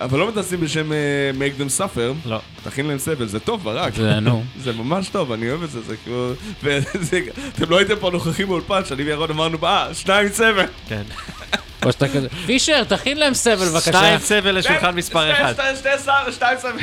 אבל 0.00 0.18
לא 0.18 0.28
מתנצלים 0.28 0.60
בשם 0.60 0.92
אה, 0.92 0.96
make 1.38 1.60
them 1.60 1.80
suffer, 1.80 2.28
לא. 2.28 2.40
תכין 2.64 2.86
להם 2.86 2.98
סבל, 2.98 3.26
זה 3.26 3.40
טוב 3.40 3.64
ברק. 3.64 3.94
זה, 3.94 4.20
נו. 4.20 4.44
זה 4.64 4.72
ממש 4.72 5.08
טוב, 5.08 5.32
אני 5.32 5.50
אוהב 5.50 5.62
את 5.62 5.70
זה, 5.70 5.80
זה 5.80 5.96
כאילו... 5.96 6.32
וזה, 6.62 7.20
אתם 7.56 7.70
לא 7.70 7.78
הייתם 7.78 7.94
פה 8.00 8.10
נוכחים 8.10 8.48
באולפן, 8.48 8.84
שאני 8.84 9.02
וירון 9.02 9.30
אמרנו, 9.30 9.58
אה, 9.62 9.94
שניים 9.94 10.28
סבל. 10.28 10.66
כן. 10.88 11.02
או 11.84 11.92
שאתה 11.92 12.08
כזה, 12.08 12.28
פישר, 12.46 12.84
תכין 12.84 13.18
להם 13.18 13.34
סבל 13.34 13.68
בבקשה. 13.68 13.92
שתיים 13.92 14.18
סבל 14.18 14.58
לשולחן 14.58 14.94
מספר 14.94 15.32
אחד. 15.32 15.54
שני 15.82 15.90
שר, 16.04 16.32
שתיים 16.32 16.58
סבל. 16.58 16.78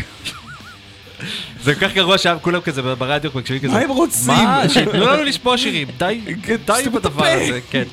זה 1.63 1.75
כל 1.75 1.79
כך 1.87 1.93
גרוע 1.93 2.17
שהיה 2.17 2.39
כולם 2.39 2.61
כזה 2.61 2.81
ברדיו 2.81 3.31
מקשיבים 3.35 3.61
כזה. 3.61 3.73
מה 3.73 3.79
הם 3.83 3.89
רוצים? 3.89 4.33
מה? 4.33 4.69
שייתנו 4.69 5.05
לנו 5.05 5.23
לשמוע 5.23 5.57
שירים. 5.57 5.87
די, 5.97 6.21
כן, 6.43 6.55
די 6.65 6.73
את 6.85 6.91
בדבר 6.91 7.25
הפה. 7.25 7.43
הזה, 7.43 7.59
כן. 7.69 7.83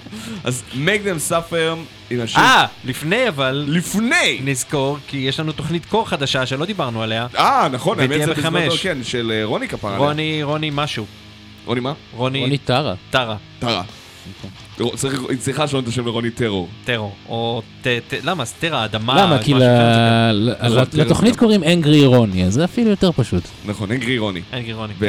אז 0.45 0.63
make 0.73 1.07
them 1.07 1.31
suffer 1.33 1.77
עם 2.11 2.21
השיר 2.21 2.41
אה, 2.41 2.67
לפני 2.85 3.29
אבל, 3.29 3.65
לפני! 3.69 4.41
נזכור, 4.45 4.99
כי 5.07 5.17
יש 5.17 5.41
לנו 5.41 5.53
תוכנית 5.53 5.87
קור 5.87 6.09
חדשה 6.09 6.47
שלא 6.47 6.67
דיברנו 6.67 7.03
עליה. 7.03 7.27
אה, 7.39 7.69
נכון, 7.73 8.01
האמת 8.01 8.21
זה 8.25 8.35
בזמנו, 8.35 8.67
בחמש. 8.67 8.83
כן, 8.83 8.99
של 9.05 9.33
אה, 9.35 9.45
רוני 9.45 9.69
כפרה. 9.69 9.97
רוני, 9.97 10.43
רוני 10.43 10.71
משהו. 10.73 11.07
רוני 11.65 11.81
מה? 11.81 11.93
רוני 12.13 12.41
רוני 12.41 12.59
טרה. 12.59 12.95
טרה. 13.11 13.37
טרה. 13.59 13.83
צריך- 14.97 15.21
היא 15.29 15.39
צריכה 15.39 15.65
לשנות 15.65 15.85
את 15.85 15.89
השם 15.89 16.07
לרוני 16.07 16.31
טרור. 16.31 16.69
טרו. 16.85 17.13
או. 17.29 17.63
ט- 17.83 17.87
למה? 18.25 18.43
אז 18.43 18.53
טרה, 18.53 18.85
אדמה. 18.85 19.23
למה? 19.23 19.39
כי 19.39 19.55
משהו 19.55 19.67
כזה. 19.67 20.31
ל- 20.33 20.51
ל- 20.51 20.85
תראה, 20.85 21.05
לתוכנית. 21.05 21.37
קוראים 21.37 21.65
אנגרי 21.65 22.05
רוני, 22.07 22.45
אז 22.45 22.53
זה 22.55 22.65
אפילו 22.65 22.91
יותר 22.91 23.13
פשוט. 23.13 23.43
נכון, 23.67 23.91
אנגרי 23.93 24.19
רוני. 24.19 24.41
אין 24.53 24.63
גירוני. 24.65 24.93
כן. 25.01 25.07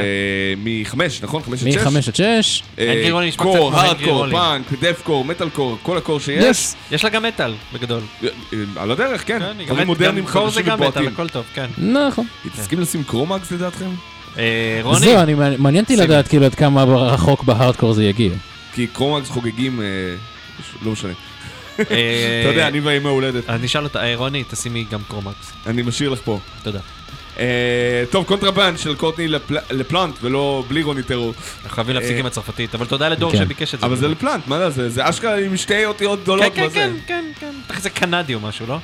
ומחמש, 0.57 1.23
נכון? 1.23 1.41
חמש 1.41 1.63
עד 1.63 1.71
שש? 1.71 1.77
מ-5 1.77 1.97
עד 2.07 2.15
6. 2.15 2.63
אה, 2.79 2.91
אנגרי 2.93 3.11
רוני 3.11 3.27
נשמע 3.27 3.45
קצת 3.45 3.53
קור, 3.57 3.69
כמו 3.71 3.79
אנגרי 3.79 3.87
הארדקור, 3.87 4.17
רוני. 4.17 4.31
פאנק, 4.31 4.65
דף 4.81 5.01
קור, 5.03 5.25
מטאל 5.25 5.49
קור, 5.49 5.77
כל 5.83 5.97
הקור 5.97 6.19
שיש. 6.19 6.73
יש 6.91 7.03
לה 7.03 7.09
גם 7.09 7.23
מטאל, 7.23 7.53
בגדול. 7.73 8.01
אה, 8.23 8.27
אה, 8.53 8.57
על 8.81 8.91
הדרך, 8.91 9.27
כן. 9.27 9.39
כן, 9.39 9.63
דברים 9.65 9.79
גם- 9.81 9.87
מודרניים 9.87 10.25
קור 10.25 10.47
חדשים 10.49 10.65
גם 10.65 10.79
מטאל, 10.79 10.87
ובועטים. 10.89 11.13
הכל 11.13 11.29
טוב, 11.29 11.45
כן. 11.53 11.65
נכון. 11.77 12.25
היא 12.43 12.51
תסכים 12.51 12.79
לשים 12.79 13.03
קרומקס 13.03 13.51
לדעתכם? 13.51 13.89
אה, 14.37 14.79
רוני, 14.83 14.99
זהו, 14.99 15.17
אני 15.19 15.33
מעניין 15.57 15.83
אותי. 15.83 15.95
לדעת 15.95 16.27
כאילו 16.27 16.45
עד 16.45 16.55
כמה 16.55 16.83
רחוק 16.83 17.43
בהארדקור 17.43 17.93
זה 17.93 18.03
יגיע. 18.03 18.31
כי 18.77 18.87
קרומקס 18.87 19.29
חוגגים, 19.29 19.81
אה, 19.81 19.85
לא 20.85 20.91
משנה. 20.91 21.13
אה, 21.79 21.85
אתה 22.41 22.49
יודע, 22.49 22.67
אני 22.67 22.79
והאימא 22.79 23.09
הולדת. 23.09 23.49
אני 23.49 23.65
אשאל 23.65 23.83
אותה, 23.83 24.03
אה, 24.03 24.15
רוני, 24.15 24.43
תשימי 24.49 24.85
גם 24.91 24.99
קרומקס. 25.07 25.51
אני 25.65 25.81
משאיר 25.81 26.09
לך 26.09 26.19
פה. 26.23 26.39
תודה. 26.63 26.79
טוב, 28.11 28.25
Contraband 28.25 28.77
של 28.77 28.95
Courtney 28.95 29.27
LaP- 29.27 29.57
LaPlante, 29.71 30.15
ולא 30.21 30.63
בלי 30.67 30.83
רוני 30.83 31.03
טרור. 31.03 31.33
אנחנו 31.63 31.75
חייבים 31.75 31.95
להפסיק 31.95 32.17
עם 32.17 32.25
הצרפתית, 32.25 32.75
אבל 32.75 32.85
תודה 32.85 33.09
לדור 33.09 33.31
כן. 33.31 33.37
שביקש 33.37 33.73
את 33.73 33.79
זה. 33.79 33.85
אבל 33.85 33.95
זה 33.95 34.07
LaPlante, 34.07 34.47
מה 34.47 34.69
זה? 34.69 34.89
זה 34.89 35.09
אשכרה 35.09 35.39
עם 35.39 35.57
שתי 35.57 35.85
אותיות 35.85 36.19
כן, 36.19 36.23
גדולות 36.23 36.53
כן, 36.55 36.65
בזה. 36.65 36.73
כן, 36.75 36.93
כן, 37.07 37.25
כן. 37.39 37.53
בטח 37.69 37.79
זה 37.79 37.89
קנדי 37.89 38.33
או 38.33 38.39
משהו, 38.39 38.65
לא? 38.67 38.79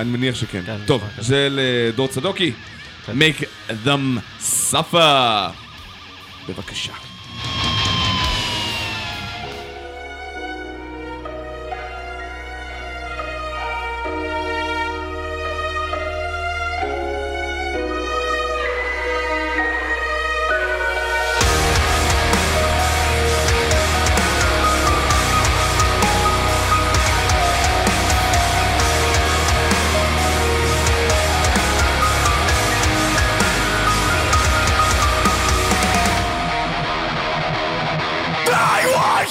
אני 0.00 0.10
מניח 0.10 0.34
שכן. 0.34 0.62
כן, 0.66 0.76
טוב, 0.86 1.02
כזה. 1.18 1.28
זה 1.28 1.48
לדור 1.50 2.08
צדוקי. 2.08 2.52
כן. 3.06 3.12
Make 3.18 3.44
Them 3.86 4.20
Suffer. 4.72 5.50
בבקשה. 6.48 6.92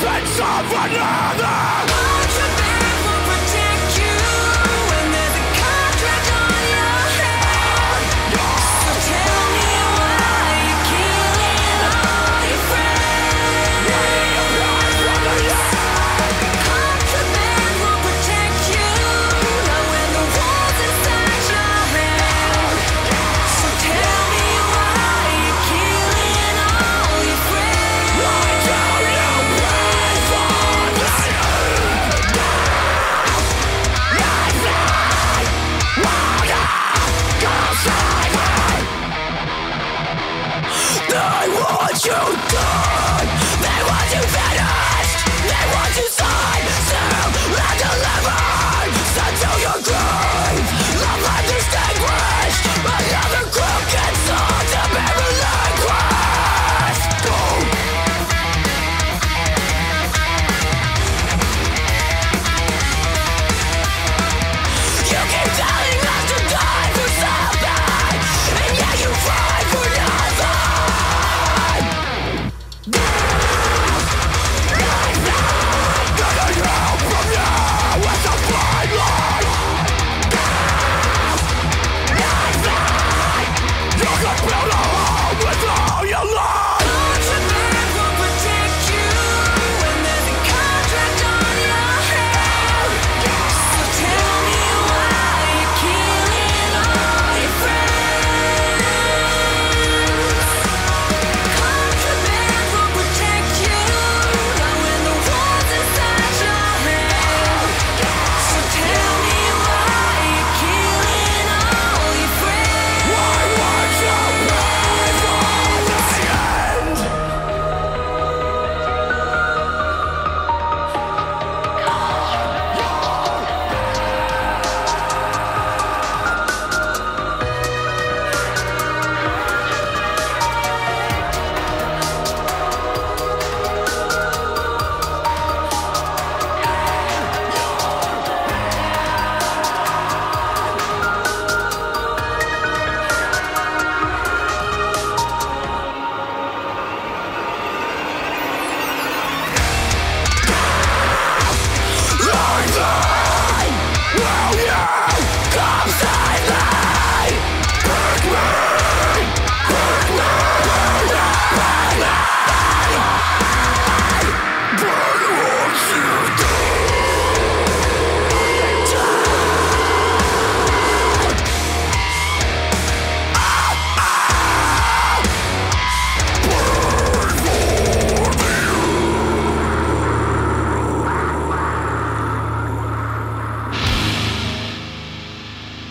existence 0.00 0.38
of 0.38 0.70
another 0.70 2.17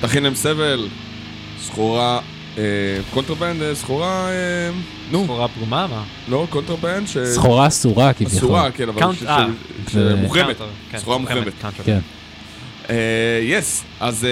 תכין 0.08 0.24
להם 0.24 0.36
סבל, 0.36 0.88
סחורה, 1.62 2.20
אה, 2.58 2.64
contraband, 3.14 3.62
אה, 3.62 3.76
סחורה, 3.76 4.30
אה, 4.30 4.70
נו, 5.12 5.24
סחורה 5.26 5.48
פגומה? 5.48 5.88
מה? 5.88 6.04
לא, 6.30 6.48
contraband, 6.50 7.08
ש... 7.08 7.18
סחורה 7.18 7.68
אסורה 7.68 8.14
כביכול. 8.14 8.38
אסורה, 8.38 8.72
כן, 8.72 8.90
אבל 8.90 9.02
cont- 9.02 9.28
אה. 9.28 9.46
זה- 9.92 10.16
שמוחרמת, 10.18 10.56
כן, 10.92 10.98
סחורה 11.00 11.18
מוחרמת. 11.18 11.54
כן. 11.86 12.00
yes, 13.44 13.84
אז... 14.00 14.26
אה, 14.26 14.30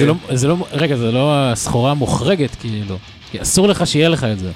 זה 0.00 0.06
לא, 0.06 0.14
זה 0.30 0.48
לא, 0.48 0.56
רגע, 0.72 0.96
זה 0.96 1.12
לא 1.12 1.50
הסחורה 1.52 1.90
המוחרגת, 1.90 2.54
כאילו. 2.60 2.96
כי 3.30 3.42
אסור 3.42 3.68
לך 3.68 3.86
שיהיה 3.86 4.08
לך 4.08 4.24
את 4.24 4.38
זה. 4.38 4.50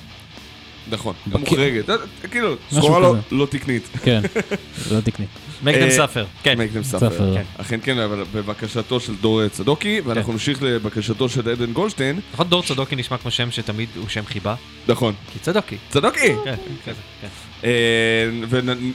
נכון, 0.90 1.15
בק- 1.27 1.40
מוחרגת, 1.40 1.90
אה, 1.90 1.97
כאילו, 2.31 2.55
סחורה 2.70 2.98
לא-. 3.01 3.15
לא 3.32 3.47
תקנית. 3.51 3.82
כן, 4.02 4.20
לא 4.93 5.01
תקני. 5.01 5.27
make 5.65 5.69
אה, 5.69 5.89
them 5.89 6.01
suffer. 6.01 6.24
כן. 6.43 6.59
make 6.59 6.77
them 6.77 6.82
ספר. 6.82 7.09
suffer. 7.09 7.35
כן. 7.36 7.43
אכן 7.56 7.81
כן, 7.82 7.98
אבל 7.98 8.24
בבקשתו 8.35 9.01
של 9.01 9.15
דור 9.20 9.48
צדוקי, 9.48 10.01
ואנחנו 10.05 10.32
נמשיך 10.32 10.62
לבקשתו 10.62 11.28
של 11.28 11.51
עדן 11.51 11.73
גולדשטיין. 11.73 12.20
נכון 12.35 12.48
דור 12.48 12.62
צדוקי 12.62 12.97
נשמע 12.97 13.16
כמו 13.19 13.31
שם 13.31 13.51
שתמיד 13.51 13.89
הוא 13.97 14.09
שם 14.09 14.24
חיבה? 14.27 14.55
נכון. 14.89 15.15
כי 15.32 15.39
צדוקי. 15.39 15.77
צדוקי! 15.90 16.32
כן, 16.44 16.55
כזה, 16.86 17.01
כן. 17.20 17.28
אה, 17.65 17.70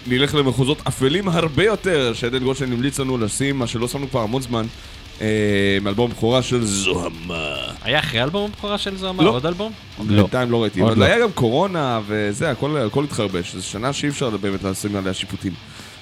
ונלך 0.08 0.36
למחוזות 0.36 0.82
אפלים 0.88 1.28
הרבה 1.30 1.64
יותר, 1.64 2.14
שעדן 2.14 2.44
גולדשטיין 2.44 2.74
המליץ 2.74 3.00
לנו 3.00 3.18
לשים, 3.18 3.60
מה 3.60 3.68
שלא 3.68 3.88
שמנו 3.88 4.10
כבר 4.10 4.22
המון 4.22 4.42
זמן, 4.42 4.66
אה, 5.22 5.78
מאלבום 5.82 6.12
בכורה 6.12 6.42
של 6.42 6.66
זוהמה. 6.66 7.56
היה 7.84 8.00
אחרי 8.00 8.24
אלבום 8.24 8.52
הבכורה 8.52 8.78
של 8.78 8.98
זוהמה? 8.98 9.24
לא. 9.24 9.30
עוד 9.30 9.46
אלבום? 9.46 9.72
לא. 10.00 10.22
בינתיים 10.22 10.52
לא 10.52 10.64
ראיתי, 10.64 10.84
אבל 10.84 11.00
לא. 11.00 11.06
היה 11.06 11.20
גם 11.20 11.32
קורונה 11.32 12.00
וזה, 12.08 12.52
הכל 12.52 12.78
הכל 12.78 13.04
התחרבש. 13.04 13.56
זו 13.56 13.64
שנה 13.64 13.94
שאי 13.94 14.10
אפשר 14.10 14.30
באמת 14.30 14.64
לשים 14.64 14.96
עליה 14.96 15.14
שיפוטים. 15.14 15.54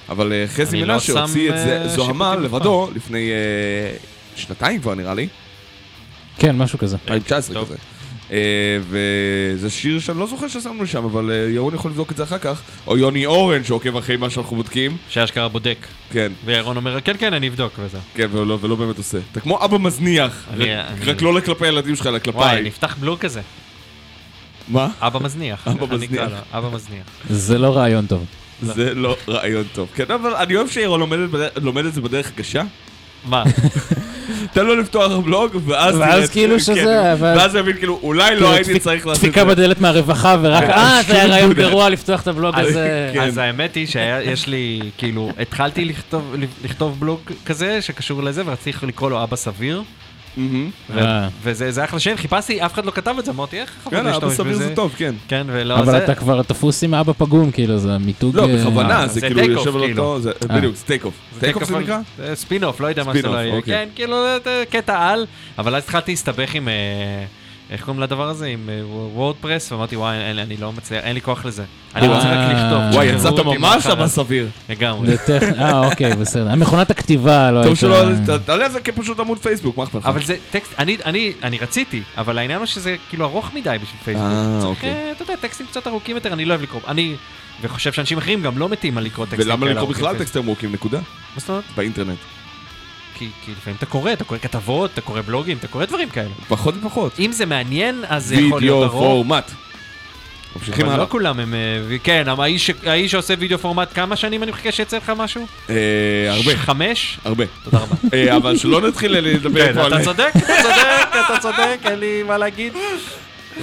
אבל 0.10 0.34
אה, 0.34 0.46
חזי 0.48 0.86
לא 0.86 0.94
מנשה 0.94 1.22
הוציא 1.22 1.50
את 1.50 1.58
זה, 1.58 1.82
אה, 1.82 1.88
זוהמה 1.88 2.36
לבדו 2.36 2.90
לפני 2.96 3.32
אה, 3.32 3.98
שנתיים 4.36 4.82
כבר 4.82 4.96
נראה 4.96 5.14
לי, 5.14 5.28
כן, 6.38 6.58
משהו 6.58 6.80
כזה. 6.80 6.98
2019 7.08 7.56
טוב. 7.56 7.66
כזה. 7.66 7.78
אה, 8.32 8.38
וזה 8.90 9.70
שיר 9.70 10.00
שאני 10.00 10.20
לא 10.20 10.28
זוכר 10.28 10.48
ששמנו 10.48 10.88
שם, 10.88 11.04
אבל 11.06 11.32
אה, 11.32 11.50
ירון 11.50 11.74
יכול 11.76 11.92
לבדוק 11.92 12.12
את 12.12 12.18
זה 12.18 12.24
אחר 12.24 12.38
כך. 12.38 12.62
או 12.88 12.98
יוני 12.98 13.26
אורן 13.26 13.64
שעוקב 13.64 13.98
אחרי 13.98 14.18
מה 14.18 14.30
שאנחנו 14.30 14.56
בודקים. 14.56 14.98
שאשכרה 15.10 15.48
בודק. 15.48 15.78
כן, 16.12 16.32
וירון 16.46 16.78
אומר, 16.78 17.02
כן, 17.02 17.16
כן, 17.20 17.34
אני 17.34 17.48
אבדוק 17.48 17.74
וזה. 17.80 17.98
כן, 18.16 18.28
ולא, 18.32 18.58
ולא 18.62 18.76
באמת 18.76 18.98
עושה. 18.98 19.18
אתה 19.32 19.40
כמו 19.40 19.66
אבא 19.66 19.78
מזניח, 19.78 20.46
אני- 20.54 20.76
רק, 20.76 20.86
אני- 20.92 21.06
רק 21.06 21.22
לא 21.22 21.34
לכלפי 21.34 21.66
הילדים 21.66 21.96
שלך, 21.96 22.06
אלא 22.08 22.12
וואי, 22.12 22.22
כלפיי. 22.24 22.62
נפתח 22.64 22.96
בלוג 23.00 23.20
כזה. 23.20 23.42
מה? 24.68 24.88
אבא 25.00 25.20
מזניח. 25.24 25.68
אבא 25.68 25.96
מזניח. 25.96 26.30
לו? 26.32 26.38
אבא 26.60 26.70
מזניח. 26.76 27.04
זה 27.30 27.58
לא 27.58 27.78
רעיון 27.78 28.06
טוב. 28.06 28.26
זה 28.62 28.94
לא 28.94 29.16
רעיון 29.28 29.64
טוב. 29.74 29.90
כן, 29.96 30.12
אבל 30.12 30.34
אני 30.36 30.56
אוהב 30.56 30.68
שירון 30.68 31.00
לומד 31.00 31.18
לומד 31.62 31.86
את 31.86 31.94
זה 31.94 32.02
בדרך 32.02 32.32
קשה. 32.36 32.64
מה? 33.26 33.44
תן 34.54 34.66
לו 34.66 34.76
לפתוח 34.76 35.12
בלוג, 35.12 35.52
ואז 35.66 35.96
ואז 35.98 36.12
תראה 36.12 36.24
את- 36.26 36.30
כאילו 36.30 36.54
כן, 36.54 36.60
שזה, 36.60 37.14
אבל- 37.14 37.34
ואז 37.38 37.56
הוא 37.56 37.60
יבין, 37.60 37.78
כאילו, 37.78 38.00
אולי 38.04 38.28
כאילו, 38.28 38.42
לא 38.42 38.54
הייתי 38.54 38.74
דפיק- 38.74 38.82
צריך 38.84 39.08
לעשות 39.08 39.24
את 39.24 39.30
דפיקה 39.30 39.46
זה. 39.46 39.56
בדלת 39.56 39.82
מהרווחה 39.82 40.38
ורק, 40.42 40.64
כן. 40.64 40.72
אה, 40.72 41.00
זה 41.08 41.14
היה 41.14 41.26
רעיון. 41.26 41.54
גרוע 41.54 41.90
לפתוח 41.90 42.22
את 42.22 42.28
הבלוג 42.28 42.56
אז- 42.56 42.68
הזה. 42.68 43.10
כן. 43.14 43.22
אז 43.22 43.38
האמת 43.38 43.76
היא 43.76 43.88
שיש 43.88 44.48
לי, 44.48 44.80
כאילו, 44.98 45.30
התחלתי 45.40 45.92
לכתוב 46.64 47.00
בלוג 47.00 47.20
כזה 47.46 47.82
שקשור 47.82 48.24
לזה, 48.24 48.42
ורציתי 48.46 48.86
לקרוא 48.88 49.10
לו 49.10 49.24
אבא 49.24 49.36
סביר. 49.36 49.84
ו- 50.38 50.68
אה. 50.98 51.28
וזה 51.44 51.72
זה 51.72 51.84
אחלה 51.84 52.00
שם, 52.00 52.14
חיפשתי, 52.18 52.66
אף 52.66 52.74
אחד 52.74 52.86
לא 52.86 52.92
כתב 52.92 53.16
את 53.20 53.26
זה, 53.26 53.32
אמרתי, 53.32 53.60
איך 53.62 53.74
יכול 53.82 53.94
יאללה, 53.94 54.10
אבא 54.18 54.28
להשתמש 54.28 54.34
סביר 54.38 54.54
בזה? 54.56 54.68
זה 54.68 54.76
טוב, 54.76 54.94
כן. 54.98 55.16
כן, 55.28 55.48
ולא, 55.50 55.76
אבל 55.80 55.86
זה- 55.92 56.04
אתה 56.04 56.16
כבר 56.16 56.42
תפוס 56.44 56.84
עם 56.84 56.94
אבא 56.94 57.14
פגום, 57.18 57.52
כאילו, 57.52 57.78
זה 57.78 57.98
מיתוג... 57.98 58.36
לא, 58.36 58.42
אה, 58.42 58.48
בכוונה, 58.58 59.08
זה 59.08 59.14
זה 59.14 59.22
כאילו 59.22 59.42
יושב 59.42 59.76
על 59.76 59.82
כאילו. 59.82 60.04
אותו, 60.04 60.22
זה- 60.22 60.32
אה. 60.50 60.58
בדיוק, 60.58 60.76
זה 60.76 60.86
take-off. 60.86 61.14
take-off 61.40 61.64
זה 61.64 61.80
נקרא? 61.80 62.00
זה 62.18 62.36
ספין-אוף, 62.36 62.80
לא 62.82 62.88
יודע 62.88 63.04
מה 63.04 63.14
זה 63.14 63.22
לא 63.22 63.38
יהיה. 63.38 63.56
אוקיי. 63.56 63.74
כן, 63.74 63.90
כאילו, 63.96 64.16
זה 64.44 64.64
קטע 64.70 65.10
על, 65.10 65.26
אבל 65.58 65.76
אז 65.76 65.84
התחלתי 65.84 66.12
להסתבך 66.12 66.54
עם... 66.56 66.68
אה, 67.72 67.76
איך 67.76 67.86
קוראים 67.86 68.04
לדבר 68.04 68.30
הזה? 68.30 68.46
עם 68.46 68.70
WordPress, 69.14 69.72
ואמרתי, 69.72 69.96
וואי, 69.96 70.18
אין 70.18 70.36
לי- 70.36 70.42
אני 70.42 70.58
לא 70.58 70.74
מצליח, 70.74 71.04
אין 71.04 71.14
לי 71.14 71.22
כוח 71.22 71.46
לזה. 71.46 71.64
אני 71.96 72.08
אה. 72.08 72.16
רוצה 72.16 72.28
רק 72.32 72.56
לכתוב. 72.56 72.96
וואי, 72.96 73.06
יצאת 73.06 73.34
ממש. 73.46 73.86
אבא 73.86 74.08
סביר. 74.08 74.48
לגמרי. 74.70 75.16
אה, 75.60 75.80
אוקיי, 75.86 76.16
בסדר. 76.16 76.56
מכונת 76.56 76.92
הכתיבה 76.92 77.52
לא 77.52 77.64
טוב 77.64 77.76
שלא, 77.76 78.08
הייתה... 78.08 78.40
תעלה 78.40 78.66
את 78.66 78.72
זה 78.72 78.80
כפשוט 78.80 79.20
עמוד 79.20 79.38
פייסבוק, 79.40 79.78
מה 79.78 79.84
אכפת 79.84 79.96
לך? 79.96 80.06
אבל 80.06 80.24
זה 80.24 80.36
טקסט, 80.52 80.72
אני, 80.80 80.98
אני, 81.06 81.34
אני 81.44 81.58
רציתי, 81.58 82.02
אבל 82.18 82.38
העניין 82.38 82.60
הוא 82.60 82.66
שזה 82.66 82.96
כאילו 83.10 83.26
ארוך 83.26 83.54
מדי 83.54 83.78
בשביל 83.84 84.02
פייסבוק. 84.04 84.26
אה, 84.32 84.58
צריך, 84.62 84.70
אוקיי. 84.78 84.90
אה, 84.90 85.12
אתה 85.12 85.24
יודע, 85.24 85.36
טקסטים 85.36 85.66
קצת 85.66 85.88
ארוכים 85.88 86.16
יותר, 86.16 86.34
אני 86.34 86.46
לא 86.46 86.54
אוהב 86.54 86.62
לקרוא. 86.64 86.82
אני, 86.88 87.16
וחושב 87.62 87.92
שאנשים 87.94 88.18
אחרים 88.18 88.42
גם 88.42 88.58
לא 88.58 88.70
מתים 88.70 88.98
על 88.98 89.04
לקרוא 89.04 89.26
טקסטים 89.26 89.46
ולמה 89.46 89.60
כאלה 89.60 89.72
לקרוא 89.72 89.86
ארוכים 89.86 90.04
בכלל. 90.06 90.18
טקסטים 90.18 90.48
ארוכים, 90.48 90.72
נקודה? 90.72 90.98
מה 90.98 91.04
זאת 91.38 91.50
אומרת? 91.50 91.64
באינטרנט. 91.76 92.18
כי, 93.22 93.30
כי 93.46 93.52
לפעמים 93.52 93.78
אתה 93.78 93.86
קורא, 93.86 94.14
אתה 94.14 94.24
קורא 94.24 94.40
כתבות, 94.40 94.94
אתה 94.94 95.02
קורא 95.02 95.22
בלוגים, 95.22 95.58
אתה 95.58 95.68
קורא 95.68 95.86
דברים 95.86 96.10
כאלה. 96.10 96.30
פחות 96.48 96.76
ופחות. 96.78 97.20
אם 97.20 97.32
זה 97.32 97.46
מעניין, 97.46 98.04
אז 98.08 98.26
זה 98.26 98.36
יכול 98.36 98.46
וידאו 98.46 98.60
להיות 98.60 98.84
ארוך. 98.84 99.04
פורמט. 99.04 99.52
ממשיכים 100.56 100.86
אבל 100.86 100.94
הלאה. 100.94 101.06
לא 101.06 101.10
כולם 101.10 101.40
הם... 101.40 101.54
אה, 101.54 101.98
כן, 102.04 102.28
אבל 102.28 102.44
האיש 102.44 102.72
האיש 102.86 103.12
שעושה 103.12 103.34
וידאו 103.40 103.60
פורמט, 103.60 103.90
כמה 103.94 104.16
שנים 104.16 104.44
אני 104.44 104.52
מחכה 104.52 104.72
שיצא 104.72 104.98
לך 104.98 105.12
משהו? 105.18 105.48
אה, 105.70 105.76
הרבה, 106.30 106.56
חמש? 106.56 107.18
הרבה. 107.26 107.46
תודה 107.64 107.78
רבה. 107.78 107.96
אה, 108.14 108.36
אבל 108.36 108.58
שלא 108.58 108.82
נתחיל 108.82 109.12
לדבר 109.12 109.66
כן, 109.66 109.74
פה 109.74 109.86
על... 109.86 109.94
אתה 109.94 110.04
צודק, 110.04 110.32
אתה 110.36 110.54
צודק, 110.62 111.08
אתה 111.26 111.40
צודק, 111.42 111.78
אין 111.84 112.00
לי 112.00 112.24
מה 112.24 112.38
להגיד. 112.38 112.74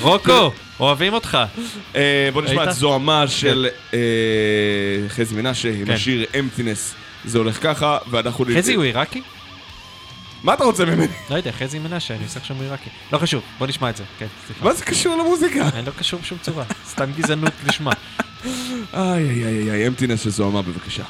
רוקו, 0.00 0.50
אוהבים 0.80 1.12
אותך. 1.12 1.38
אה, 1.96 2.28
בוא 2.32 2.42
נשמע? 2.42 2.64
את 2.64 2.72
זוהמה 2.72 3.28
של 3.28 3.68
אה, 3.94 3.98
חזי 5.08 5.34
מנשה 5.34 5.68
עם 5.68 5.86
כן. 5.86 5.92
השיר 5.92 6.24
אמפטינס. 6.38 6.94
זה 7.24 7.38
הולך 7.38 7.62
ככה, 7.62 7.98
ואנחנו... 8.10 8.44
חזי 8.56 8.74
הוא 8.74 8.84
עיראקי? 8.84 9.22
מה 10.42 10.54
אתה 10.54 10.64
רוצה 10.64 10.84
ממני? 10.84 11.06
לא 11.30 11.36
יודע, 11.36 11.52
חזי 11.52 11.78
מנשה, 11.78 12.14
אני 12.14 12.24
עושה 12.24 12.40
עכשיו 12.40 12.62
עיראקי. 12.62 12.90
לא 13.12 13.18
חשוב, 13.18 13.42
בוא 13.58 13.66
נשמע 13.66 13.90
את 13.90 13.96
זה. 13.96 14.04
כן, 14.18 14.26
סליחה. 14.46 14.64
מה 14.64 14.74
זה 14.74 14.84
קשור 14.84 15.16
למוזיקה? 15.16 15.68
אני 15.74 15.86
לא 15.86 15.92
קשור 15.98 16.20
בשום 16.20 16.38
צורה, 16.42 16.64
סתם 16.88 17.10
גזענות 17.16 17.52
לשמה. 17.66 17.92
איי 18.44 19.30
איי 19.30 19.44
איי 19.46 19.70
איי, 19.70 19.86
אמפטינס 19.86 20.22
של 20.22 20.30
זוהמה 20.30 20.62
בבקשה. 20.62 21.04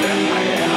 than 0.00 0.28
I 0.32 0.42
am. 0.42 0.71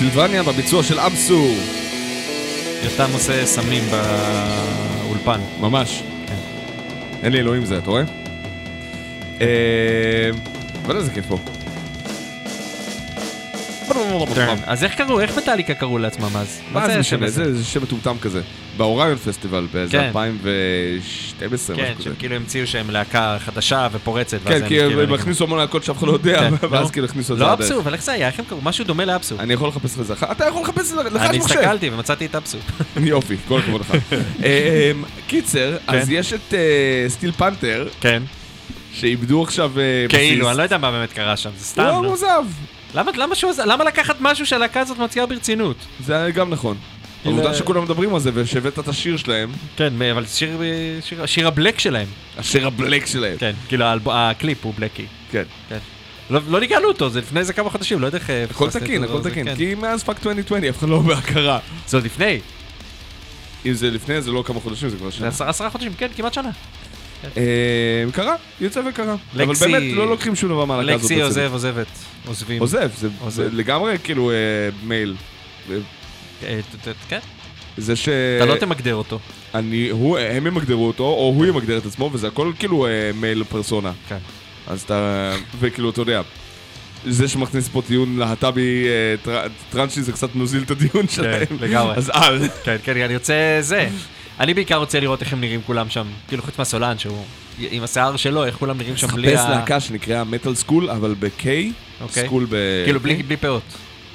טרנסילבניה 0.00 0.42
בביצוע 0.42 0.82
של 0.82 1.00
אבסו. 1.00 1.54
יותם 2.84 3.10
עושה 3.12 3.46
סמים 3.46 3.82
באולפן. 3.90 5.40
ממש. 5.60 6.02
אין 7.22 7.32
לי 7.32 7.38
אלוהים 7.38 7.64
זה, 7.64 7.78
אתה 7.78 7.90
רואה? 7.90 8.02
אה, 9.40 10.30
אבל 10.86 10.96
איזה 10.96 11.10
כיף 11.10 11.26
פה. 11.26 11.38
אז 14.66 14.84
איך 14.84 14.94
קראו, 14.94 15.20
איך 15.20 15.38
מטאליקה 15.38 15.74
קראו 15.74 15.98
לעצמם 15.98 16.36
אז? 16.36 16.60
מה 16.72 16.90
זה 16.90 16.98
משנה? 16.98 17.28
זה 17.30 17.54
זה 17.54 17.64
שם 17.64 17.82
מטומטם 17.82 18.16
כזה. 18.20 18.40
באוריון 18.76 19.16
פסטיבל 19.16 19.66
באיזה 19.72 19.92
כן. 19.92 20.04
2012, 20.04 21.76
כן, 21.76 21.82
משהו 21.82 21.94
כזה. 21.94 22.04
שהם 22.04 22.14
כאילו 22.18 22.36
המציאו 22.36 22.66
שהם 22.66 22.90
להקה 22.90 23.36
חדשה 23.40 23.88
ופורצת. 23.92 24.38
כן, 24.44 24.60
כי 24.60 24.68
כאילו 24.68 25.02
הם. 25.02 25.12
הכניסו 25.12 25.44
המון 25.44 25.58
להקות 25.58 25.84
שאף 25.84 25.98
אחד 25.98 26.06
לא 26.06 26.12
יודע, 26.12 26.40
כן, 26.60 26.66
ואז. 26.70 26.90
כאילו 26.90 27.06
הכניסו 27.06 27.32
את 27.32 27.38
זה 27.38 27.44
לא. 27.44 27.52
אבסו, 27.52 27.80
אבל 27.80 27.92
איך 27.92 28.02
זה 28.02 28.12
היה? 28.12 28.26
איך 28.26 28.38
הם 28.38 28.44
קראו? 28.48 28.60
משהו 28.62 28.84
דומה 28.84 29.04
לאבסו. 29.04 29.34
אני 29.38 29.54
יכול 29.54 29.68
לחפש 29.68 29.94
לך 29.94 30.00
את 30.00 30.06
זה 30.06 30.12
אחר. 30.12 30.32
אתה 30.32 30.46
יכול 30.46 30.62
לחפש 30.62 30.92
לך, 30.92 31.12
לך 31.12 31.22
אני. 31.22 31.38
הסתכלתי 31.38 31.90
ומצאתי 31.90 32.26
את 32.26 32.34
אבסו. 32.34 32.58
יופי, 32.96 33.36
כל 33.48 33.58
הכבוד 33.58 33.80
לך. 33.80 33.94
אה, 34.44 34.92
קיצר, 35.26 35.76
אז 35.86 36.08
כן. 36.08 36.14
יש 36.14 36.32
את 36.32 36.54
אה, 36.54 37.04
סטיל 37.08 37.32
פנתר, 37.32 37.88
כן. 38.00 38.22
שאיבדו 38.92 39.42
עכשיו 39.42 39.72
אה, 39.78 40.06
כאילו, 40.08 40.50
אני. 40.50 40.58
לא 40.58 40.62
יודע 40.62 40.78
מה 40.78 40.90
באמת 40.90 41.12
קרה 41.12 41.36
שם, 41.36 41.50
זה 41.58 41.64
סתם. 41.64 41.82
הוא 41.82 42.04
לא? 42.04 42.12
עזב. 42.12 42.44
למה- 42.94 43.10
למה 43.16 43.34
שהוא? 43.34 43.52
למה 43.66 43.84
לקחת 43.84 44.16
משהו 44.20 44.46
שהלהקה 44.46 44.80
הזאת 44.80 44.98
מציעה 44.98 45.26
ברצינות? 45.26 45.76
זה 46.06 46.30
גם 46.34 46.50
נכון. 46.50 46.76
העובדה 47.24 47.54
שכולם 47.54 47.84
מדברים 47.84 48.14
על 48.14 48.20
זה 48.20 48.30
ושהבאת 48.34 48.78
את 48.78 48.88
השיר 48.88 49.16
שלהם, 49.16 49.50
כן, 49.76 49.92
אבל 50.12 50.26
שיר- 50.26 50.60
שיר- 51.04 51.26
שיר 51.26 51.48
הבלק 51.48 51.78
שלהם. 51.78 52.06
השיר 52.38 52.66
הבלק 52.66 53.06
שלהם. 53.06 53.36
כן, 53.38 53.52
כאילו 53.68 53.84
הקליפ 54.06 54.64
הוא 54.64 54.74
בלקי. 54.78 55.06
כן. 55.30 55.42
לא 56.30 56.40
לא 56.48 56.60
ניגענו 56.60 56.88
אותו, 56.88 57.10
זה 57.10 57.18
לפני 57.20 57.40
איזה 57.40 57.52
כמה 57.52 57.70
חודשים, 57.70 58.00
לא 58.00 58.06
יודע 58.06 58.18
איך... 58.18 58.30
הכל 58.50 58.70
תקין, 58.70 59.04
הכל 59.04 59.22
זה- 59.22 59.30
תקין. 59.30 59.46
כן. 59.46 59.56
כי 59.56 59.74
מאז 59.74 60.02
fuck 60.04 60.16
2020 60.26 60.64
אף 60.64 60.78
אחד 60.78 60.88
לא 60.88 60.98
בהכרה. 60.98 61.58
זה 61.86 61.96
עוד 61.96 62.04
לפני, 62.06 62.40
אם 63.66 63.72
זה 63.72 63.90
לפני 63.90 64.22
זה 64.22 64.30
לא 64.30 64.42
כמה 64.46 64.60
חודשים, 64.60 64.88
זה 64.88 64.96
כבר 64.96 65.10
זה 65.10 65.16
שנה. 65.16 65.28
עשרה 65.28 65.48
עשרה 65.48 65.70
חודשים, 65.70 65.92
כן, 65.98 66.08
כמעט 66.16 66.34
שנה. 66.34 66.50
אה, 67.36 67.42
קרה, 68.12 68.34
יוצא 68.60 68.80
וקרה. 68.90 69.14
אבל 69.36 69.44
Lexxi- 69.50 69.64
באמת 69.72 69.82
לא 69.96 70.08
לוקחים 70.10 70.36
שום 70.36 70.48
דבר 70.50 70.64
מהלהקה 70.64 70.94
הזאת. 70.94 71.10
Lexxi. 71.10 71.22
עוזב, 71.22 71.48
עוזבת, 71.52 71.86
עוזבים. 72.26 72.60
עוזב, 72.60 72.90
זה- 73.28 73.48
לגמרי 73.52 73.96
כאילו 74.04 74.30
אה, 74.30 74.36
male. 74.84 75.14
אה, 75.70 76.58
כן, 77.08 77.18
זה 77.76 77.96
ש... 77.96 78.08
אתה 78.08 78.46
לא 78.46 78.56
תמגדר 78.56 78.94
אותו. 78.94 79.18
אני, 79.54 79.88
הוא, 79.90 80.18
הם 80.18 80.46
ימגדרו 80.46 80.86
אותו, 80.86 81.04
או 81.04 81.32
הוא 81.36 81.46
ימגדר 81.46 81.78
את 81.78 81.86
עצמו, 81.86 82.10
וזה 82.12 82.28
הכל 82.28 82.52
כאילו 82.58 82.86
male 83.14 83.44
persona. 83.44 83.92
כן. 84.08 84.18
אז 84.66 84.82
אתה, 84.82 85.32
וכאילו, 85.60 85.90
אתה 85.90 86.00
יודע, 86.00 86.22
זה 87.06 87.28
שמכניס 87.28 87.68
פה 87.68 87.82
טיעון 87.86 88.18
להט"בי 88.18 88.86
טר, 89.22 89.42
טרנסי 89.70 90.02
זה 90.02 90.12
קצת 90.12 90.34
מוזיל 90.34 90.62
את 90.62 90.70
הדיון 90.70 91.08
שלהם. 91.08 91.46
לגמרי. 91.60 91.94
אז 91.96 92.10
אל. 92.10 92.48
כן, 92.64 92.76
כן, 92.84 92.96
אני 93.00 93.14
רוצה 93.14 93.34
זה. 93.60 93.88
אני 94.40 94.54
בעיקר 94.54 94.76
רוצה 94.76 95.00
לראות 95.00 95.22
איך 95.22 95.32
הם 95.32 95.40
נראים 95.40 95.60
כולם 95.66 95.90
שם, 95.90 96.06
כאילו 96.28 96.42
חוץ 96.42 96.58
מהסולן 96.58 96.98
שהוא 96.98 97.24
עם 97.58 97.82
השיער 97.82 98.16
שלו, 98.16 98.44
איך 98.44 98.56
כולם 98.56 98.78
נראים 98.78 98.96
שם 98.96 99.06
בלי 99.06 99.36
חפש 99.36 99.46
ה... 99.46 99.50
להקה 99.50 99.80
שנקראה 99.80 100.24
Metal 100.24 100.54
Skool, 100.54 100.90
אבל 100.90 101.14
ב-K, 101.18 101.46
אוקיי. 102.00 102.26
Skool 102.26 102.46
ב... 102.50 102.56
כאילו 102.84 103.00
בלי 103.00 103.36
פאות. 103.40 103.62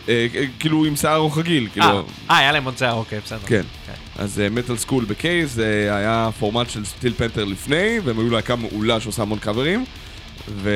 אה, 0.09 0.27
אה, 0.35 0.45
כאילו 0.59 0.85
עם 0.85 0.95
שיער 0.95 1.17
או 1.17 1.31
רגיל, 1.35 1.63
אה, 1.63 1.69
כאילו... 1.69 2.03
אה, 2.29 2.37
היה 2.37 2.51
להם 2.51 2.65
עוד 2.65 2.77
שיער, 2.77 2.93
אוקיי, 2.93 3.19
בסדר. 3.25 3.39
כן. 3.47 3.61
אז 4.17 4.41
Metal 4.51 4.77
Skool 4.77 5.05
ב-K 5.05 5.25
זה 5.45 5.89
היה 5.91 6.29
פורמט 6.39 6.69
של 6.69 6.85
Steel 6.85 7.13
Panther 7.13 7.43
לפני, 7.43 7.99
והם 8.03 8.19
היו 8.19 8.29
להקה 8.29 8.55
מעולה 8.55 8.99
שעושה 8.99 9.21
המון 9.21 9.39
קאברים. 9.39 9.85
ו... 10.49 10.69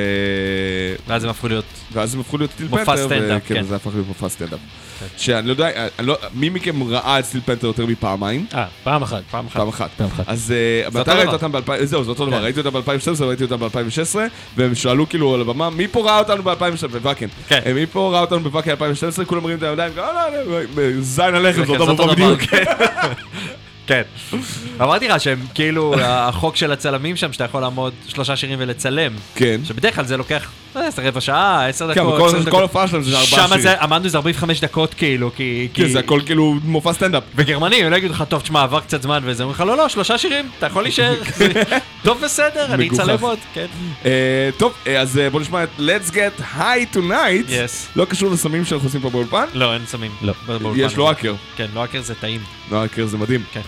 ואז 1.08 1.24
הם 1.24 1.30
הפכו 1.30 1.48
להיות... 1.48 1.64
ואז 1.92 2.14
הם 2.14 2.20
הפכו 2.20 2.38
להיות 2.38 2.50
Steel 2.50 2.66
מופע 2.70 2.84
Panther, 2.84 3.04
סטנדאפ, 3.06 3.42
וכן, 3.44 3.54
כן. 3.54 3.62
זה 3.62 3.76
הפך 3.76 3.90
להיות 3.94 4.06
מופע 4.08 4.28
סטנדאפ. 4.28 4.58
כן. 5.00 5.06
שאני 5.16 5.46
לא 5.46 5.52
יודע, 5.52 5.68
אני 5.98 6.06
לא, 6.06 6.18
מי 6.34 6.48
מכם 6.48 6.82
ראה 6.82 7.18
את 7.18 7.24
Steel 7.24 7.40
Panther 7.44 7.66
יותר 7.66 7.86
מפעמיים? 7.86 8.46
אה, 8.54 8.64
פעם 8.84 9.02
אחת. 9.02 9.22
פעם 9.30 9.46
אחת. 9.46 9.56
פעם 9.56 9.68
אחת. 9.68 9.90
פעם 9.96 10.06
אחת. 10.06 10.24
אז 10.26 10.54
אה, 10.56 11.00
מתי 11.00 11.10
ראית. 11.10 11.28
אותם 11.28 11.52
ב-2000, 11.52 11.84
זהו, 11.84 12.04
זה 12.04 12.10
אותו 12.10 12.26
דבר, 12.26 12.36
כן. 12.38 12.42
ראיתי 12.44 12.60
אותם 12.60 12.70
ב-2012 12.80 13.08
וראיתי 13.22 13.44
אותם 13.44 13.56
ב-2016, 13.56 14.16
והם 14.56 14.74
שאלו 14.74 15.08
כאילו 15.08 15.34
על 15.34 15.40
הבמה, 15.40 15.70
מי 15.70 15.88
פה 15.88 16.00
ראה 16.04 16.18
אותנו 16.18 16.42
ב-2012, 16.42 16.86
בוואקן. 16.92 17.26
כן. 17.48 17.60
אה, 17.66 17.72
מי 17.74 17.86
פה 17.86 18.10
ראה 18.12 18.20
אותנו 18.20 18.40
בוואקן 18.40 18.70
2012, 18.70 19.24
כולם 19.24 19.42
מרימים 19.42 19.58
את 19.58 19.78
הידיים, 19.78 19.92
"אה, 19.98 20.12
לא, 20.30 20.52
לא, 20.52 20.60
לא, 20.76 21.00
זין 21.00 21.34
הלחם, 21.34 21.64
זה 21.64 21.72
אותו 21.72 21.84
דבר 21.94 22.14
דבר, 22.14 22.14
בדיוק. 22.14 22.40
כן. 23.90 24.02
כן. 24.30 24.36
אמרתי 24.82 25.08
לך 25.08 25.20
שהם 25.20 25.38
כאילו, 25.54 25.94
החוק 26.00 26.56
של 26.56 26.72
הצלמים 26.72 27.16
שם, 27.16 27.32
שאתה 27.32 27.44
יכול 27.44 27.60
לעמוד 27.60 27.92
שלושה 28.08 28.36
שירים 28.36 28.58
ולצלם. 28.62 29.12
כן. 29.34 29.60
שבדרך 29.64 29.94
כלל 29.94 30.04
זה 30.04 30.16
לוקח 30.16 30.50
אה, 30.76 30.86
איזה 30.86 31.08
רבע 31.08 31.20
שעה, 31.20 31.68
עשר 31.68 31.94
כן, 31.94 32.00
דקות. 32.00 32.12
אבל 32.14 32.18
כל- 32.22 32.26
20 32.28 32.42
כל 32.42 32.48
דקות. 32.48 32.60
הופעה 32.62 32.88
שלהם 32.88 33.02
זה 33.02 33.10
ארבעה 33.10 33.26
שם 33.26 33.46
שירים. 33.46 33.60
זה, 33.60 33.82
אמרנו 33.84 34.08
זה 34.08 34.16
45 34.18 34.60
דקות 34.60 34.94
כאילו, 34.94 35.30
כי... 35.36 35.68
כן, 35.74 35.88
זה 35.88 35.98
הכל 35.98 36.20
כאילו 36.26 36.54
מופע 36.64 36.92
סטנדאפ. 36.92 37.22
וגרמנים, 37.36 37.84
הם 37.84 37.90
לא 37.90 37.96
יגידו 37.96 38.12
לך, 38.14 38.24
טוב, 38.28 38.42
תשמע, 38.42 38.62
עבר 38.62 38.80
קצת 38.80 39.02
זמן 39.02 39.20
וזה, 39.24 39.42
אומרים 39.42 39.54
לך, 39.54 39.66
לא, 39.66 39.76
לא, 39.76 39.88
שלושה 39.88 40.18
שירים, 40.18 40.48
אתה 40.58 40.66
יכול 40.66 40.82
להישאר. 40.82 41.14
טוב, 42.04 42.20
בסדר, 42.24 42.74
אני. 42.74 42.88
אצלם 42.88 43.16
עוד, 43.20 43.38
כן. 43.54 43.66
אה, 44.04 44.10
טוב, 44.58 44.72
אה, 44.86 45.00
אז 45.00 45.20
בוא 45.32 45.40
נשמע 45.40 45.62
את 45.64 45.68
Let's 45.78 46.10
Get 46.10 46.42
High 46.58 46.96
Tonight. 46.96 47.52
לא 47.96 48.04
קשור 48.04 48.30
לסמים 48.30 48.64
שאנחנו 48.64 48.86
עושים 48.88 49.00
פה 49.00 49.10
באולפן. 49.10 49.44
לא, 49.54 49.74
אין 49.74 49.82
סמים. 49.86 50.10
לא. 50.22 50.32
באולפן. 50.46 50.80
יש 50.80 50.96
לו 50.96 51.08
האקר. 51.08 51.34
כן, 51.56 51.66
לא 51.74 51.80
האקר 51.80 52.00
זה 52.00 52.14
טעים. 52.14 52.40
לא, 52.70 52.82
האקר 52.82 53.06
זה 53.06 53.18
מדהים. 53.18 53.42
כן. 53.52 53.60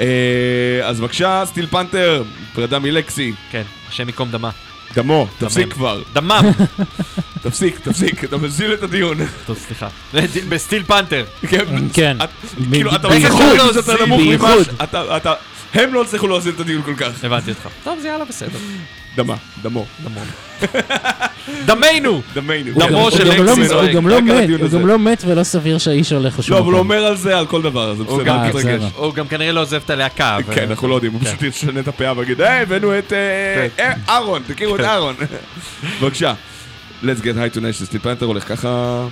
אה, 0.00 0.06
אז 0.84 1.00
בבקשה, 1.00 1.42
סטיל 1.46 1.66
פנתר, 1.66 2.22
פרידה 2.54 2.78
מלקסי. 2.78 3.32
כן, 3.50 3.62
השם 3.88 4.06
ייקום 4.06 4.30
דמה. 4.30 4.50
דמו, 4.94 5.26
תפסיק. 5.38 5.72
כבר. 5.72 6.02
דמם! 6.12 6.40
תפסיק, 7.42 7.78
תפסיק, 7.78 8.24
אתה 8.24 8.36
מזיל 8.36 8.72
את 8.74 8.82
הדיון. 8.82 9.18
טוב, 9.46 9.58
סליחה. 9.66 9.88
בסטיל 10.48 10.82
פנתר. 10.82 11.24
כן, 11.48 11.64
כן. 11.92 12.16
את- 12.24 12.28
כאילו, 12.72 12.94
אתה 12.94 13.08
רוצה 13.08 13.18
להוזיל 13.28 13.76
יותר 13.76 14.04
נמוך 14.04 14.20
ממה. 14.20 14.54
הם 15.74 15.94
לא 15.94 16.02
הצליחו 16.02 16.26
להוזיל 16.26 16.54
את 16.54 16.60
הדיון 16.60 16.82
כל 16.82 16.94
כך. 16.96 17.24
הבנתי 17.24 17.50
אותך. 17.50 17.68
טוב, 17.84 17.98
זה 18.02 18.08
יאללה, 18.08 18.24
בסדר. 18.24 18.58
דמה, 19.18 19.34
דמו, 19.62 19.86
דמו. 20.04 20.20
דמנו! 21.66 22.22
דמנו. 22.34 22.72
דמו 22.78 23.10
של 23.10 23.24
לא- 23.24 23.34
לקסי 23.54 23.74
הוא. 23.74 23.82
גם 23.94 24.08
לא 24.08 24.20
מת, 24.22 24.48
הוא. 24.60 24.68
גם 24.68 24.86
לא 24.86 24.98
מת 24.98 25.22
ולא 25.26 25.42
סביר 25.42 25.78
שהאיש 25.78 26.12
הולך 26.12 26.38
לשום 26.38 26.54
לא, 26.56 26.58
אבל 26.60 26.66
הוא 26.66 26.72
מקום. 26.72 26.90
אומר 26.90 27.04
על 27.04 27.16
זה 27.16 27.38
על 27.38 27.46
כל 27.46 27.62
דבר, 27.62 27.94
זה 27.94 28.04
בסדר. 28.04 28.88
הוא 28.96 29.14
גם 29.14 29.28
כנראה 29.28 29.52
לא 29.52 29.60
עוזב 29.60 29.80
את 29.84 29.90
הלהקה. 29.90 30.38
כן, 30.54 30.66
אנחנו 30.70 30.88
לא 30.88 30.94
יודעים, 30.94 31.12
הוא 31.12 31.20
פשוט 31.20 31.42
ישנה 31.42 31.80
את 31.80 31.88
הפאה 31.88 32.12
ויגיד, 32.18 32.40
היי, 32.40 32.62
הבאנו 32.62 32.98
את 32.98 33.12
אה, 33.12 33.68
כן. 33.76 33.82
אה, 34.08 34.14
אהרון, 34.14 34.42
תכירו 34.46 34.76
את 34.76 34.80
אהרון. 34.80 35.14
בבקשה. 36.02 36.34
Let's 37.02 37.20
get 37.22 37.36
high 37.36 37.56
tonight 37.56 37.72
של 37.72 37.84
סטיל 37.84 38.00
פנתר 38.00 38.26
הולך 38.26 38.48
ככה. 38.48 39.04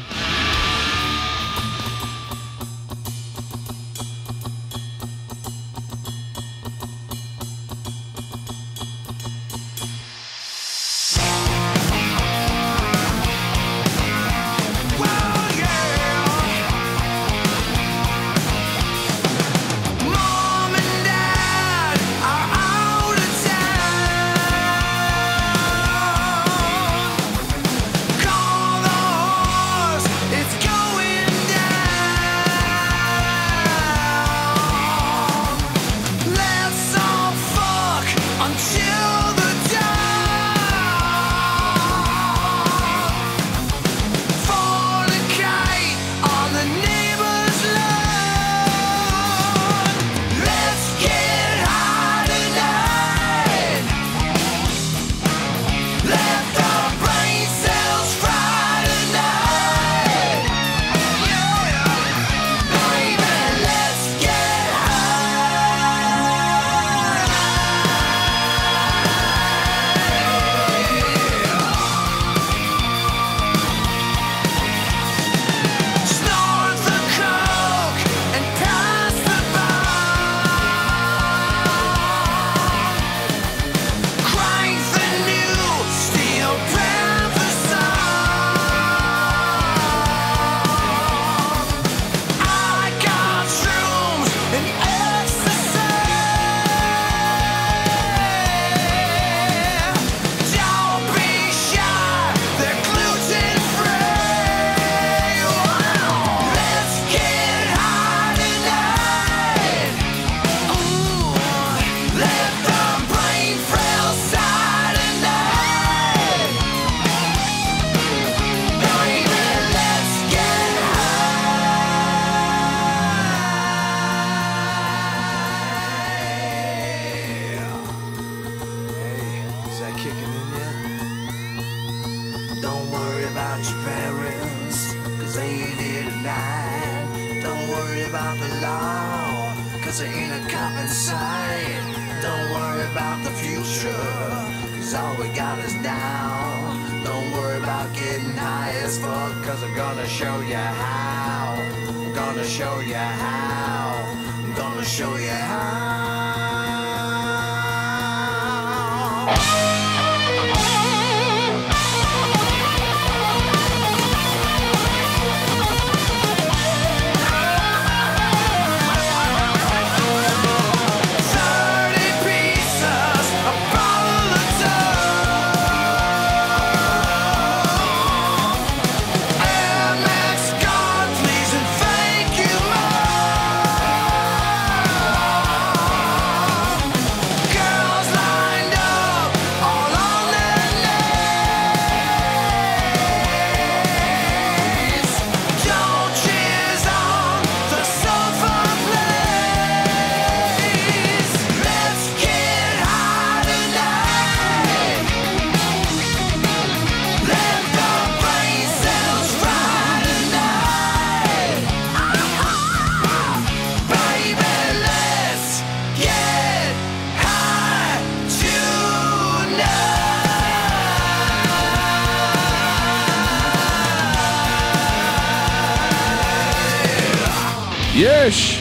יש! 227.98 228.60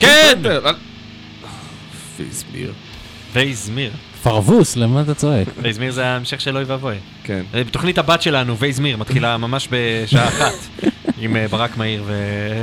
כן! 0.00 0.38
פיזמיר. 2.16 2.72
וייזמיר. 3.32 3.90
פרבוס, 4.22 4.76
למה 4.76 5.02
אתה 5.02 5.14
צועק? 5.14 5.48
וייזמיר 5.62 5.92
זה 5.92 6.06
ההמשך 6.06 6.40
של 6.40 6.56
אוי 6.56 6.64
ואבוי. 6.64 6.94
כן. 7.24 7.42
אה, 7.54 7.64
בתוכנית 7.64 7.98
הבת 7.98 8.22
שלנו, 8.22 8.58
וייזמיר, 8.58 8.96
מתחילה 8.96 9.36
ממש 9.36 9.68
בשעה 9.70 10.28
אחת, 10.28 10.54
עם 11.22 11.36
אה, 11.36 11.48
ברק 11.48 11.76
מאיר 11.76 12.04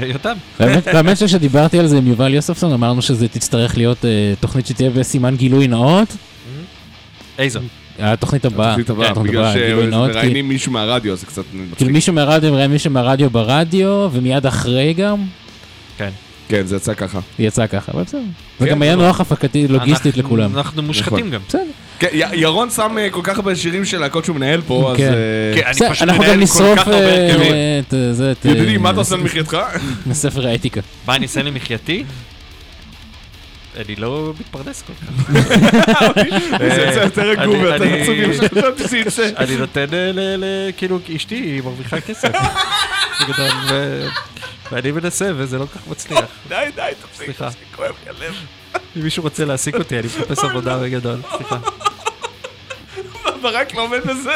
ויותם. 0.01 0.33
באמת, 0.59 0.87
באמת 0.87 1.17
שכשדיברתי 1.17 1.79
על 1.79 1.87
זה 1.87 1.97
עם 1.97 2.07
יובל 2.07 2.33
יוספסון, 2.33 2.73
אמרנו 2.73 3.01
שזה 3.01 3.27
תצטרך 3.27 3.77
להיות 3.77 4.05
אה, 4.05 4.33
תוכנית 4.39 4.67
שתהיה 4.67 4.89
בסימן 4.89 5.35
גילוי 5.35 5.67
נאות. 5.67 6.15
איזו? 7.37 7.59
התוכנית 7.99 8.45
הבאה. 8.45 8.67
התוכנית 8.75 8.89
הבאה, 8.89 9.13
בגלל 9.13 9.53
שמראיינים 9.53 10.47
מישהו 10.49 10.71
מהרדיו, 10.71 11.15
זה 11.15 11.25
קצת 11.25 11.43
כאילו 11.51 11.63
מצחיק. 11.71 11.87
מישהו 11.91 12.13
מהרדיו 12.13 12.51
מראיין 12.51 12.71
מישהו 12.71 12.91
מהרדיו 12.91 13.29
ברדיו, 13.29 14.09
ומיד 14.11 14.45
אחרי 14.45 14.93
גם, 14.93 15.17
כן. 15.97 16.09
כן, 16.47 16.65
זה 16.65 16.75
יצא 16.75 16.93
ככה. 16.93 17.19
זה 17.37 17.43
יצא 17.43 17.67
ככה, 17.67 17.91
אבל 17.91 18.03
בסדר. 18.03 18.21
זה 18.59 18.65
כן, 18.65 18.71
גם 18.71 18.81
היה 18.81 18.91
זה 18.91 18.97
לא- 18.97 19.07
נוח 19.07 19.21
הפקתי 19.21 19.67
לוגיסטית 19.67 20.05
אנחנו- 20.17 20.21
לכולם. 20.35 20.57
אנחנו 20.57 20.81
מושחתים 20.83 21.17
נכון. 21.17 21.29
גם. 21.31 21.39
בסדר. 21.47 21.61
כן, 21.99 22.07
י- 22.13 22.35
ירון 22.35 22.69
שם 22.69 22.97
אה, 22.97 23.09
כל 23.09 23.19
כך 23.23 23.35
הרבה 23.37 23.55
שירים 23.55 23.85
של 23.85 23.97
להקות 23.99 24.25
שהוא 24.25 24.35
מנהל 24.35 24.61
פה, 24.61 24.91
אז... 24.91 24.97
כן. 24.97 25.13
אה, 25.13 25.61
כן, 25.61 25.67
אני 25.67 25.73
פשוט 25.93 26.01
אנחנו 26.01 26.21
מנהל 26.23 26.31
גם 26.33 26.37
כל 26.37 26.43
נשרוף 26.43 26.79
כך 26.79 26.87
הרבה 26.87 26.99
אה, 26.99 27.79
זה. 28.11 28.33
ידידי, 28.45 28.77
מה 28.77 28.89
אתה 28.89 28.99
עושה 28.99 29.15
למחייתך? 29.15 29.57
מספר 30.05 30.47
האתיקה. 30.47 30.81
מה 31.07 31.15
אני 31.15 31.25
אעשה 31.25 31.43
למחייתי? 31.43 32.03
אני 33.77 33.95
לא 33.95 34.33
מתפרנס 34.39 34.81
כל 34.81 34.93
כך. 34.93 35.29
זה 36.93 37.01
יותר 37.03 37.21
רגוע 37.29 37.43
אני- 37.45 37.55
ויותר 37.63 37.83
אני- 37.83 38.01
עצוב 38.01 38.15
ממה 38.15 38.33
שחשבתי 38.33 38.83
שזה 38.83 38.97
יצא. 38.97 39.29
אני 39.37 39.55
נותן 39.57 39.85
אה, 39.93 40.69
כאילו, 40.77 40.99
אשתי 41.15 41.35
היא 41.35 41.61
מרוויחה 41.63 42.01
כסף. 42.01 42.29
ואני 44.71 44.91
מנסה 44.91 45.31
וזה 45.35 45.57
לא 45.59 45.65
כל 45.73 45.79
כך 45.79 45.87
מצליח. 45.87 46.19
די, 46.49 46.55
די, 46.75 46.81
תפסיק, 47.01 47.25
סליחה. 47.25 47.49
כואב 47.75 47.91
לי 48.03 48.09
הלב. 48.25 48.35
אם 48.97 49.01
מישהו 49.03 49.23
רוצה 49.23 49.45
להעסיק 49.45 49.75
אותי, 49.75 49.99
אני 49.99 50.07
מחפש 50.07 50.43
עבודה 50.43 50.77
בגדול. 50.77 51.19
סליחה. 51.37 51.57
ברק 53.41 53.73
לא 53.75 53.81
עומד 53.81 53.99
בזה. 54.05 54.31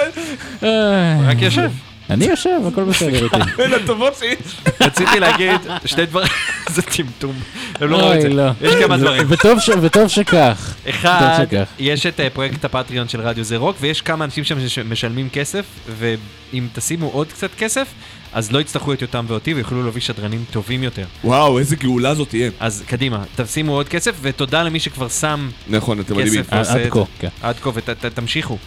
אה, 0.64 1.18
רק 1.27 1.41
יושב. 1.41 1.69
אני 2.09 2.25
יושב, 2.25 2.49
הכל 2.71 2.84
בסדר 2.84 3.23
איתי. 3.25 3.35
בין 3.57 3.73
הטובות 3.73 4.15
שיש. 4.15 4.38
רציתי 4.81 5.19
להגיד 5.19 5.61
שני 5.85 6.05
דברים, 6.05 6.27
זה 6.75 6.81
טמטום. 6.81 7.34
הם 7.75 7.89
לא 7.89 7.97
ראו 7.97 8.13
את 8.13 8.21
זה. 8.21 8.29
לא. 8.29 8.49
יש 8.61 8.73
כמה 8.84 8.97
דברים. 8.97 9.23
וטוב 9.29 9.59
ש- 9.59 9.69
וטוב 9.81 10.07
שכך. 10.07 10.73
אחד. 10.89 11.45
יש 11.79 12.05
את 12.05 12.19
אה, 12.19 12.29
פרויקט 12.29 12.65
הפטריון 12.65 13.07
של 13.09 13.21
רדיו 13.21 13.43
זה 13.43 13.57
רוק, 13.57 13.77
ויש 13.79 14.01
כמה 14.01 14.25
אנשים 14.25 14.43
שם 14.43 14.67
שמשלמים 14.67 15.29
כסף, 15.29 15.65
ואם 15.99 16.67
תשימו 16.73 17.07
עוד 17.07 17.27
קצת 17.27 17.49
כסף, 17.57 17.88
אז 18.34 18.51
לא 18.51 18.59
יצטרכו 18.59 18.93
את 18.93 19.01
יותם 19.01 19.25
ואותי 19.27 19.53
ויוכלו 19.53 19.84
להביא 19.84 20.01
שדרנים 20.01 20.43
טובים 20.51 20.84
יותר. 20.84 21.05
וואו, 21.23 21.59
איזה 21.59 21.75
גאולה 21.75 22.13
זאת 22.15 22.29
תהיה. 22.29 22.49
אז 22.59 22.84
קדימה, 22.88 23.23
תשימו 23.35 23.73
עוד 23.73 23.89
כסף, 23.89 24.15
ותודה 24.21 24.63
למי 24.63 24.79
שכבר 24.79 25.09
שם 25.09 25.49
נכון, 25.67 25.99
אתם 25.99 26.13
מדהימים. 26.17 26.41
ועושה 26.51 26.73
עד 26.73 26.79
את 26.81 26.91
כה. 26.91 26.99
כן. 27.19 27.27
עד 27.41 27.55
כה, 27.61 27.69
ותמשיכו. 28.01 28.57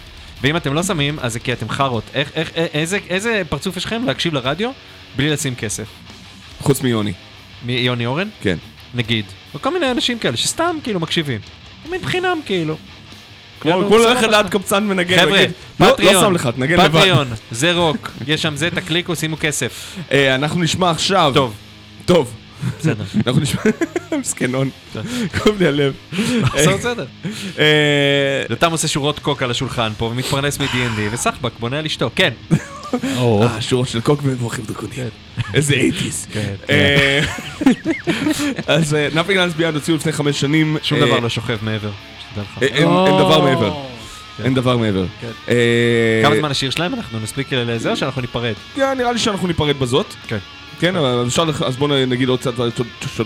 ואם 0.42 0.56
אתם 0.56 0.74
לא 0.74 0.82
שמים, 0.82 1.18
אז 1.20 1.32
זה 1.32 1.40
כי 1.40 1.52
אתם 1.52 1.68
חארות. 1.68 2.04
איך, 2.14 2.30
איך, 2.34 2.50
א- 2.50 2.66
איזה, 2.74 2.98
איזה 3.08 3.42
פרצוף 3.48 3.76
יש 3.76 3.84
לכם 3.84 4.02
להקשיב 4.06 4.34
לרדיו 4.34 4.70
בלי 5.16 5.30
לשים 5.30 5.54
כסף? 5.54 5.84
חוץ 6.60 6.82
מיוני. 6.82 7.12
מיוני 7.64 8.06
אורן? 8.06 8.28
כן. 8.42 8.56
נגיד. 8.94 9.24
וכל 9.54 9.72
מיני 9.72 9.90
אנשים 9.90 10.18
כאלה 10.18 10.36
שסתם 10.36 10.76
כאילו 10.82 11.00
מקשיבים. 11.00 11.40
מבחינם 11.90 12.38
כאילו. 12.46 12.76
כמו 13.60 13.72
כאילו, 13.72 13.98
ללכת 13.98 14.20
שלך. 14.22 14.30
ליד 14.30 14.48
קבצן 14.48 14.84
מנגן. 14.84 15.18
חבר'ה, 15.20 15.44
לא- 15.80 15.86
לא 15.86 15.92
פטריון, 15.92 16.24
שם 16.24 16.32
לך, 16.32 16.48
תנגן 16.56 16.76
לבד. 16.80 16.88
פטריון, 16.88 17.28
זה 17.50 17.72
רוק, 17.72 18.10
יש 18.26 18.42
שם 18.42 18.56
זה, 18.56 18.70
תקליקו, 18.70 19.16
שימו 19.16 19.36
כסף. 19.40 19.96
אה, 20.12 20.34
אנחנו 20.34 20.62
נשמע 20.62 20.90
עכשיו. 20.90 21.32
טוב, 21.34 21.54
טוב. 22.04 22.32
בסדר. 22.78 23.04
אנחנו 23.26 23.40
נשמע... 23.40 23.62
מסכנון. 24.20 24.70
כואב 25.38 25.58
לי 25.58 25.66
הלב. 25.66 25.94
בסדר, 26.54 26.76
בסדר. 26.76 27.06
אה, 27.58 28.44
יותם 28.50 28.72
עושה 28.72 28.88
שורות 28.88 29.18
קוק 29.18 29.42
על 29.42 29.50
השולחן 29.50 29.92
פה 29.98 30.04
ומתפרנס 30.04 30.60
מ-D&D, 30.60 31.00
וסחבק 31.12 31.52
בונה 31.60 31.78
על 31.78 31.86
אשתו, 31.86 32.10
כן. 32.16 32.30
אה, 33.04 33.60
שורות 33.60 33.88
של 33.88 34.00
קוק 34.00 34.20
ומבורכים 34.22 34.64
דרקונים. 34.64 35.08
איזה 35.54 35.74
אייטיז. 35.74 36.26
כן. 36.32 36.54
אה, 36.70 37.20
אז 38.66 38.96
Nothing 39.14 39.36
Lines 39.36 39.60
Beyond 39.60 39.74
הוציאו 39.74 39.96
לפני 39.96 40.12
חמש 40.12 40.40
שנים. 40.40 40.76
שום 40.82 40.98
אה, 41.02 41.06
דבר 41.06 41.18
לא 41.18 41.28
שוכב 41.28 41.58
מעבר. 41.62 41.90
אה, 42.38 42.42
אין 42.60 42.88
דבר 43.18 43.40
מעבר. 43.40 43.72
כן. 44.36 44.44
אין 44.44 44.54
דבר 44.54 44.76
מעבר. 44.76 45.04
כן. 45.20 45.30
אה, 45.48 46.20
כמה 46.24 46.36
זמן 46.36 46.50
השיר 46.50 46.70
שלהם? 46.70 46.94
אנחנו 46.94 47.20
נספיק 47.20 47.52
לזה 47.52 47.90
או 47.90 47.96
שאנחנו 47.96 48.20
ניפרד? 48.20 48.54
כן, 48.74 48.98
נראה 48.98 49.12
לי 49.12 49.18
שאנחנו 49.18 49.48
ניפרד 49.48 49.78
בזאת. 49.78 50.14
כן. 50.28 50.38
כן, 50.80 50.96
אבל 50.96 51.24
אפשר, 51.26 51.44
אז 51.66 51.76
בואו 51.76 52.06
נגיד 52.06 52.28
עוד 52.28 52.40
קצת, 52.40 52.52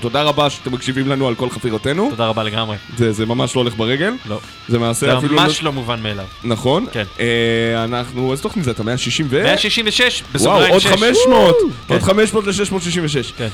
תודה 0.01 0.23
רבה 0.23 0.51
שאתם 0.51 0.73
מקשיבים 0.73 1.09
לנו 1.09 1.29
על 1.29 1.35
כל 1.35 1.51
חפירותינו. 1.51 2.11
תודה 2.11 2.27
רבה 2.27 2.43
לגמרי. 2.43 2.77
זה 2.97 3.13
זה 3.13 3.27
ממש 3.27 3.57
לא 3.57 3.61
הולך 3.61 3.75
ברגל. 3.77 4.13
לא. 4.27 4.41
זה 4.69 4.79
מעשה 4.79 5.07
זה 5.07 5.19
אפילו... 5.19 5.37
ממש 5.37 5.63
לא 5.63 5.73
מובן 5.73 6.03
מאליו. 6.03 6.25
נכון. 6.45 6.87
כן. 6.93 7.05
אה, 7.21 7.85
אנחנו, 7.85 8.33
איזה 8.33 8.43
תוכנית 8.43 8.65
זה? 8.65 8.71
אתה 8.71 8.83
160 8.83 9.27
ו... 9.31 9.43
166, 9.43 10.23
וואו, 10.23 10.35
בסוגריים 10.35 10.73
עוד 10.73 10.81
6. 10.83 10.87
500! 10.87 11.57
כן. 11.89 11.95
עוד 11.95 12.03
500 12.03 12.47
ל-666. 12.47 13.33
כן. 13.37 13.49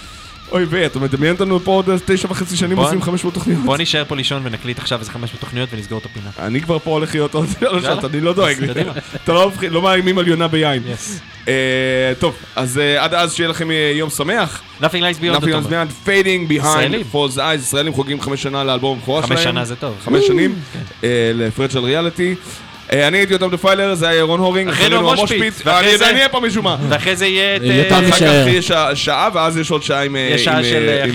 אוי 0.52 0.64
ויי, 0.64 0.86
אתה 0.86 0.98
מדמיין 0.98 1.32
אותנו 1.32 1.60
פה 1.60 1.70
עוד 1.70 1.88
תשע 2.04 2.28
וחצי 2.30 2.56
שנים 2.56 2.78
עושים 2.78 3.02
500 3.02 3.34
תוכניות. 3.34 3.64
בוא 3.64 3.76
נשאר 3.76 4.04
פה 4.04 4.16
לישון 4.16 4.42
ונקליט 4.44 4.78
עכשיו 4.78 5.00
איזה 5.00 5.10
500 5.10 5.40
תוכניות 5.40 5.68
ונסגור 5.72 5.98
את 5.98 6.04
הפינה. 6.04 6.30
אני 6.38 6.60
כבר 6.60 6.78
פה 6.78 6.90
הולך 6.90 7.14
להיות 7.14 7.34
עוד 7.34 7.46
שלוש. 7.60 7.84
שעות, 7.84 8.04
אני 8.04 8.20
לא 8.20 8.32
דואג. 8.32 8.56
אתה 9.24 9.32
לא 9.32 9.52
לא 9.70 9.82
מאיימים 9.82 10.18
על 10.18 10.28
יונה 10.28 10.48
ביין. 10.48 10.82
אה, 11.48 12.12
טוב, 12.18 12.36
אז 12.56 12.78
אה, 12.78 13.04
עד 13.04 13.14
אז 13.14 13.34
שיהיה 13.34 13.48
לכם 13.48 13.70
אה, 13.70 13.92
יום 13.94 14.10
שמח. 14.10 14.62
Nothing 14.80 14.82
Lies 14.82 15.20
Beyond 15.20 15.40
Nothing. 15.40 15.46
Else 15.46 15.70
Beyond, 15.70 16.06
Fading. 16.08 16.62
Behind 16.62 17.14
Falls 17.14 17.36
Eyes, 17.36 17.58
ישראלים 17.58 17.92
חוגגים 17.92 18.20
חמש 18.20 18.42
שנה 18.42 18.64
לאלבום 18.64 18.98
הבכורה 18.98 19.22
שלהם. 19.22 19.36
חמש 19.36 19.44
שנה 19.44 19.64
זה 19.64 19.76
טוב. 19.76 19.94
חמש 20.04 20.26
שנים, 20.26 20.54
לפרדג' 21.34 21.76
על 21.76 21.84
ריאליטי. 21.84 22.34
אה, 22.92 23.08
אני 23.08 23.18
הייתי 23.18 23.32
אותם 23.34 23.50
דפיילר, 23.50 23.94
זה 23.94 24.08
היה 24.08 24.22
רון 24.22 24.40
הורינג, 24.40 24.70
אחרי 24.70 24.84
אה, 24.84 24.90
זה 24.90 24.96
המושפיץ, 24.96 25.62
ואני 25.64 25.96
אהיה 26.00 26.28
פה 26.28 26.40
משום 26.40 26.64
מה. 26.64 26.76
ואחרי 26.88 27.16
זה 27.16 27.26
יהיה 27.26 27.56
את... 27.56 27.62
אה, 27.62 27.98
אחר 27.98 28.10
כך 28.10 28.20
יש 28.46 28.72
שעה, 28.94 29.28
ואז 29.34 29.56
יש 29.56 29.70
עוד 29.70 29.82
שעה 29.82 30.02
עם 30.02 30.16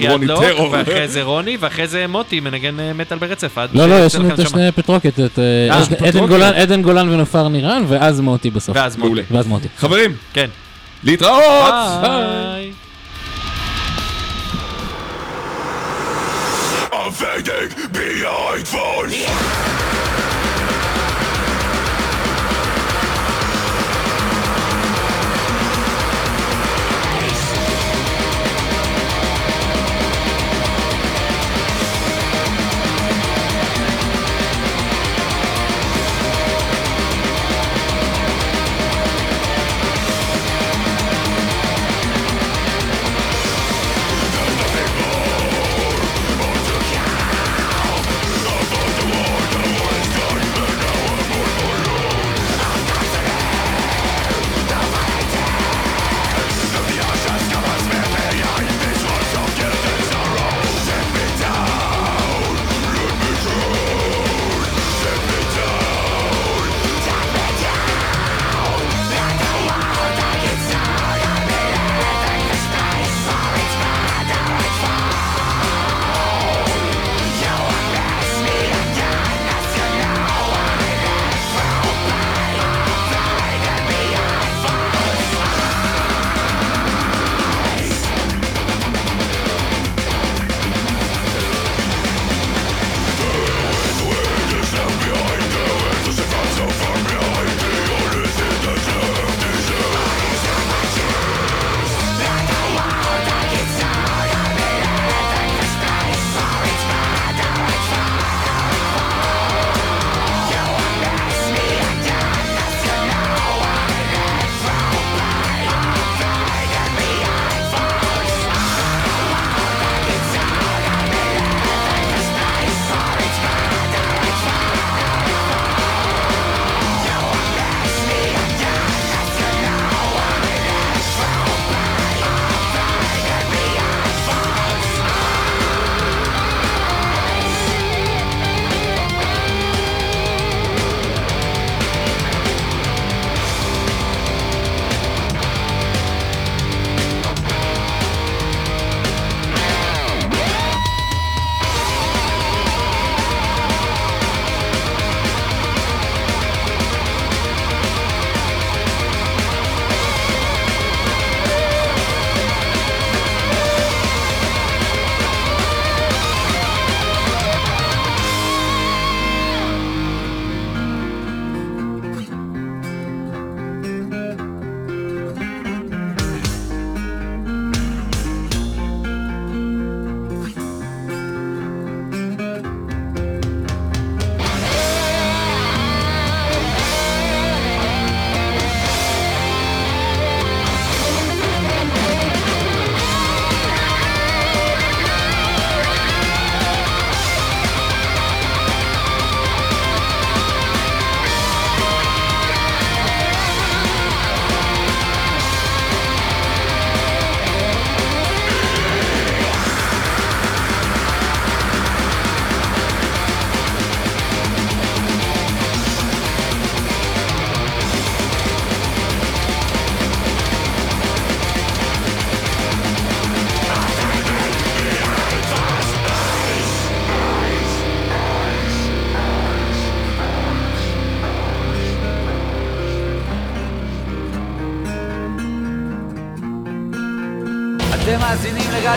רוני 0.09 0.27
טרור. 0.27 0.71
ואחרי 0.71 1.07
זה 1.07 1.21
רוני, 1.21 1.57
ואחרי 1.59 1.87
זה 1.87 2.07
מוטי 2.07 2.39
מנגן 2.39 2.77
מטאל 2.95 3.17
ברצף. 3.17 3.57
לא, 3.73 3.89
לא, 3.89 3.95
יש 3.95 4.15
לנו 4.15 4.33
את 4.33 4.39
השני 4.39 4.71
פטרוקט, 4.71 5.19
את 5.19 5.39
עדן 6.55 6.81
גולן 6.81 7.09
ונופר 7.09 7.47
נירן, 7.47 7.83
ואז 7.87 8.19
מוטי 8.19 8.49
בסוף. 8.49 8.75
ואז 8.77 8.97
מוטי. 8.97 9.21
ואז 9.31 9.47
מוטי. 9.47 9.67
חברים. 9.77 10.15
כן. 10.33 10.47
להתראות! 11.03 11.73
ביי! 12.01 12.71